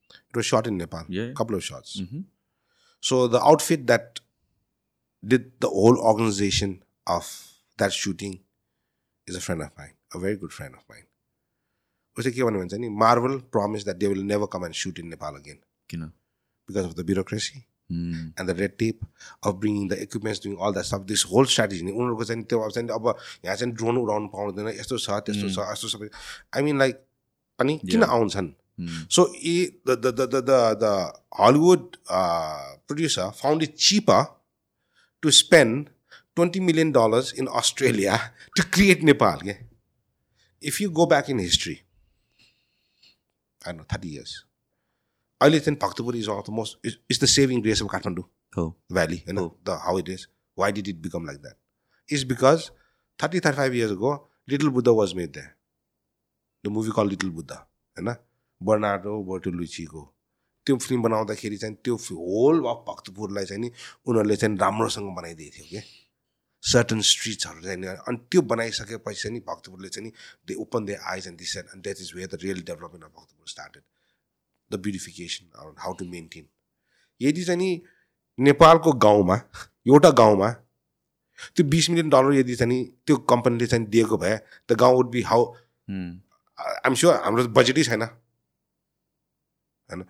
[0.07, 0.21] Yeah.
[0.29, 1.09] It was shot in Nepal.
[1.17, 1.33] Yeah.
[1.41, 1.95] Couple of shots.
[2.01, 2.23] Hmm,
[3.03, 4.19] So the outfit that
[5.23, 6.75] did the whole organization
[7.07, 7.31] of
[7.79, 8.35] that shooting
[9.27, 11.05] is a friend of mine, a very good friend of mine.
[12.17, 14.99] उसले के भन्यो भने चाहिँ नि Marvel promise that they will never come and shoot
[14.99, 15.59] in Nepal again
[15.89, 16.01] किन
[16.69, 17.63] because of the bureaucracy
[17.93, 19.01] um, and the red tape
[19.49, 21.81] of bringing the equipments, doing all that stuff, this whole strategy.
[21.87, 23.07] नि उनीहरूको चाहिँ त्यो अब चाहिँ अब
[23.45, 26.09] यहाँ चाहिँ ड्रोन उडाउनु पाउँदैन यस्तो छ त्यस्तो छ यस्तो सबै
[26.57, 27.01] आई मिन लाइक
[27.59, 28.13] अनि किन Yeah.
[28.17, 29.54] आउँछन् Um, so uh
[29.88, 30.92] the the the the the the
[31.40, 34.22] Hollywood producer found it cheaper
[35.22, 35.88] to spend
[36.36, 38.16] twenty million dollars in Australia
[38.56, 39.56] to create Nepal के
[40.62, 41.78] if you go back in history
[43.66, 44.34] I know thirty years
[45.40, 48.24] अहिले चाहिँ Bhaktapur is of the most is the saving grace of Kathmandu
[48.56, 48.62] हो
[48.96, 49.56] valley, you know, Oh.
[49.68, 50.22] the how it is.
[50.58, 51.56] Why did it become like that?
[52.08, 52.62] Is because
[53.18, 54.12] 30, 35 years ago,
[54.48, 55.50] Little Buddha was made there.
[56.64, 57.58] The movie called Little Buddha,
[57.96, 58.08] होइन
[58.60, 60.02] Bernardo बर्टुलुचीको
[60.66, 63.70] त्यो film बनाउँदाखेरि चाहिँ त्यो whole of भक्तपुरलाई चाहिँ नि
[64.06, 65.82] उनीहरूले चाहिँ राम्रोसँग बनाइदिएको थियो क्या
[66.62, 70.12] सर्टन स्ट्रिट्सहरू चाहिँ अनि त्यो बनाइसकेपछि चाहिँ भक्तपुरले चाहिँ नि
[70.48, 73.48] they open they eyes and this and that is where the real development of Bhaktapur
[73.48, 73.82] started
[74.70, 76.48] the beautification how to maintain
[77.20, 77.70] यदि चाहिँ नि
[78.38, 79.40] नेपालको गाउँमा
[79.86, 80.50] एउटा गाउँमा
[81.56, 84.38] त्यो बिस मिलियन डलर यदि चाहिँ नि त्यो कम्पनीले चाहिँ दिएको भए
[84.70, 85.52] द गाउँ would be how
[85.90, 88.08] I'm sure हाम्रो बजेटै छैन।
[89.90, 90.04] होइन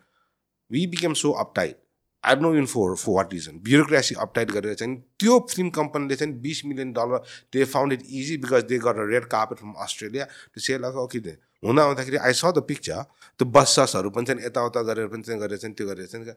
[0.70, 1.80] we became so uptight
[2.24, 6.34] I know in four for what reason bureaucracy uptight गरेर चाहिँ त्यो फिल्म कम्पनीले चाहिँ
[6.40, 7.22] बिस million dollar
[7.52, 10.24] they found it easy because they got red carpet from Australia
[10.54, 11.36] to sell okay they.
[11.64, 13.02] हुन आउँदाखेरि I स the picture
[13.40, 16.34] त्यो बस ससहरू पनि चाहिँ यताउता गरेर पनि चाहिँ गरेर चाहिँ त्यो गरेर चाहिँ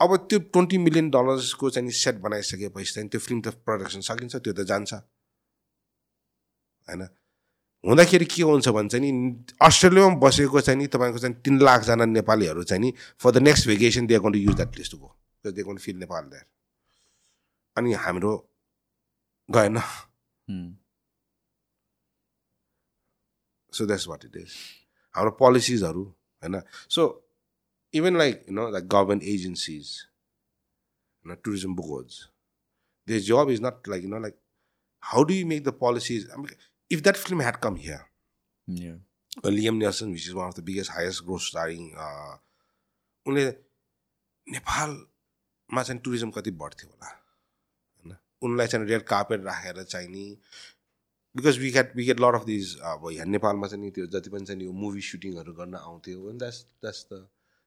[0.00, 4.52] अब त्यो ट्वेन्टी मिलियन डलर्सको चाहिँ सेट बनाइसकेपछि चाहिँ त्यो फिल्म त प्रडक्सन सकिन्छ त्यो
[4.52, 4.92] त जान्छ।
[6.86, 7.02] होइन?
[7.84, 12.62] हुँदाखेरि के हुन्छ भने चाहिँ नि अस्ट्रेलियामा बसेको चाहिँ नि तपाईँको चाहिँ तिन लाखजना नेपालीहरू
[12.64, 15.16] चाहिँ नि for the next vacation they to use that place to go
[15.50, 16.44] they gonna feel Nepal there
[17.76, 18.32] अनि हाम्रो
[19.48, 19.78] गएन।
[23.72, 24.54] So that's what it is
[25.14, 26.60] हाम्रो पोलिसिजहरू होइन।
[26.90, 27.02] So
[27.94, 29.90] even like you know like government agencies
[31.26, 32.28] होइन tourism boards
[33.08, 34.38] they job is not like you know like
[35.02, 36.28] how do you make the policies
[36.90, 38.00] if that film had come here
[38.68, 38.98] yeah.
[39.46, 41.88] Liam Neeson which is one of the biggest highest growth starring
[43.26, 43.44] उनले
[44.46, 48.16] नेपालमा चाहिँ tourism कति बढ्थ्यो होला होइन?
[48.42, 50.38] उनलाई चाहिँ red carpet राखेर चाहिँ नि
[51.36, 54.30] because we get we get lot of these अब यहाँ नेपालमा चाहिँ नि त्यो जति
[54.30, 57.26] पनि चाहिँ यो मुभी सुटिङहरू गर्न आउँथ्यो द्याट्स द्याट्स द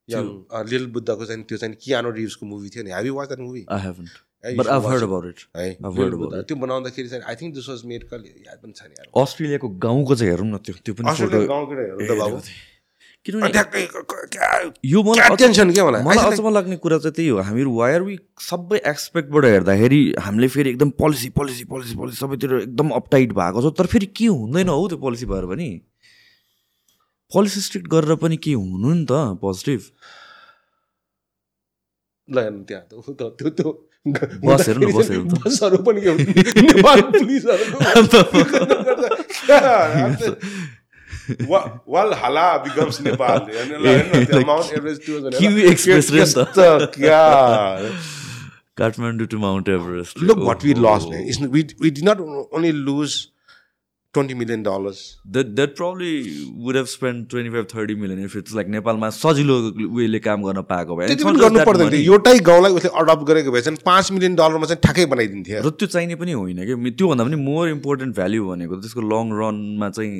[0.09, 3.65] यङ लिल बुद्धको चाहिँ त्यो चाहिँ कियानो रिभ्सको मुभी थियो नि। Have you watch that movie
[4.45, 5.39] But I've heard about it.
[5.57, 8.29] है I've लिल heard about बुद्ध त्यो बनाउँदाखेरि चाहिँ I think this was made कहिले?
[8.47, 12.07] याद पनि छैन यार। अस्ट्रेलियाको गाउँको चाहिँ हेरौँ न त्यो त्यो पनि photo- गाउँकै हेर्नु
[12.07, 12.39] त बाबु।
[13.25, 13.81] किनभने
[14.85, 16.03] यो मलाई अचम्म- टेन्सन के मलाई?
[16.03, 20.69] मलाई अचम्म लाग्ने कुरा चाहिँ त्यही हो। हामीहरू वायर वी सबै एक्सपेक्टबाट हेर्दाखेरि हामीले फेरि
[20.69, 24.87] एकदम पोलिसी पोलिसी पोलिसी पोलिसी सबैतिर एकदम अपटाइट भएको छ। तर फेरि के हुँदैन हौ
[24.87, 25.81] त्यो पोलिसी भएर पनि?
[27.33, 29.81] पोलिसी स्ट्रिक्ट गरेर पनि के हुनु नि त पोजिटिभ
[32.29, 34.09] ल त्यहाँ त त्यो त्यो। न।
[34.45, 36.11] बसहरू पनि के
[36.61, 37.65] नेपाल पुलिसहरू
[41.89, 43.39] वाल हाला becomes Nepal
[44.45, 45.01] Mount Everest
[45.39, 46.25] Kiwi Express रे नि
[46.57, 47.21] त। क्या
[48.77, 51.23] Kathmandu to Mount Everest look what we lost man.
[51.25, 52.17] It's, we, we did not
[52.51, 52.71] only
[54.15, 55.17] lose 20 million dollars.
[55.25, 56.11] That that probably
[56.57, 59.55] would have spent 25 30 million if it's like नेपालमा सजिलो
[59.95, 61.89] वेले काम गर्न पाएको भए। गर्नु पर्दैन.
[61.89, 65.69] थियो। एउटै गाउँलाई उसले अडप्ट गरेको भए चाहिँ पाँच मिलियन डलरमा चाहिँ ठ्याक्कै बनाइदिन्थ्यो। र
[65.69, 70.11] त्यो चाहिने पनि होइन कि। त्योभन्दा पनि मोर इम्पोर्टेन्ट भ्याल्यु भनेको त्यसको लङ रनमा चाहिँ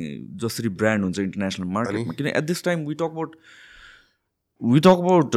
[0.42, 3.36] जसरी ब्रान्ड हुन्छ इन्टरनेसनल मार्केटमा किन at this time we talk about
[4.60, 5.30] we talk about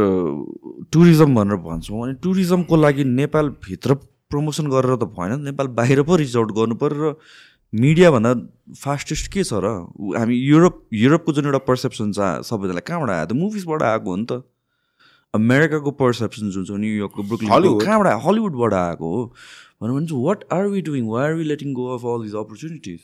[0.91, 3.93] tourism भनेर भन्छौँ। अनि टुरिज्मको लागि नेपालभित्र
[4.29, 7.15] प्रमोसन गरेर त भएन। नेपाल बाहिर पो रिच आउट गर्नु पऱ्यो र
[7.73, 8.33] मिडियाभन्दा
[8.83, 9.73] फास्टेस्ट के छ र
[10.17, 14.25] हामी युरोप युरोपको जुन एउटा पर्सेप्सन छ सबैजनालाई कहाँबाट आयो त मुभिजबाट आएको हो नि
[14.31, 14.41] त
[15.33, 17.77] अमेरिकाको पर्सेप्सन जुन छ न्युयोर्कको ब्रुकलिन.
[17.85, 19.21] कहाँबाट हलिउडबाट आएको हो
[19.81, 22.99] भनेर भन्छ what are we doing why are we letting go of all these opportunities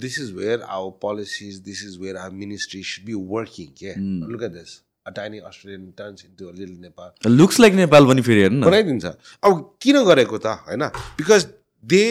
[0.00, 3.70] this is where our policies, this is where our ministry should be working.
[3.84, 3.94] Yeah.
[3.94, 4.26] Hmm.
[4.32, 4.74] Look at this.
[5.06, 7.14] A tiny Australian turns into a little Nepal.
[7.26, 9.04] Looks like Nepal पनि फेरि हेर्नु बनाइदिन्छ
[9.50, 10.84] अब किन गरेको त होइन
[11.20, 11.46] because
[11.84, 12.02] they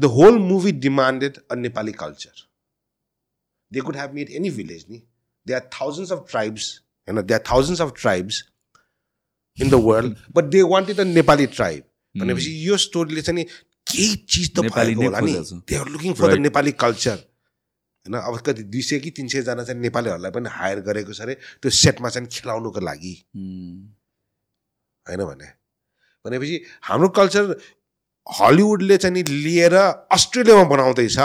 [0.00, 2.44] the whole movie demanded a Nepali culture
[3.72, 5.02] they could have made any village नि
[5.46, 6.72] they are thousands of tribes
[7.08, 8.44] होइन they are thousands of tribes
[9.58, 11.82] in the world but they wanted a Nepali tribe
[12.14, 13.44] भनेपछि यो स्टोरीले चाहिँ नि
[13.90, 15.32] केही चिज त भएको होला नि।
[15.68, 16.38] They are looking for the.
[16.40, 17.16] Nepali culture
[18.06, 21.34] होइन अब कति दुई सय कि तिन सयजना चाहिँ नेपालीहरूलाई पनि हायर गरेको छ अरे
[21.62, 23.14] त्यो सेटमा चाहिँ खेलाउनुको लागि.
[25.06, 25.48] होइन भने
[26.24, 27.54] भनेपछि हाम्रो कल्चर
[28.26, 29.74] हलिउडले चाहिँ नि लिएर
[30.12, 31.18] अस्ट्रेलियामा बनाउँदैछ।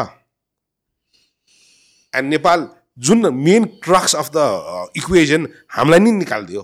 [2.14, 2.60] एन्ड नेपाल
[2.98, 4.38] जुन main crux of the
[4.98, 6.62] equation हामीलाई नै निकालिदियो।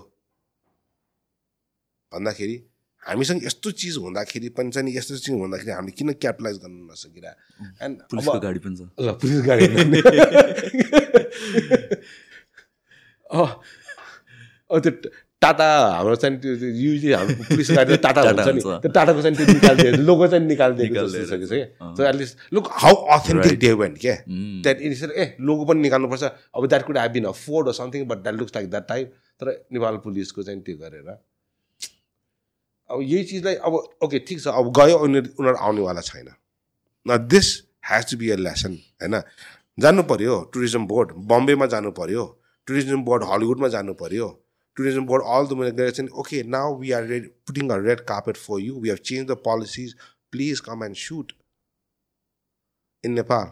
[2.12, 2.56] भन्दाखेरि
[3.02, 7.32] हामीसँग यस्तो चिज हुँदाखेरि पनि चाहिँ नि यस्तो चिज हुँदाखेरि हामीले किन क्यापिटलाइज गर्न नसकिरह
[7.84, 9.66] एन्ड पुलिसको गाडी पनि छ। ल पुलिस गाडी
[14.80, 14.92] त्यो
[15.42, 19.46] टाटा हाम्रो चाहिँ त्यो युजली हाम्रो पुलिस गाडी टाटा हुन्छ नि। त्यो टाटाको चाहिँ त्यो
[19.52, 23.58] निकालिदिएको लोगो चाहिँ निकालिदिएको जस्तो छ कि अँ। So at least look how authentic.
[23.58, 24.14] They went क्या.
[24.62, 26.22] द्याट इट ए लोगो पनि निकाल्नुपर्छ।
[26.54, 29.12] अब that could have been a Ford or something but that looks like that type
[29.40, 31.08] तर नेपाल पुलिसको चाहिँ त्यो गरेर।
[32.90, 33.74] अब यही चिजलाई अब
[34.04, 36.28] ओके ठिक छ। अब गयो उनीहरू उनीहरू आउनेवाला छैन।
[37.06, 37.48] न this
[37.90, 39.22] has to be a lesson होइन
[39.78, 42.24] जानु पऱ्यो टुरिज्म बोर्ड। बम्बेमा जानु पऱ्यो
[42.68, 44.28] टुरिज्म बोर्ड हलिउडमा जानु पऱ्यो
[44.76, 48.36] टुरिज्म बोर्ड अल द गएर चाहिँ okay now we are red putting a red carpet
[48.36, 49.94] for you we have change the policies
[50.32, 51.32] please come and shoot
[53.04, 53.50] in Nepal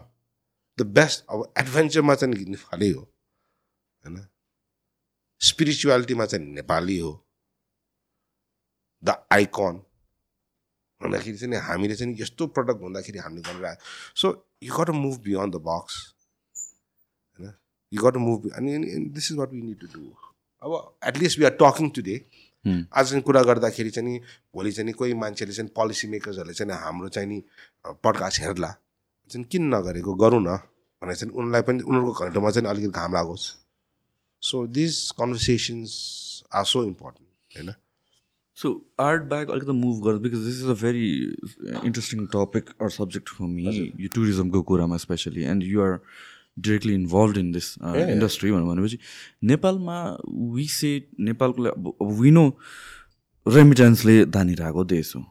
[0.77, 4.25] the best अब एडभेन्चरमा चाहिँ नेपाली हो होइन
[5.41, 7.13] स्पिरिचुअलिटीमा चाहिँ नेपाली हो
[9.03, 9.81] द आइकन
[11.01, 14.33] भन्दाखेरि चाहिँ नि हामीले चाहिँ नि यस्तो प्रडक्ट हुँदाखेरि हामीले गरिरहेको so
[14.63, 15.95] you got move beyond the box
[17.39, 17.53] होइन
[17.91, 18.77] यु गट मुभ अनि
[19.09, 20.30] this is what we need to do
[20.63, 20.71] अब
[21.07, 22.15] at least we are talking today.
[22.65, 24.19] आज चाहिँ कुरा गर्दाखेरि चाहिँ नि
[24.55, 27.41] भोलि चाहिँ नि कोही मान्छेले चाहिँ पोलिसी मेकर्सहरूले चाहिँ हाम्रो चाहिँ नि
[28.03, 28.71] पडकास्ट हेर्ला।
[29.29, 30.13] चाहिँ किन नगरेको?
[30.13, 30.57] गरौँ न।
[31.01, 33.45] भनेर चाहिँ उनीहरूलाई पनि उनीहरूको घन्टोमा चाहिँ अलिकति घाम लागोस्।
[34.41, 35.91] So this conversations
[36.53, 37.73] are so important होइन?
[38.57, 38.67] सो
[38.99, 41.07] आर्ट ब्याग अलिकति मुभ गर्दा because this is a very
[41.85, 43.65] interesting topic or subject for me
[43.99, 45.97] यो टुरिज्मको कुरामा especially and you are
[46.57, 47.75] directly involve in this.
[47.81, 48.97] Industry भनेर भनेपछि
[49.43, 49.99] नेपालमा
[50.55, 52.47] वी से नेपालको अब विनो
[53.45, 55.21] रेमिटेन्सले धानिरहेको देश हो।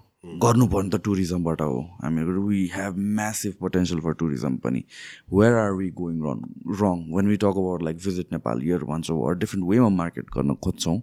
[0.43, 4.85] गर्नुपर्ने त टुरिज्मबाट हो। हामीहरू we have massive potential for tourism पनि।
[5.33, 6.43] Where are we going wrong
[6.81, 10.55] wrong when we talk about like visit Nepal year भन्छौँ अर डिफ्रेन्ट वेमा मार्केट गर्न
[10.65, 10.99] खोज्छौँ।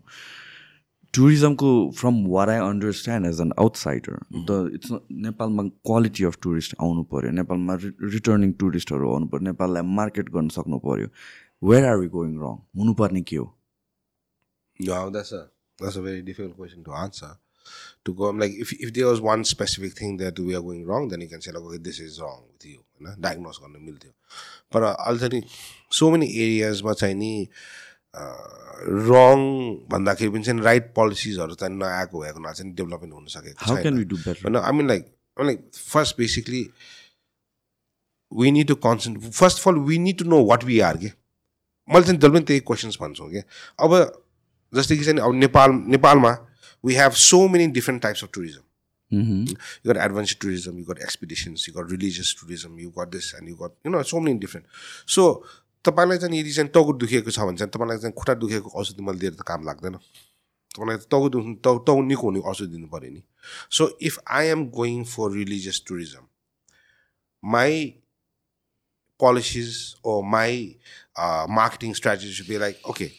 [1.13, 4.19] टुरिज्मको from what I understand as an outsider
[4.51, 4.91] the it's
[5.27, 7.77] नेपालमा quality of tourist आउनु पऱ्यो नेपालमा
[8.15, 11.07] रिटर्निङ टुरिस्टहरू आउनु पऱ्यो नेपाललाई मार्केट गर्न सक्नु पऱ्यो
[11.71, 13.53] where are we going wrong हुनुपर्ने के हो
[14.79, 17.37] that's a that's a very difficult question to answer.
[18.05, 20.85] To go, I'm like, if if there was one specific thing that we are going
[20.85, 22.79] wrong, then you can say like, okay, this is wrong with you.
[22.99, 24.11] You know, diagnose गर्न मिल्थ्यो
[24.73, 25.43] तर अहिले चाहिँ
[25.97, 27.47] so many एरियाजमा चाहिँ नि
[29.09, 29.39] रङ
[29.91, 34.71] भन्दाखेरि पनि चाहिँ right पोलिसिजहरू चाहिँ नआएको भएको हुनाले चाहिँ डेभलपमेन्ट हुन सकेको छैन। I
[34.77, 35.03] mean like
[35.45, 36.61] like first basically
[38.31, 41.11] we need to consent first of all we need to know what we are के
[41.89, 43.41] मैले चाहिँ जहिले पनि त्यही क्वेसन्स भन्छु कि
[43.87, 43.91] अब
[44.73, 46.31] जस्तै कि चाहिँ अब नेपाल नेपालमा
[46.85, 48.61] we have so many different types of tourism
[49.11, 53.47] you got adventure tourism, you got expeditions, you got religious tourism, you got this and
[53.47, 54.65] you got, you know, so many different.
[55.05, 55.45] So,
[55.87, 59.19] तपाईँलाई चाहिँ यदि चाहिँ टाउको दुखेको छ भने चाहिँ तपाईँलाई चाहिँ खुट्टा दुखेको औषधि मैले
[59.19, 59.95] दिएर त काम लाग्दैन।
[60.75, 63.23] तपाईँलाई टाउको दुख्नु टाउ टाउ निको हुने औषधि दिनु पऱ्यो नि।
[63.71, 66.27] So if I am going for religious tourism
[67.43, 68.03] my
[69.19, 70.75] my
[71.15, 73.09] uh, marketing strategy should be like okay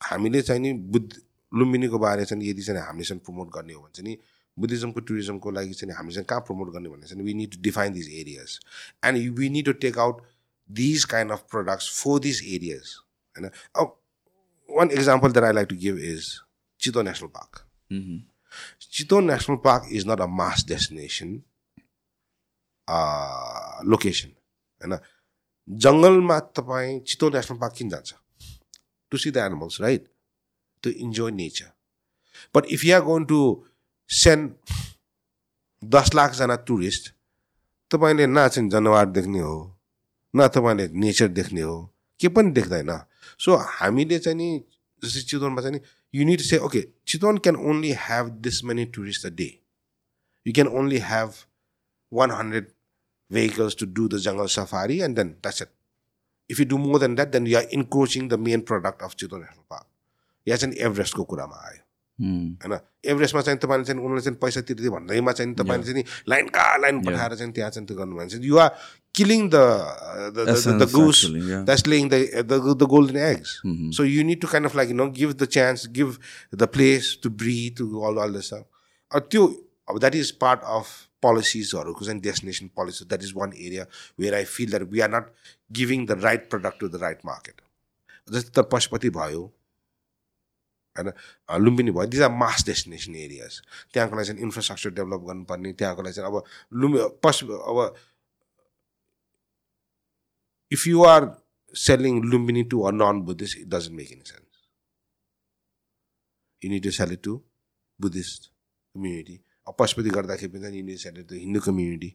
[0.00, 1.20] हामीले चाहिँ नि बुद्ध
[1.54, 4.16] लुम्बिनीको बारे चाहिँ यदि चाहिँ हामीले चाहिँ प्रमोट गर्ने हो भने चाहिँ
[4.58, 7.92] बुद्धिज्मको टुरिज्मको लागि चाहिँ हामीले चाहिँ कहाँ प्रमोट गर्ने भने चाहिँ we need to define
[7.92, 8.58] these areas
[9.04, 10.26] and we need to take out
[10.72, 12.94] these kind of products for these areas
[13.36, 13.96] होइन अब
[14.68, 16.32] one example that I like to give is
[16.80, 17.62] Chitwan National Park
[18.90, 21.34] Chitwan National Park is not a mass destination
[23.88, 24.36] location
[24.82, 24.98] होइन
[25.68, 28.14] जङ्गलमा तपाईँ Chitwan National park किन जान्छ
[29.12, 30.08] to see the animals right
[30.82, 31.72] to enjoy nature
[32.54, 33.40] but if you are going to
[34.10, 34.78] send
[35.82, 37.12] दस लाखजना tourist
[37.90, 39.58] तपाईँले न चाहिँ जनावर देख्ने हो
[40.34, 41.76] न तपाईँले नेचर देख्ने हो
[42.20, 42.92] के पनि देख्दैन।
[43.38, 44.48] सो हामीले चाहिँ नि
[45.02, 45.80] जस्तै चितवनमा चाहिँ नि
[46.14, 49.48] you need say okay Chitwan can only have this many tourist the day
[50.46, 51.32] you can only have
[52.12, 52.66] one hundred
[53.30, 55.70] vehicles to do the jungle safari and then that's at
[56.50, 59.40] if you do more than that then you are encroaching the main product of Chitwan
[59.40, 59.86] National Park
[60.46, 61.82] या चाहिँ एभरेस्टको कुरामा आयो।
[62.18, 62.46] hmm.
[62.64, 62.78] होइन?
[63.04, 67.04] एभरेस्टमा चाहिँ तपाईँले चाहिँ उनीहरूले चाहिँ पैसा तिर्थ्यो भन्दैमा चाहिँ तपाईँले चाहिँ लाइन कहाँ लाइन
[67.04, 68.70] पठाएर चाहिँ त्यहाँ चाहिँ गर्नुभयो भने चाहिँ you're
[69.14, 71.62] killing the uh, the, the, the, the goose actually, yeah.
[71.68, 73.60] that's laying the, the the golden eggs.
[73.64, 73.92] Mhm.
[73.94, 76.18] So you need to kind of like you know give the chance, give
[76.52, 78.66] the place to breathe, to all all this stuff.
[79.10, 83.06] Uh, त्यो that is part of policies or and destination policies.
[83.08, 85.30] That is one area where I feel that we are not
[85.72, 87.56] giving the right product to the right market.
[88.30, 89.40] जस्तो त पशुपति भयो
[90.98, 91.08] होइन
[91.48, 93.60] अ, लुम्बिनी भयो these are mass destination areas
[93.94, 96.42] त्यहाँको लागि चाहिँ infrastructure develop गर्नुपर्ने त्यहाँको लागि चाहिँ अब
[96.82, 97.78] लुम्बि पशु अब
[100.70, 101.36] if you are
[101.74, 104.44] selling Lumbini to a non-Buddhist, it doesn't make any sense.
[106.62, 107.42] You need to sell it to
[108.00, 108.50] Buddhist
[108.96, 109.40] community.
[109.78, 112.08] Pashupati गर्दाखेरि पनि you need sell it to Hindu community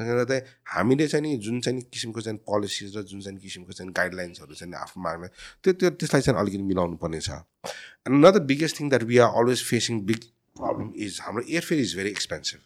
[0.00, 0.36] गर्दा
[0.74, 5.02] हामीले चाहिँ जुन चाहिँ किसिमको चाहिँ पोलिसिज र जुन चाहिँ किसिमको चाहिँ गाइडलाइन्सहरू चाहिँ आफ्नो
[5.02, 5.28] माग्न
[5.64, 9.18] त्यो त्यो त्यसलाई चाहिँ अलिकति मिलाउनु पर्ने छ एन्ड न the biggest thing that we
[9.26, 10.24] are always facing big
[10.56, 12.60] problem is हाम्रो एयरफेयर इज भेरी एक्सपेन्सिभ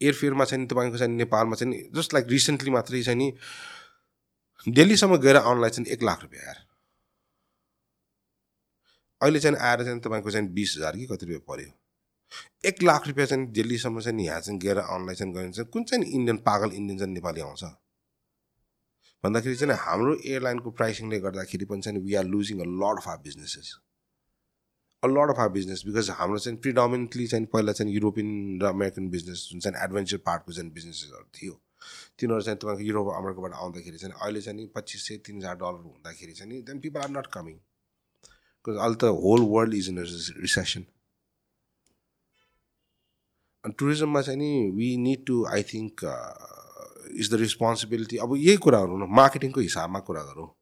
[0.00, 3.32] एयरफेयरमा चाहिँ नि तपाईँको चाहिँ नेपालमा चाहिँ जस्ट लाइक रिसेन्टली मात्रै चाहिँ नि
[4.66, 6.64] दिल्लीसम्म गएर आउनलाई चाहिँ एक लाख रुपियाँ यार।
[9.20, 11.70] अहिले चाहिँ आएर चाहिँ तपाईँको चाहिँ बिस हजार कि कति रुपियाँ पऱ्यो
[12.68, 16.36] एक लाख रुपियाँ चाहिँ दिल्लीसम्म चाहिँ यहाँ चाहिँ गएर आउनलाई चाहिँ गयो कुन चाहिँ इन्डियन
[16.46, 17.64] पागल इन्डियन चाहिँ नेपाली आउँछ।
[19.24, 23.18] भन्दाखेरि चाहिँ हाम्रो एयरलाइनको प्राइसिङले गर्दाखेरि पनि चाहिँ we are losing a lot of our
[23.18, 23.74] businesses
[25.02, 29.48] lot of our business because हाम्रो चाहिँ प्रिडोमिनेन्टली चाहिँ पहिला चाहिँ युरोपियन र अमेरिकन बिजनेस
[29.50, 31.60] जुन चाहिँ एडभेन्चर पार्टको चाहिँ बिजनेसेसहरू थियो
[32.18, 35.84] तिनीहरू चाहिँ तपाईँको युरोप अमेरिकाबाट आउँदाखेरि चाहिँ अहिले चाहिँ नि पच्चिस सय तिन हजार डलर
[35.84, 39.98] हुँदाखेरि चाहिँ नि then people are not coming because अहिले त whole world is in
[40.40, 40.86] recession
[43.64, 46.04] अनि टुरिज्ममा चाहिँ नि we need to I think
[47.20, 50.55] is the responsibility अब यही कुराहरू मार्केटिङको हिसाबमा कुरा गरौँ।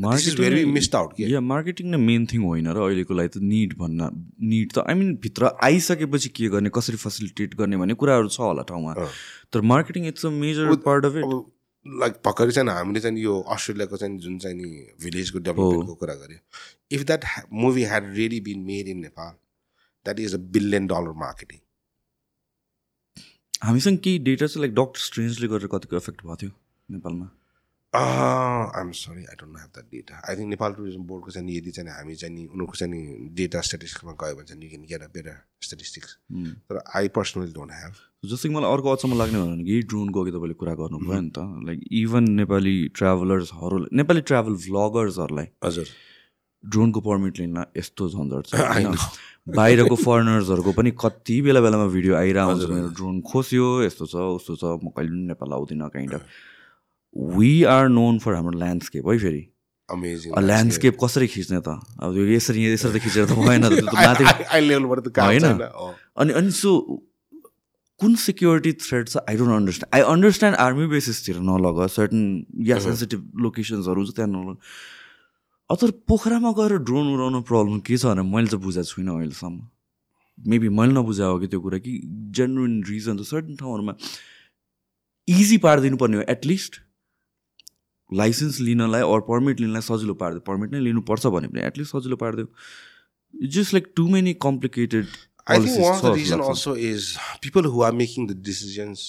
[0.00, 4.06] मार्केटिङ नै मेन थिङ होइन र अहिलेको लागि त निड भन्न
[4.52, 8.62] निड त आई मिन भित्र आइसकेपछि के गर्ने कसरी फेसिलिटेट गर्ने भन्ने कुराहरू छ होला
[8.70, 8.94] ठाउँमा।
[9.52, 11.26] तर marketing it's a major part of it
[11.86, 14.70] like भर्खरै चाहिँ हामीले चाहिँ यो अस्ट्रेलियाको चाहिँ जुन चाहिँ नि
[15.04, 16.40] भिलेजको डेभलपमेन्टको कुरा गऱ्यो
[16.96, 17.22] if that
[17.66, 19.32] movie had really been made in Nepal
[20.06, 21.58] that is a billion dollar marketing
[23.64, 26.52] हामीसँग केही डेटा चाहिँ लाइक डक्टर स्ट्रेन्जले गरेर कतिको इफेक्ट भएको थियो
[26.88, 27.26] नेपालमा?
[27.92, 31.90] I'm sorry I don't have that data I think Nepal tourism बोर्डको चाहिँ यदि चाहिँ
[31.92, 35.08] हामी चाहिँ नि उनीहरूको चाहिँ नि डेटा स्ट्याटिस्टिक्समा गयो भने चाहिँ you can get a
[35.16, 36.16] better statistics.
[36.68, 37.92] तर आई पर्सनली डोन्ट ह्याभ
[38.32, 41.44] जस्तै कि मलाई अर्को अचम्म लाग्ने भनेको यही ड्रोनको अघि तपाईँले कुरा गर्नुभयो नि त।
[41.68, 45.92] लाइक इभन नेपाली ट्राभलर्सहरू नेपाली ट्राभल भ्लगर्सहरूलाई हजुर।
[46.64, 48.54] ड्रोनको पर्मिट लिन यस्तो झन्झट छ.
[49.58, 54.24] बाहिरको फरेनर्सहरूको पनि कति बेला बेलामा भिडियो आइरहेको हुन्छ हजुर, मेरो ड्रोन खोस्यो यस्तो छ
[54.38, 56.14] उस्तो छ म कहिले पनि Nepal आउँदिनँ kind.
[56.14, 56.22] Of
[57.16, 59.42] we are known for हाम्रो ल्यान्डस्केप है फेरि?
[59.88, 61.68] ल्यान्डस्केप कसरी खिच्ने त?
[62.00, 63.92] अब यसरी यसरी त खिचेर त भएन त त
[65.06, 65.44] त होइन?
[66.16, 66.70] अनि अनि सो
[68.00, 72.22] कुन सेक्युरिटी थ्रेड छ I don't understand I understand army बेसिसतिर नलग सर्टन
[72.68, 74.56] या सेन्सिटिभ लोकेसन्सहरू छ त्यहाँ नलग।
[75.70, 79.60] अथवा पोखरामा गएर ड्रोन उडाउनु प्रब्लम के छ भने मैले चाहिँ बुझाएको छुइनँ अहिलेसम्म।
[80.38, 81.92] मेबी मैले नबुझाएको हो कि त्यो कुरा कि
[82.36, 83.94] जेन्युन रिजन त सर्टन ठाउँहरूमा
[85.28, 86.80] इजी पारिदिनु पर्ने हो एटलिस्ट
[88.12, 93.48] लाइसेन्स लिनलाई अरू पर्मिट लिनलाई सजिलो पारिदियो पर्मिट नै लिनुपर्छ भने पनि एटलिस्ट सजिलो पारिदियो
[93.50, 95.06] जस्ट लाइक टु पार्दै लाइकेटेड
[97.42, 99.04] people who are making the decisions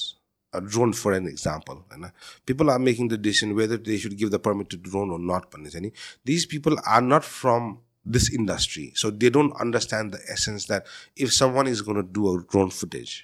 [0.54, 2.10] drone for an example होइन
[2.48, 5.50] people are making the decision whether they should give the permit to drone or not
[5.54, 5.92] भन्ने छ नि
[6.26, 7.74] these people are not from
[8.16, 12.28] this industry so they don't understand the essence that if some one is gonna do
[12.28, 13.18] our drone footage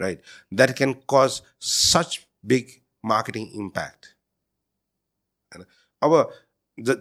[0.00, 0.22] right
[0.52, 4.15] that can cause such big marketing impact
[6.02, 6.32] अब
[6.78, 6.94] ज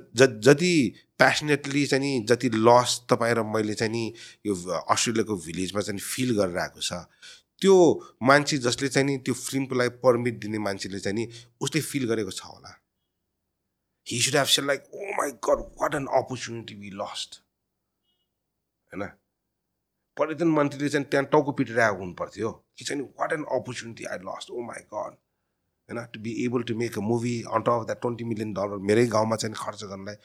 [0.45, 0.73] जति
[1.17, 4.13] प्यासनेटली चाहिँ नि जति loss तपाईँ र मैले चाहिँ नि
[4.45, 4.55] यो
[4.91, 6.93] अस्ट्रेलियाको भिलेजमा चाहिँ फिल गरेर आएको छ
[7.61, 7.75] त्यो
[8.23, 11.27] मान्छे जसले चाहिँ नि त्यो फिल्मको लागि पर्मिट दिने मान्छेले चाहिँ नि
[11.61, 12.71] उसले फिल गरेको छ होला।
[14.07, 17.41] He should have sell like oh my god what an opportunity we lost
[18.91, 19.05] होइन?
[20.17, 24.17] पर्यटन मन्त्रीले चाहिँ त्यहाँ टाउको पिटेर आएको हुनु पर्थ्यो कि चाहिँ what an opportunity I
[24.27, 25.15] lost oh my god
[25.89, 28.77] होइन to be able to make a movie on top of that twenty million dollar
[28.83, 30.15] मेरै गाउँमा चाहिँ खर्च गर्नलाई।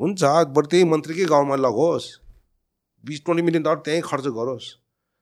[0.00, 0.22] हुन्छ
[0.54, 2.06] बरु त्यही मन्त्रीकै गाउँमा लगोस्।
[3.04, 4.68] बिस ट्वेन्टी मिलियन डलर त्यहीँ खर्च गरोस्।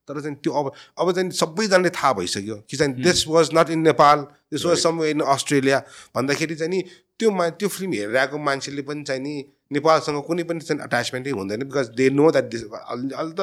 [0.09, 3.81] तर चाहिँ त्यो अब अब चाहिँ सबैजनाले थाहा भइसक्यो कि चाहिँ this was not in
[3.83, 4.21] Nepal
[4.53, 5.79] this was some in Australia
[6.15, 6.83] भन्दाखेरि चाहिँ नि
[7.19, 9.35] त्यो मा त्यो फिल्म हेरेर आएको मान्छेले पनि चाहिँ नि
[9.73, 13.41] नेपालसँग कुनै पनि चाहिँ अट्याचमेन्टै हुँदैन because they know that this अहिले त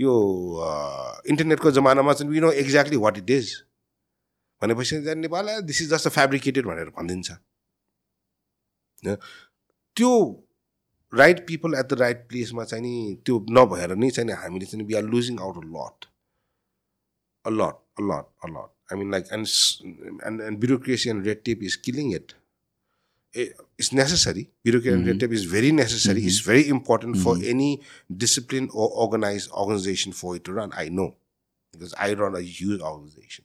[0.00, 0.12] यो
[1.28, 3.52] इन्टरनेटको जमानामा चाहिँ we know exactly what it is
[4.62, 7.28] भनेपछि Nepal this is just a fabricated भनेर भनिदिन्छ।
[9.96, 10.10] त्यो
[11.12, 14.94] right people at the right प्लेसमा चाहिँ नि त्यो नभएर नै चाहिँ हामीले चाहिँ we
[14.94, 16.06] are losing out a lot
[17.44, 21.76] a lot a lot a lot I mean like and and bureaucracy and red tape is
[21.84, 22.32] killing it
[23.34, 27.70] it's necessary bureaucracy red tape is very necessary it's very important for any
[28.24, 33.44] discipline oh organise organisation for it run I know because I run a huge organisation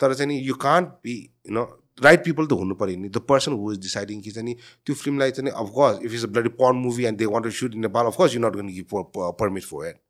[0.00, 1.16] तर चाहिँ नि you can't be
[1.46, 1.64] you know
[2.02, 4.54] right people त हुनु पऱ्यो नि। The person who is deciding कि चाहिँ नि
[4.86, 7.74] त्यो फिल्मलाई चाहिँ of course if is a bloody porn movie and they want to shoot
[7.74, 10.00] in Nepal of course you not gonna give permit for it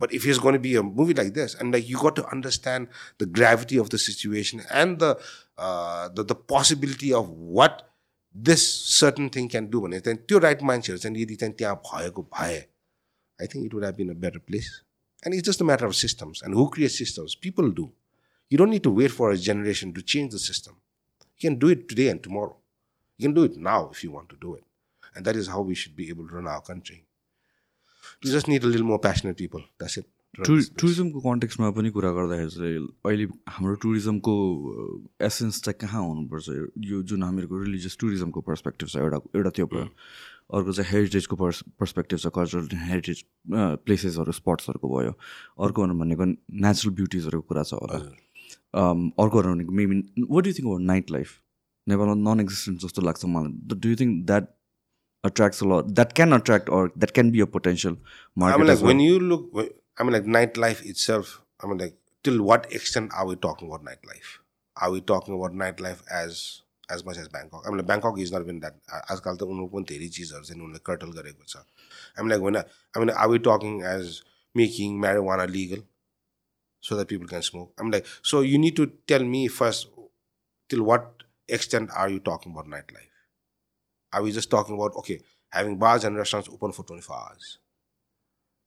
[0.00, 2.26] But if it's going to be a movie like this, and like you got to
[2.26, 2.88] understand
[3.18, 5.18] the gravity of the situation and the
[5.58, 7.82] uh, the, the possibility of what
[8.34, 12.22] this certain thing can do भने चाहिँ त्यो right मान्छेहरू चाहिँ यदि चाहिँ त्यहाँ भएको
[12.36, 12.58] भए
[13.38, 14.70] I think it would have been a better place
[15.22, 17.90] and it's just a matter of systems and who create systems people do
[18.56, 21.88] don't need to wait for a generation to change the system you can do it
[21.88, 22.52] today and tomorrow
[23.20, 24.64] you can do it now if you want to do it
[25.16, 26.96] and that is how we should be able to run our country
[28.26, 30.06] you just need a लिल more passionate people that's it
[30.46, 34.34] to टुरिज्मको कन्टेक्समा पनि कुरा गर्दाखेरि चाहिँ अहिले हाम्रो टुरिज्मको
[35.28, 36.48] एसेन्स चाहिँ कहाँ हुनुपर्छ?
[36.90, 39.86] यो जुन हामीहरूको रिलिजियस टुरिज्मको पर्सपेक्टिभ छ एउटा एउटा त्यो भयो
[40.58, 43.24] अर्को चाहिँ हेरिटेजको पर्स पर्सपेक्टिभ छ कल्चरल हेरिटेज
[43.88, 45.12] प्लेसेसहरू स्पट्सहरूको भयो।
[45.64, 46.24] अर्को भनेको
[46.66, 47.98] नेचुरल ब्युटिजहरूको कुरा छ होला।
[48.73, 50.01] अर्कोहरू भनेको maybe
[50.35, 51.39] what you think about night life
[51.87, 54.51] नेपालमा नन एक्जिस्टेन्ट जस्तो लाग्छ मलाई do you think that
[55.23, 57.97] attracts a lot that can attract or that can be a potential
[58.35, 58.87] market I mean, like as well.
[58.89, 61.41] when you look, I mean, like nightlife itself.
[61.61, 64.39] I mean, like till what extent are we talking about nightlife?
[64.77, 67.63] Are we talking about nightlife as as much as Bangkok?
[67.65, 68.75] I mean, like, Bangkok is not even that.
[69.13, 71.63] आजकल त उनीहरूको पनि धेरै चिजहरू चाहिँ उनीहरूले curtail गरेको छ
[72.17, 74.21] I mean, like when I mean, are we talking as
[74.55, 75.87] making marijuana legal
[76.80, 77.72] So that people can smoke?
[77.78, 79.88] I'm like, so you need to tell me first
[80.68, 83.14] till what extent are you talking about nightlife?
[84.12, 87.58] Are we just talking about okay having bars and restaurants open for 24 hours?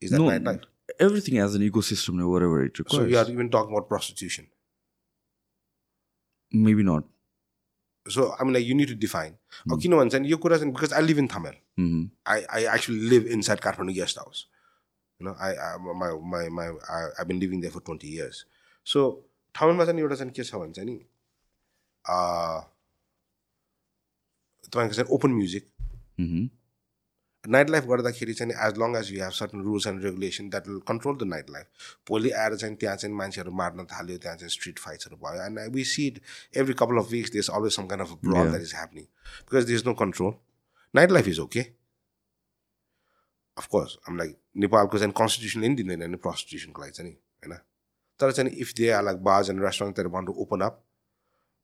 [0.02, 0.64] Is that No, nightlife?
[1.00, 3.04] everything has an ecosystem or whatever it requires.
[3.06, 4.48] So you are even talking about prostitution.
[6.52, 7.06] maybe not
[8.10, 9.38] So I mean, like you need to define.
[9.64, 9.74] Hmm.
[9.74, 11.54] Okay, no one saying you could have because I live in Tamil.
[11.80, 12.10] Mhm.
[12.26, 14.48] I, I actually live inside Kathmandu guest house.
[15.22, 15.72] You know, I, I
[16.04, 16.68] my my my
[16.98, 18.46] I, I've been living there for 20 years.
[18.88, 19.04] So
[19.56, 20.96] ठाउँमा चाहिँ एउटा चाहिँ के छ भन्छ नि
[22.06, 22.18] a,
[24.74, 25.68] तपाईँको चाहिँ ओपन म्युजिक.
[27.44, 30.80] नाइट लाइफ गर्दाखेरि चाहिँ as long as you have certain rules and regulation that will
[30.88, 34.80] control the night life भोलि आएर चाहिँ त्यहाँ चाहिँ मान्छेहरू मार्न थाल्यो त्यहाँ चाहिँ स्ट्रिट
[34.80, 36.22] फाइट्सहरू भयो and we see it
[36.64, 38.46] every couple of weeks these always some kind of Yeah.
[38.50, 39.06] That is happening
[39.52, 40.34] because is no control
[40.94, 41.66] night life is okay
[43.62, 47.60] of course um like नेपालको चाहिँ कन्स्टिट्युसनले पनि दिँदैन नि प्रस्टिट्युसनको लागि चाहिँ नि होइन
[48.20, 50.84] तर चाहिँ if they are like bars and restaurant they want to open up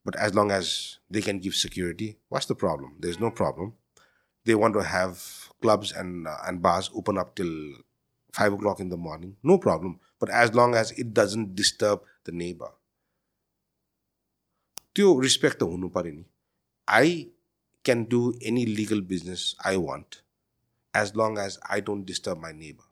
[0.05, 0.71] but as long as
[1.17, 3.75] they can give security what's the problem there is no problem
[4.45, 5.23] they want to have
[5.61, 7.53] clubs and uh, and bars open up till
[8.33, 9.99] five o'clock in the morning, no problem.
[10.19, 12.71] But as long as it doesn't disturb the neighbor,
[14.95, 16.25] त्यो respect त हुनु पऱ्यो नि
[16.87, 17.07] I
[17.85, 18.21] can do
[18.51, 20.21] any legal business I want
[20.94, 22.84] as long as I don't disturb my neighbor.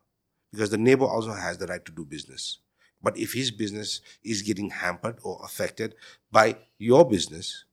[0.53, 2.59] Because the neighbor also has the right to do business.
[3.03, 5.95] But if his business is getting hampered or affected
[6.31, 7.65] by your business,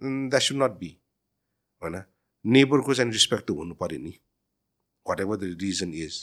[0.00, 0.98] then that should not be.
[1.82, 2.02] होइन
[2.44, 4.12] नेबरको चाहिँ respect त हुनु पऱ्यो नि
[5.20, 6.18] whatever the reason is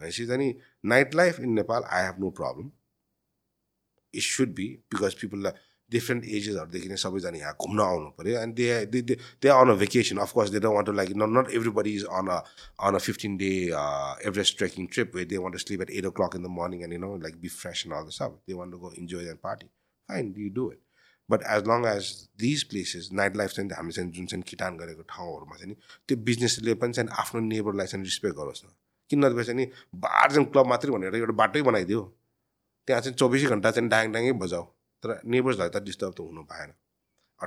[0.00, 0.54] भनेपछि चाहिँ नि
[0.92, 2.70] night life in Nepal I have no problem
[4.14, 5.52] it should be because people
[5.91, 9.01] different एजेसहरूदेखि नै सबैजना यहाँ घुम्न आउनु पऱ्यो। And they
[9.41, 12.39] they on a vacation of course they don't want to like not everybody is on a
[12.87, 13.51] on a fifteen day
[14.31, 16.93] Everest trekking trip way they want to sleep at eight o'clock in the morning and
[16.93, 19.39] you know like be fresh and all the sub they want to go enjoy and
[19.49, 19.67] party
[20.09, 20.81] fine you do it
[21.29, 25.01] but as long as these places night life चाहिँ हामीले चाहिँ जुन चाहिँ किटान गरेको
[25.15, 25.77] ठाउँहरूमा चाहिँ नि
[26.07, 28.69] त्यो बिजनेसले पनि चाहिँ आफ्नो नेबरलाई चाहिँ रिस्पेक्ट गरोस् न।
[29.09, 29.71] किन नभए चाहिँ नि
[30.05, 32.01] बार चाहिँ क्लब मात्रै भनेर एउटा बाटै बनाइदियो।
[32.87, 34.65] त्यहाँ चाहिँ चौबिसै घन्टा चाहिँ डाङ डाङै बजाऊ।
[35.03, 36.73] तर नेबर्सलाई त डिस्टर्ब त हुनु भएन।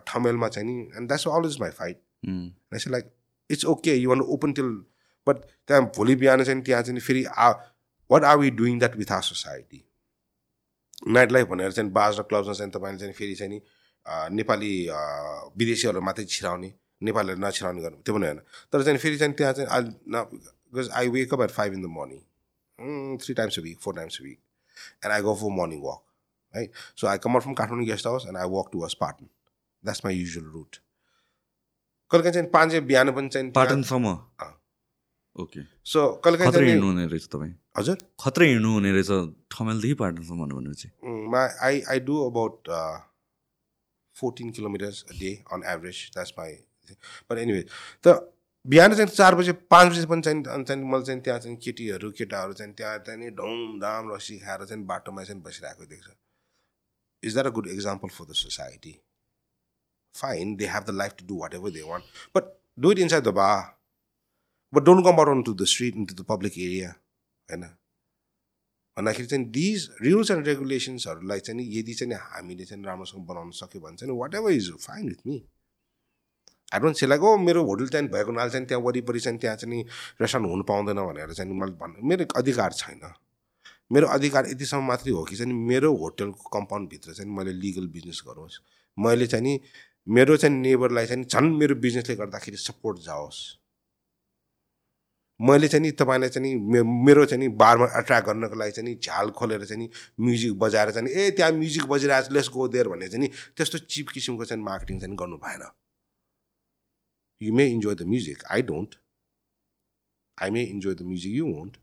[0.06, 2.00] ठमेलमा चाहिँ नि and that's always my fight
[2.74, 3.10] it's like
[3.50, 4.70] it's okay you want open till
[5.26, 5.36] but
[5.68, 7.50] त्यहाँ भोलि बिहान चाहिँ त्यहाँ चाहिँ फेरि आ
[8.10, 9.84] what are we doing that with our society
[11.08, 13.60] night life भनेर चाहिँ बाज र क्लब्समा चाहिँ तपाईँले चाहिँ फेरि चाहिँ नि
[14.36, 14.72] नेपाली
[15.58, 16.72] विदेशीहरू मात्रै छिराउने
[17.02, 18.38] नेपालीहरू नछिराउने गर्नु त्यो पनि होइन।
[18.72, 19.82] तर चाहिँ फेरि चाहिँ त्यहाँ चाहिँ I
[20.72, 24.20] because I wake up at five in the morning three times a week four times
[24.20, 24.38] a week
[25.04, 26.02] and I go for morning walk
[26.54, 26.66] है
[26.96, 29.26] so I come out from Kathmandu guest house and I walk to us Patan
[29.84, 30.76] that's my usual route
[32.10, 34.16] कहिले काहीँ चाहिँ पाँच बिहान पनि चाहिँ पाटनसम्म
[35.38, 37.98] okay so कहिले काहीँ खत्रै हिँड्नु हुने रहेछ तपाईँ। हजुर?
[38.20, 39.10] खत्रै हिँड्नु हुने रहेछ।
[39.54, 40.90] ठमेलदेखि पाटनसम्म भनेपछि।
[41.34, 42.98] my I I do about uh,
[44.16, 46.10] 14 kilometers a day on average.
[46.14, 46.50] That's my.
[47.28, 47.64] But anyway,
[48.06, 48.16] त
[48.66, 52.10] बिहान चाहिँ चार बजे पाँच बजी पनि चाहिँ अनि चाहिँ मैले चाहिँ त्यहाँ चाहिँ केटीहरू
[52.18, 56.08] केटाहरू चाहिँ त्यहाँ चाहिँ नि धुमधाम रसी खाएर चाहिँ बाटोमा चाहिँ बसिरहेको देख्छ।
[57.24, 59.00] A good example for the society
[60.20, 62.04] fine they have the life to do what ever they want
[62.36, 63.78] but do it inside the bar
[64.74, 66.90] but don't come out to the street into the public area
[67.50, 67.62] होइन
[68.96, 73.96] भन्दाखेरि चाहिँ these rules and रेगुलेसन्सहरूलाई चाहिँ यदि चाहिँ हामीले चाहिँ राम्रोसँग बनाउन सक्यो भने
[73.96, 75.48] चाहिँ what ever is fine with me
[76.74, 79.56] I don't say like oh मेरो होटल चाहिँ भएको हुनाले चाहिँ त्यहाँ वरिपरि चाहिँ त्यहाँ
[79.56, 79.82] चाहिँ
[80.20, 83.12] रेस्टुरेन्ट हुनु पाउँदैन भनेर चाहिँ मैले भन्नु मेरो अधिकार छैन।
[83.90, 88.60] मेरो अधिकार यतिसम्म मात्रै हो कि चाहिँ मेरो होटलको कम्पाउन्डभित्र चाहिँ मैले लिगल बिजनेस गरोस्
[88.98, 89.60] मैले चाहिँ नि
[90.06, 93.40] मेरो चाहिँ नेबरलाई चाहिँ झन् मेरो बिजनेसले गर्दाखेरि सपोर्ट जाओस्
[95.40, 98.94] मैले चाहिँ नि तपाईँलाई चाहिँ नि मेरो चाहिँ नि बारमा एट्र्याक्ट गर्नको लागि चाहिँ नि
[98.96, 99.88] झ्याल खोलेर चाहिँ नि
[100.20, 103.78] म्युजिक बजाएर चाहिँ ए त्यहाँ म्युजिक बजिरहेको छ लेस गो देयर भन्ने चाहिँ नि त्यस्तो
[103.88, 105.66] चिप किसिमको चाहिँ मार्केटिङ चाहिँ गर्नु भएन
[107.40, 108.94] you may enjoy the music I don't
[110.38, 111.76] I may enjoy the music you won't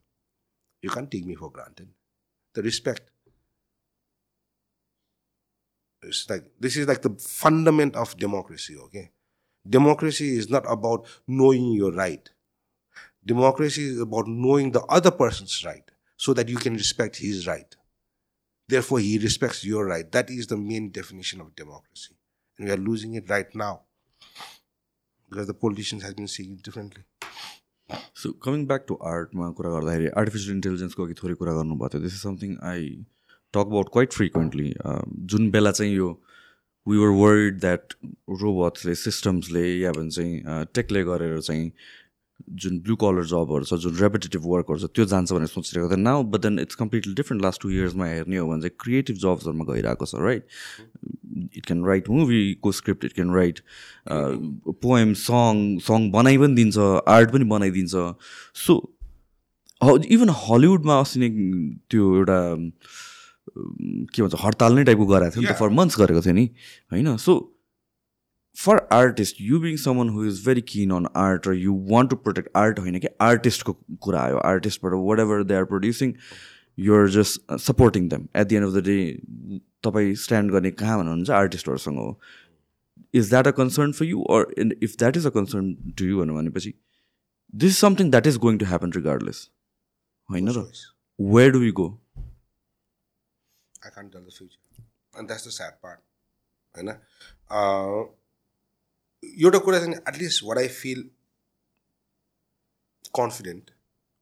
[0.83, 1.96] you can take me for granted
[2.57, 3.11] the respect.
[6.01, 9.11] It's like this is like the fundament of democracy, okay?
[9.69, 12.29] Democracy is not about knowing your right.
[13.23, 15.83] Democracy is about knowing the other person's right
[16.15, 17.75] so that you can respect his right.
[18.67, 20.11] Therefore, he respects your right.
[20.11, 22.15] That is the main definition of democracy.
[22.57, 23.81] And we are losing it right now
[25.29, 27.03] because the politicians have been seeing it differently.
[27.89, 32.13] So coming back to आर्टमा कुरा गर्दाखेरि artificial इन्टेलिजेन्सको अघि थोरै कुरा गर्नुभएको थियो this
[32.13, 32.87] is something I
[33.53, 34.73] talk about quite frequently
[35.33, 36.09] जुन बेला चाहिँ यो
[36.87, 37.93] वी वर वर्ड द्याट
[38.41, 40.19] रोबोट्सले सिस्टम्सले या भन्छ
[40.75, 41.71] टेकले गरेर चाहिँ
[42.63, 46.23] जुन ब्लु कलर जबहरू छ जुन रेपिटेटिभ वर्कहरू छ त्यो जान्छ भनेर सोचिरहेको थियो now
[46.33, 50.05] but then it's completely different last two इयर्समा हेर्ने हो भने चाहिँ क्रिएटिभ जब्सहरूमा गइरहेको
[50.05, 50.43] छ right
[51.57, 53.59] it can write मुभीको script it can write
[54.85, 56.77] poem song song बनाइ पनि दिन्छ
[57.17, 58.05] आर्ट पनि बनाइदिन्छ
[58.65, 58.79] सो
[60.11, 61.29] इभन हलिउडमा अस्ति नै
[61.89, 62.39] त्यो एउटा
[64.13, 65.59] के भन्छ हडताल नै टाइपको गराएको थियो नि त.
[65.59, 66.45] फर मन्थ्स गरेको थियो नि
[66.91, 67.15] होइन?
[67.17, 67.33] So
[68.57, 72.15] for artist you being someone who is very keen on art र you want to
[72.27, 73.73] protect art होइन कि आर्टिस्टको
[74.05, 76.13] कुरा आयो आर्टिस्टबाट what ever they are producing
[76.77, 78.97] you're just supporting them at the end of the day
[79.83, 82.09] तपाईँ stand गर्ने कहाँ भन्नुहुन्छ आर्टिस्टहरूसँग हो
[83.21, 84.41] is that a concern for you or
[84.81, 86.73] if that is a concern to you भनेपछि
[87.53, 89.47] this is something that is going to happen regardless
[90.29, 90.65] होइन र.
[91.19, 91.89] Where do you go
[93.97, 94.59] can't tell the future.
[95.13, 96.01] And that's the sad part.
[96.75, 96.89] होइन
[99.23, 101.09] एउटा कुरा चाहिँ at least what I feel
[103.15, 103.71] confident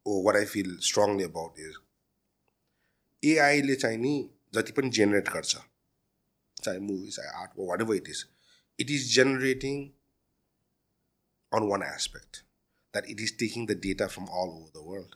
[0.05, 1.75] oh what I feel strongly about is
[3.23, 5.55] एआईले चाहिँ नि जति पनि जेनेरेट गर्छ
[6.63, 8.25] चाहे मुभी चाहे art what ever it is
[8.79, 9.83] it is generating
[11.51, 12.43] on one aspect
[12.93, 15.15] that it is taking the data from all over the world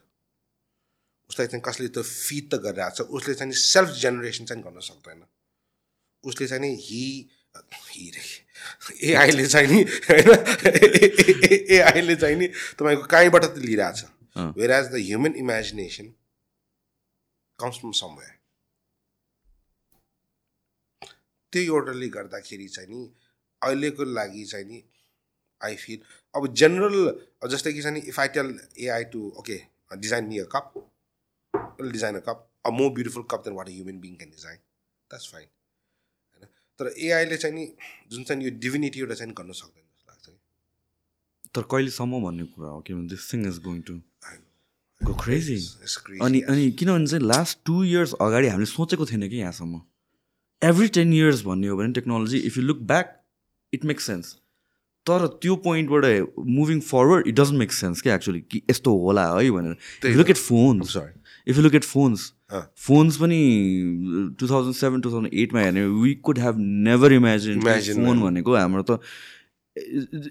[1.29, 5.25] उसलाई चाहिँ कसले त फिड त गरिरहेको छ उसले चाहिँ सेल्फ जेनेरेसन चाहिँ गर्न सक्दैन।
[6.23, 7.29] उसले चाहिँ नि हि
[7.89, 8.11] हि
[9.03, 10.29] एआईले चाहिँ नि होइन
[11.71, 16.13] एआईले चाहिँ नि तपाईँको कहीँबाट त लिइरहेछ अँ। Whereas the human imagination
[17.59, 18.37] comes from somewhere
[21.53, 23.13] त्यो एउटाले गर्दाखेरि चाहिँ नि
[23.63, 24.83] अहिलेको लागि चाहिँ नि
[25.63, 25.99] आई फिल
[26.35, 27.19] अब जेनरल
[27.49, 29.61] जस्तै कि चाहिँ नि if I tell AI to okay
[29.97, 30.73] design me a cup
[31.81, 34.57] a cup, a more beautiful cup than what a human being can design.
[35.11, 35.47] That's fine.
[35.47, 35.58] होइन
[36.79, 37.65] तर एआईले चाहिँ नि
[38.11, 42.69] जुन चाहिँ यो डिभिनिटी एउटा चाहिँ गर्न सक्दैन जस्तो लाग्छ कि तर कहिलेसम्म भन्ने कुरा
[42.69, 43.93] हो किनभने this thing is going to.
[45.01, 45.57] Go crazy.
[46.21, 49.81] अनि अनि किनभने चाहिँ लास्ट टु इयर्स अगाडि हामीले सोचेको थिएन कि यहाँसम्म
[50.61, 53.15] एभ्री टेन इयर्स भन्ने हो भने technology if you look back
[53.73, 54.33] it makes sense
[55.05, 56.03] तर त्यो पोइन्टबाट
[56.55, 60.37] moving forward it doesn't make sense क्या एक्चुली कि यस्तो होला है भनेर look at
[60.37, 62.33] phones sorry if you look at phones.
[62.51, 63.39] Phones पनि
[64.39, 66.55] two thousand seven two thousand एटमा हेर्ने we could have
[66.87, 68.21] never imagine phone.
[68.21, 68.99] भनेको हाम्रो त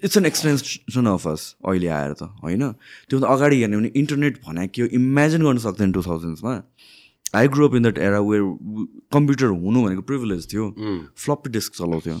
[0.03, 2.71] it's an extension of us अहिले आएर त होइन?
[3.09, 4.87] त्योभन्दा अगाडि हेर्ने भने इन्टरनेट भने के हो?
[4.87, 6.53] इमेजिन गर्न सक्दैन two थाउजन्ड्समा
[7.35, 8.43] I grow up in that era where
[9.13, 10.65] computer हुनु भनेको प्रिभिलेज थियो.
[11.15, 12.15] फ्लप्पी डिस्क चलाउँथ्यो।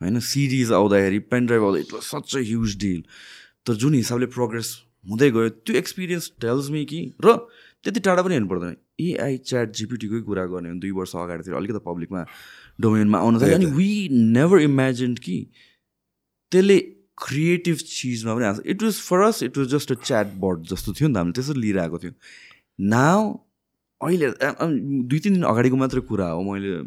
[0.00, 0.18] होइन?
[0.20, 3.02] सिडिज आउँदाखेरि पेन ड्राइभ आउँदा it was such a huge deal
[3.66, 4.76] तर जुन हिसाबले प्रोग्रेस
[5.10, 7.36] हुँदै गयो त्यो एक्सपिरियन्स टेल्स मी कि र
[7.84, 11.80] त्यति टाढा पनि हेर्नु पर्दैन। एआई च्याट जिपिटीकै कुरा गर्ने हो दुई वर्ष अगाडितिर अलिकति
[11.86, 12.24] पब्लिकमा
[12.80, 15.38] डोमेनमा आउन थाल्यो। अनि वी नेभर इमेजिन्ड कि
[16.52, 16.78] त्यसले
[17.18, 20.92] क्रिएटिभ चिजमा पनि आएको it was for us it was just a chat board जस्तो
[20.92, 22.12] थियो नि त हामीले त्यसरी लिइरहेको थियो।
[22.80, 23.32] नाउ
[24.00, 26.78] अहिले दुई तिन दिन अगाडिको मात्रै कुरा हो मैले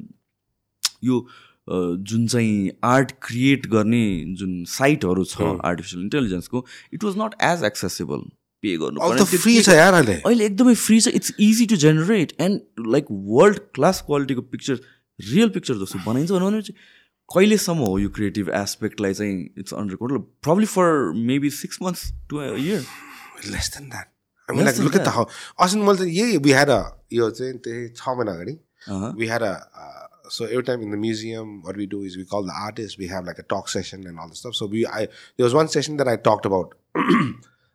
[1.03, 1.19] यो
[1.67, 4.03] जुन चाहिँ आर्ट क्रिएट गर्ने
[4.39, 5.41] जुन साइटहरू छ.
[5.41, 8.21] Artificial इन्टेलिजेन्सको it was not as accessible
[8.63, 13.05] pay गर्नु फ्री छ यार अहिले एकदमै फ्री छ it's easy to generate and like
[13.11, 14.79] world class क्वालिटीको पिक्चर
[15.19, 16.77] रियल पिक्चर जस्तो बनाइन्छ भने चाहिँ
[17.29, 22.85] कहिलेसम्म हो यो क्रिएटिभ एस्पेक्टलाई चाहिँ it's under probably for maybe six months to year
[23.51, 24.07] less than that
[25.59, 26.69] असिन मैले त यही बिहार
[27.13, 28.55] यो चाहिँ त्यही छ महिना अगाडि
[29.19, 29.43] बिहार
[30.31, 31.61] सो एउटा time in the museum
[35.67, 36.47] session then I talked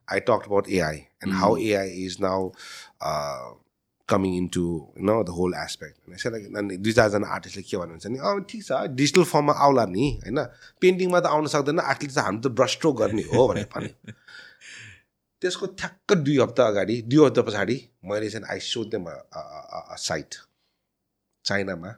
[0.09, 2.53] i talked about ai and how ai is now
[3.01, 3.53] uh,
[4.07, 4.63] coming into
[4.97, 5.99] you know the whole aspect.
[6.05, 9.25] And i said like अनि दुई चारजना आर्टिस्टले के भन्नुहुन्छ नि अब ठिक छ डिजिटल
[9.33, 10.45] फर्ममा आउला नि होइन
[10.85, 14.17] पेन्टिङमा त आउन सक्दैन आर्टिस्ट त हामी त ब्रस स्ट्रोक गर्ने हो भनेर भने
[15.43, 17.79] त्यसको ठ्याक्क दुई हप्ता अगाडि दुई हप्ता पछाडि
[18.13, 19.09] मैले चाहिँ I saw them
[20.09, 20.41] site
[21.45, 21.97] चाइनामा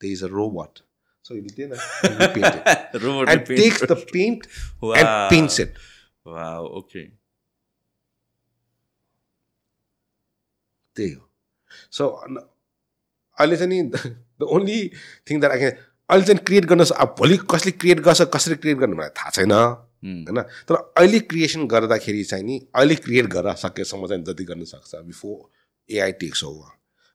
[0.00, 0.84] they is a robot
[1.24, 1.68] so त्यही
[3.04, 3.28] Robot.
[3.28, 3.60] And paint.
[3.60, 4.46] takes the paint
[4.82, 5.76] and paints it.
[6.24, 7.12] Wow, okay.
[10.96, 11.22] त्यही हो
[11.90, 13.82] सो अहिले चाहिँ नि
[14.40, 14.78] the only
[15.30, 15.72] thing that I can
[16.10, 19.52] अहिले चाहिँ क्रिएट गर्न अब भोलि कसले क्रिएट गर्छ कसरी क्रिएट गर्नु मलाई थाहा छैन.
[20.04, 24.94] होइन तर अहिले क्रिएसन गर्दाखेरि चाहिँ नि अहिले क्रिएट गरेर सकेसम्म चाहिँ जति गर्न सक्छ
[25.06, 25.38] बिफोर
[25.88, 26.70] एआई टेक्स ओभर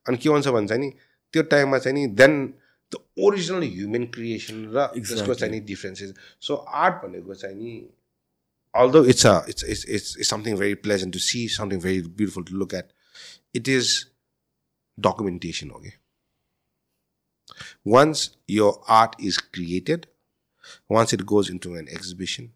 [0.05, 0.89] अनि के भन्छ भने चाहिँ नि
[1.33, 2.33] त्यो टाइममा चाहिँ नि then
[2.91, 6.13] the original human creation र त्यसको चाहिँ नि डिफ्रेन्सेस
[6.47, 7.73] सो आर्ट भनेको चाहिँ नि
[8.73, 12.43] although it's a it's it's it's it's something very pleasant to see something very beautiful
[12.43, 12.91] to look at
[13.53, 14.05] it is
[14.99, 15.95] documentation okay?
[17.83, 20.07] Once your art is created
[20.87, 22.51] once it goes into an exhibition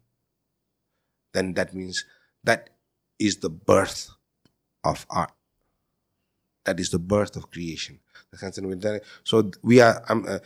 [1.32, 2.04] then that means
[2.44, 2.70] that
[3.18, 4.10] is the birth
[4.84, 5.32] of art.
[6.64, 8.00] That is the birth of creation.
[9.24, 10.38] So we are um, uh,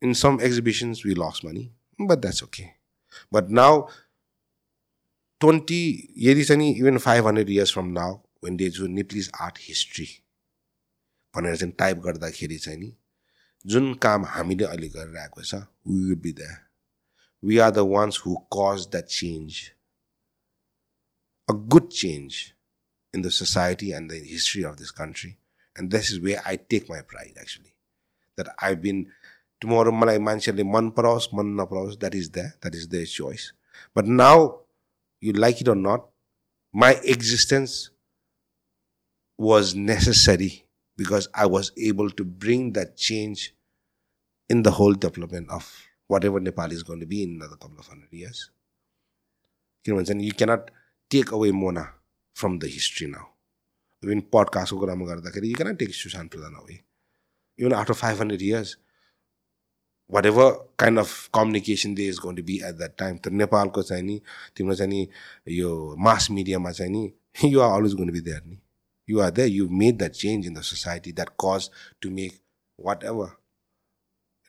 [0.00, 2.74] in some exhibitions we lost money but that's okay.
[3.30, 3.88] But now
[5.40, 10.08] 20 even 500 years from now when they do Nepalese art history,
[11.36, 12.92] भनेर चाहिँ type गर्दाखेरि चाहिँ नि
[13.66, 16.64] जुन काम हामीले अहिले गरिरहेको छ we would be that
[17.42, 19.60] we are the ones who cause that change
[21.48, 22.54] a good change
[23.14, 25.38] in the society and the history of this country.
[25.76, 27.74] And this is where I take my pride actually.
[28.36, 29.06] That I've been
[29.60, 33.52] tomorrow मलाई मान्छेले मन पराओस् मन नपराओस् that is there, that is their choice.
[33.94, 34.60] But now,
[35.20, 36.06] you like it or not,
[36.74, 37.90] my existence
[39.38, 40.64] was necessary
[40.96, 43.54] because I was able to bring that change
[44.48, 47.86] in the whole development of whatever Nepal is going to be in another couple of
[47.86, 48.50] hundred years.
[49.86, 50.70] किनभने चाहिँ you cannot
[51.08, 51.88] take away Mona
[52.34, 53.28] from the history now.
[54.02, 56.82] Even podcastको कुरामा गर्दाखेरि you cannot take Sushant Pradhan away.
[57.58, 58.76] Even after 500 years,
[60.08, 64.02] whatever kind of communication there is going to be at that time, त नेपालको चाहिँ
[64.02, 64.20] नि
[64.56, 65.08] तिम्रो चाहिँ नि
[65.48, 67.12] यो मास मिडियामा चाहिँ नि
[67.52, 68.58] you are always going to be there नि
[69.08, 69.46] You are there.
[69.46, 71.72] You've made that change in the society that caused
[72.02, 72.40] to make
[72.76, 73.38] whatever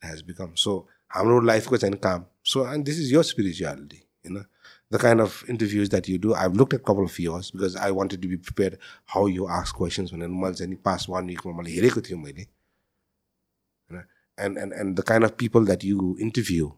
[0.04, 0.58] it has become.
[0.58, 2.26] So I'm life coach and calm.
[2.44, 4.44] So and this is your spirituality, you know.
[4.92, 7.78] The kind of interviews that you do, I've looked at a couple of yours because
[7.78, 11.46] I wanted to be prepared how you ask questions when animals and past one week
[11.46, 11.92] normally you
[13.90, 14.04] know?
[14.38, 16.70] and, and and the kind of people that you interview.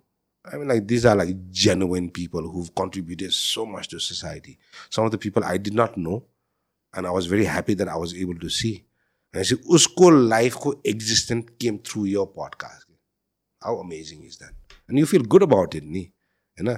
[0.45, 4.59] I mean like these are like genuine people who've contributed so much to society.
[4.91, 6.25] Some of the people I did not know
[6.93, 8.71] and I was very happy that I was able to see
[9.33, 12.87] भनेपछि उसको लाइफको existent came through your podcast
[13.61, 16.03] how amazing is that and you feel good about it नि
[16.57, 16.77] होइन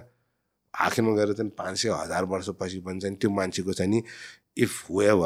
[0.73, 4.03] हाकेमा गएर चाहिँ पाँच सय हजार वर्षपछि पनि चाहिँ त्यो मान्छेको चाहिँ नि
[4.57, 5.23] इफ वुएभ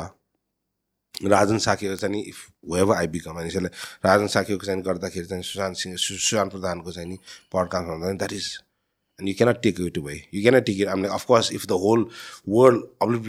[1.25, 3.71] राजन साकेको चाहिँ नि इफ वुभ आइबीको मानिसहरूलाई
[4.05, 7.17] राजन साकेको चाहिँ गर्दाखेरि चाहिँ सुशान्त सिंह सुशान्त प्रधानको चाहिँ नि
[7.53, 8.49] पडकास्ट भन्दा that is
[9.19, 11.65] and you can take you to by you can take it um like of course if
[11.65, 12.09] the whole
[12.49, 13.21] world अब्लिप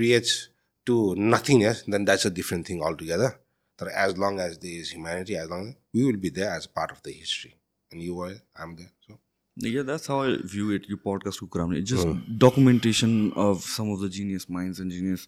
[0.88, 0.98] to
[1.36, 3.30] nothingness, then that's a different thing altogether.
[3.78, 6.68] But as long as there is humanity, as long as we will be there as
[6.80, 7.54] part of the history,
[7.92, 8.92] and you were, I'm there.
[9.06, 9.18] So
[9.60, 10.84] Yeah, that's how I view it.
[11.04, 12.08] पडकास्टको कुरामा It's just
[12.38, 15.26] documentation of some of the genius minds and genius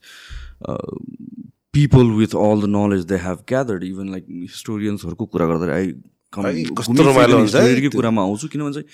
[0.65, 0.77] uh,
[1.73, 3.83] people with all the knowledge they have gathered.
[3.85, 8.49] Even like historiansहरूको कुरा गर्दा I है, कस्तो रमाइलो हुन्छ है हिस्टोरीकै त्यो। कुरामा आउँछु
[8.55, 8.89] किनभने चाहिँ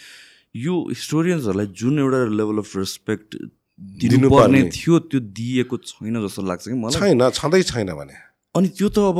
[0.64, 3.36] यो हिस्टोरियन्सहरूलाई जुन एउटा लेभल अफ रेस्पेक्ट
[3.78, 8.14] दिनुपर्ने। थियो त्यो दिएको छैन जस्तो लाग्छ कि मलाई। छैन छँदै छैन भने।
[8.56, 9.18] अनि त्यो त अब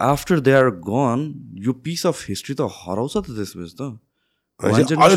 [0.00, 1.18] आफ्टर दे आर गन
[1.60, 3.98] यो पिस अफ हिस्ट्री त हराउँछ त त्यसपछि त।
[4.60, 5.16] अहिले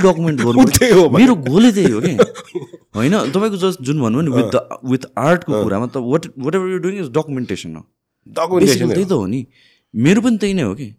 [0.00, 2.14] डकुमेन्ट गर्नु। मेरो गोलै त्यही हो कि?
[2.96, 6.98] होइन तपाईँको जस्ट जुन भन्नु नि विथ विथ आर्टको कुरामा त what whatever you doing
[7.00, 7.84] is documentation हो
[8.26, 9.46] डकुमेन्टेसन त्यही त हो। नि।
[9.94, 10.94] मेरो पनि त्यही नै हो कि।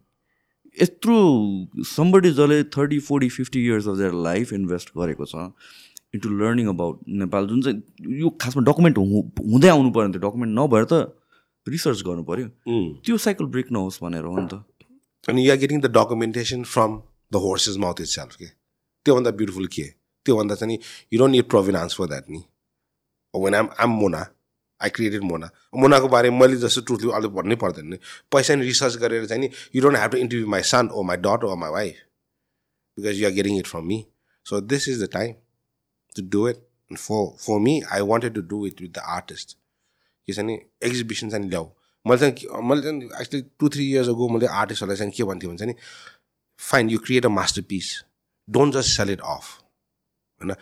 [0.81, 1.17] यत्रो
[1.83, 5.51] समबडी जसले thirty forty fifty years of their life invest गरेको छ।
[6.13, 10.51] इन्टु लर्निङ अबाउट नेपाल जुन चाहिँ यो खासमा डकुमेन्ट हुँदै आउनु पऱ्यो नि त डकुमेन्ट
[10.59, 10.93] नभएर त
[11.67, 12.47] रिसर्च गर्नु पऱ्यो।
[13.05, 14.63] त्यो साइकल ब्रेक नहोस् भनेर हो नि त।
[15.29, 16.91] अनि you are getting the documentation from
[17.33, 18.47] the horse's mouth itself के
[19.05, 19.85] त्योभन्दा ब्युटिफुल के?
[20.25, 20.77] त्योभन्दा चाहिँ
[21.13, 22.41] you don't need provenance for that नि।
[23.33, 24.21] When um um MoNA
[24.81, 27.97] I created MoNA Monaco बारेमा मैले जस्तो ट्रुथली अलिक भन्नै पर्दैन नि।
[28.31, 31.17] पैसा नि रिसर्च गरेर चाहिँ नि you don't have to interview my son or my
[31.25, 31.95] daughter or my wife
[32.97, 33.99] because you are getting it from me
[34.45, 35.33] so this is the time
[36.15, 39.57] to do it for for me I wanted to do it with the artist
[40.27, 41.69] के छ नि exhibition चाहिँ ल्याऊ
[42.05, 45.61] मैले चाहिँ मैले चाहिँ actually two three years ago मैले आर्टिस्टहरूलाई चाहिँ के भन्थेँ भन्छ
[45.63, 45.75] नि
[46.59, 47.29] fine you create a
[47.69, 47.93] masterpiece
[48.47, 49.51] don't just sell it off
[50.41, 50.55] होइन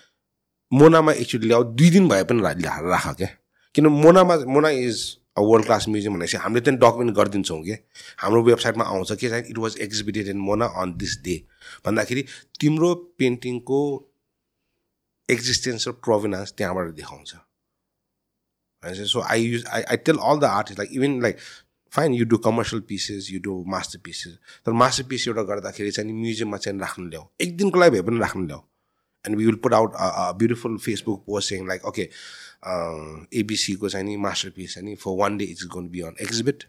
[0.71, 3.27] मोनामा एकचोटि ल्याऊ दुई दिन भए पनि राख क्या
[3.75, 5.01] किन मोनामा MoNA is
[5.37, 7.77] a world class museum भनेपछि हामीले त्यहाँ डकुमेन्ट गरिदिन्छौँ कि
[8.17, 11.35] हाम्रो वेबसाइटमा आउँछ के चाहिँ it was exhibited in MoNA on this day
[11.85, 12.25] भन्दाखेरि
[12.59, 13.79] तिम्रो पेन्टिङको
[15.31, 17.33] एक्जिस्टेन्स र प्रोभिनान्स त्यहाँबाट देखाउँछ।
[18.83, 21.37] So I use I I tell all the artist like even like
[21.93, 23.63] fine you do commercial pieces you do
[24.03, 24.33] masterpieces
[24.65, 28.19] तर मास्टर पिस एउटा गर्दाखेरि चाहिँ म्युजियममा चाहिँ राख्नु ल्याऊ। एक दिनको लागि भए पनि
[28.19, 28.61] राख्नु ल्याऊ।
[29.25, 29.91] And we will put out
[30.37, 32.09] beautiful Facebook post saying like okay
[33.39, 36.63] एबिसीको चाहिँ नि मास्टर पिस चाहिँ नि for one day it's gonna be on exhibit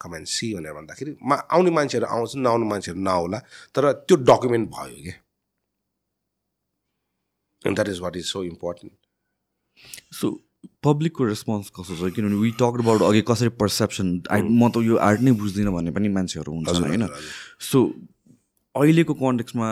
[0.00, 3.38] come and see भनेर भन्दाखेरि मा आउने मान्छेहरू आउँछ नआउने मान्छेहरू नआउला
[3.74, 5.16] तर त्यो डकुमेन्ट भयो क्या।
[7.66, 8.92] And that is what is so important
[10.20, 10.30] so
[10.84, 14.96] पब्लिकको response कस्तो छ किनभने वी टक अबाउट अघि कसरी पर्सेप्सन आई म त यो
[15.10, 17.06] आर्ट नै बुझ्दिनँ भन्ने पनि मान्छेहरू हुन्छन् होइन
[17.70, 17.84] सो
[18.74, 19.68] अहिलेको कन्टेक्समा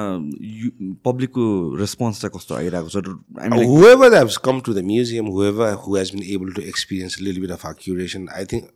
[0.63, 0.71] यु
[1.05, 1.45] पब्लिकको
[1.79, 5.71] रेस्पोन्स चाहिँ कस्तो आइरहेको छ I mean whoever that has come to the museum, whoever
[5.87, 8.71] who has been able to experience a little bit of our curation, I think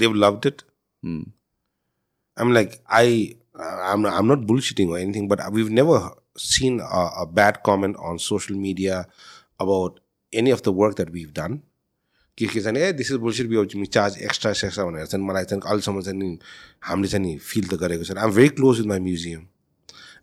[0.00, 0.64] they've loved it.
[2.36, 4.90] I'm like, I, I'm, not, I'm not bullshitting
[6.38, 9.06] or anything, but we've never seen a, a bad comment on social media
[9.58, 10.00] about
[10.32, 11.62] any of the work that we've done.
[12.38, 15.62] के के चाहिँ ए this is bullshit be charge extra सेक्स्ट्रा भनेर चाहिँ मलाई चाहिँ
[15.66, 16.38] अहिलेसम्म चाहिँ नि
[16.84, 19.46] हामीले चाहिँ नि फिल त गरेको छैन I'm very close with my museum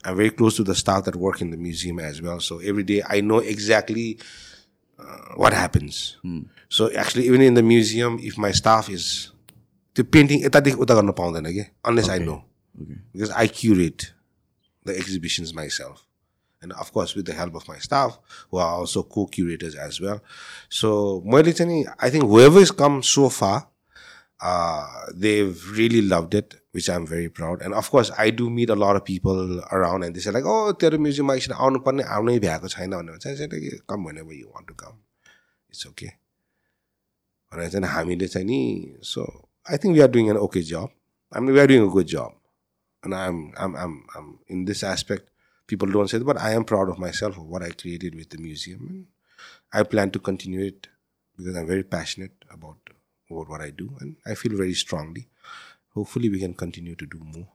[0.06, 2.40] I'm very close to the staff that work in the museum as well.
[2.42, 4.20] So every day I know exactly
[5.00, 6.18] uh, what happens.
[6.70, 9.32] So actually, even in the museum, if my staff is
[9.96, 12.44] the painting, यतादेखि उता गर्न पाउँदैन कि unless I know
[13.14, 14.13] because I curate
[14.85, 16.05] the exhibitions myself.
[16.61, 18.19] And of course, with the help of my staff,
[18.51, 20.21] who are also co-curators as well.
[20.69, 23.69] So, मैले चाहिँ नि, I think whoever has come so far,
[24.41, 27.63] uh, they've really loved it, which I'm very proud.
[27.63, 30.45] And of course, I do meet a lot of people around, and they say like,
[30.45, 34.33] "Oh, तेरो म्युजियममा एकछिन आउनु पर्ने आउनै भ्याएको छैन भनेर चाहिँ चाहिँ कि कम whenever
[34.33, 34.99] you want to come,
[35.71, 36.13] it's okay.
[37.53, 40.91] भनेर चाहिँ हामीले चाहिँ नि so I think we are doing an okay job.
[41.33, 42.33] I mean, we are doing a good job,
[43.04, 45.30] and I'm I'm I'm, I'm in this aspect.
[45.68, 48.30] People don't say, it, but I am proud of myself for what I created with
[48.30, 49.06] the museum, and
[49.72, 50.88] I plan to continue it
[51.38, 52.78] because I'm very passionate about
[53.30, 55.30] about what I do, and I feel very strongly.
[55.94, 57.48] Hopefully, we can continue to do more.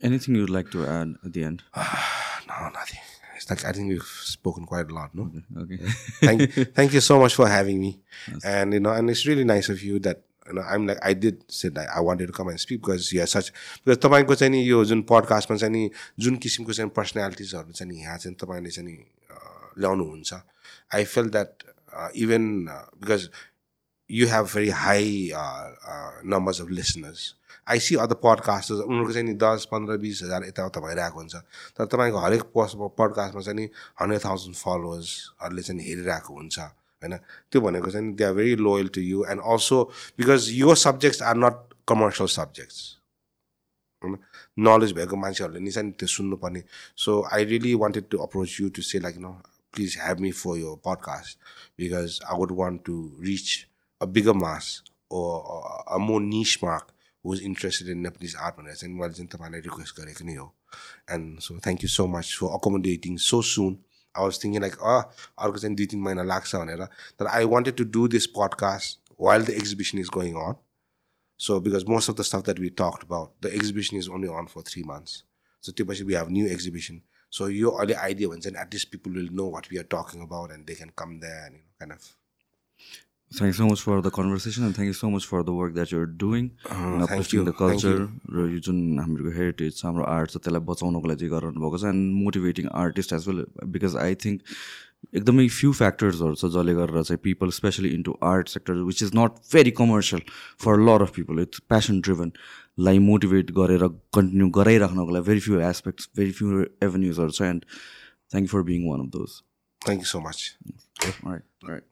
[0.00, 1.62] Anything you'd like to add at the end?
[1.76, 3.00] no, nothing.
[3.36, 5.30] It's like I think we've spoken quite a lot, no?
[5.56, 5.74] Okay.
[5.74, 5.86] okay.
[6.20, 8.40] thank, thank you so much for having me, awesome.
[8.44, 10.22] and you know, and it's really nice of you that
[10.68, 13.26] I'm like I did say that I wanted to come and speak because you are
[13.26, 13.52] such
[13.84, 18.00] because तपाईँको चाहिँ नि यो जुन पडकास्टमा चाहिँ नि जुन किसिमको चाहिँ पर्सनालिटिजहरू चाहिँ नि
[18.00, 18.96] यहाँ चाहिँ तपाईँले चाहिँ नि
[19.78, 20.34] ल्याउनुहुन्छ
[20.94, 21.62] I feel that
[22.16, 22.44] even
[23.02, 23.28] because
[24.08, 27.34] very high uh, uh, numbers of listeners.
[27.66, 31.34] I see other podcasters उनीहरूको चाहिँ नि दस पन्ध्र बिस हजार यताउता भइरहेको हुन्छ
[31.74, 33.68] तर तपाईँको हरेक पोस्ट पडकास्टमा चाहिँ नि
[34.00, 36.58] हन्ड्रेड थाउजन्ड फलोवर्सहरूले चाहिँ हेरिरहेको हुन्छ
[37.02, 37.16] होइन
[37.52, 39.82] त्यो भनेको चाहिँ they are very loyal to you and also
[40.18, 42.78] because यो subjects are not commercial subjects
[44.04, 44.16] होइन
[44.58, 46.62] नलेज भएको मान्छेहरूले नि चाहिँ त्यो सुन्नुपर्ने.
[46.96, 49.32] So I really wanted to approach you to say like no
[49.74, 51.38] please have me for यो podcast
[51.78, 53.48] because I would want to reach
[54.00, 55.22] a bigger mass or
[55.88, 56.92] a more niche market
[57.24, 60.52] who is interested in Nepalese art भनेर चाहिँ मैले चाहिँ तपाईँलाई request गरेको नै हो.
[61.10, 63.76] And so thank you so much for accommodating so soon
[64.16, 66.84] I was thinking like a अर्को चाहिँ दुई तिन महिना लाग्छ भनेर
[67.18, 70.62] तर I wanted to do this podcast while the exhibition is going on
[71.40, 74.46] So because most of the stuff that we talked about, the exhibition is only on
[74.46, 75.24] for three months.
[75.60, 77.02] So typically we have new exhibition.
[77.28, 80.22] So your early idea was then at least people will know what we are talking
[80.22, 82.16] about and they can come there and you know, kind of
[83.32, 85.74] Thank you so much for the conversation and thank you so much for the work
[85.74, 86.52] that you're doing.
[86.70, 88.08] In thank uplifting the culture.
[88.30, 91.90] र यो जुन हाम्रो heritage छ हाम्रो art छ त्यसलाई बचाउनको लागि गरिरहनु भएको छ
[91.90, 93.44] and motivating artist as well
[93.74, 94.54] because I think
[95.20, 99.42] एकदमै फ्यु फ्याक्टर्सहरू छ जसले गरेर चाहिँ people specially into art sector which is not
[99.56, 100.22] very commercial
[100.66, 103.88] for lot of people it's passion ड्रिभनलाई motivate गरेर
[104.18, 108.88] कन्टिन्यू गराइराख्नको लागि very few aspects very few एभेन्युजहरू छ and thank you for being
[108.92, 109.36] one of those
[109.82, 110.40] thank you so much.
[111.04, 111.84] Right right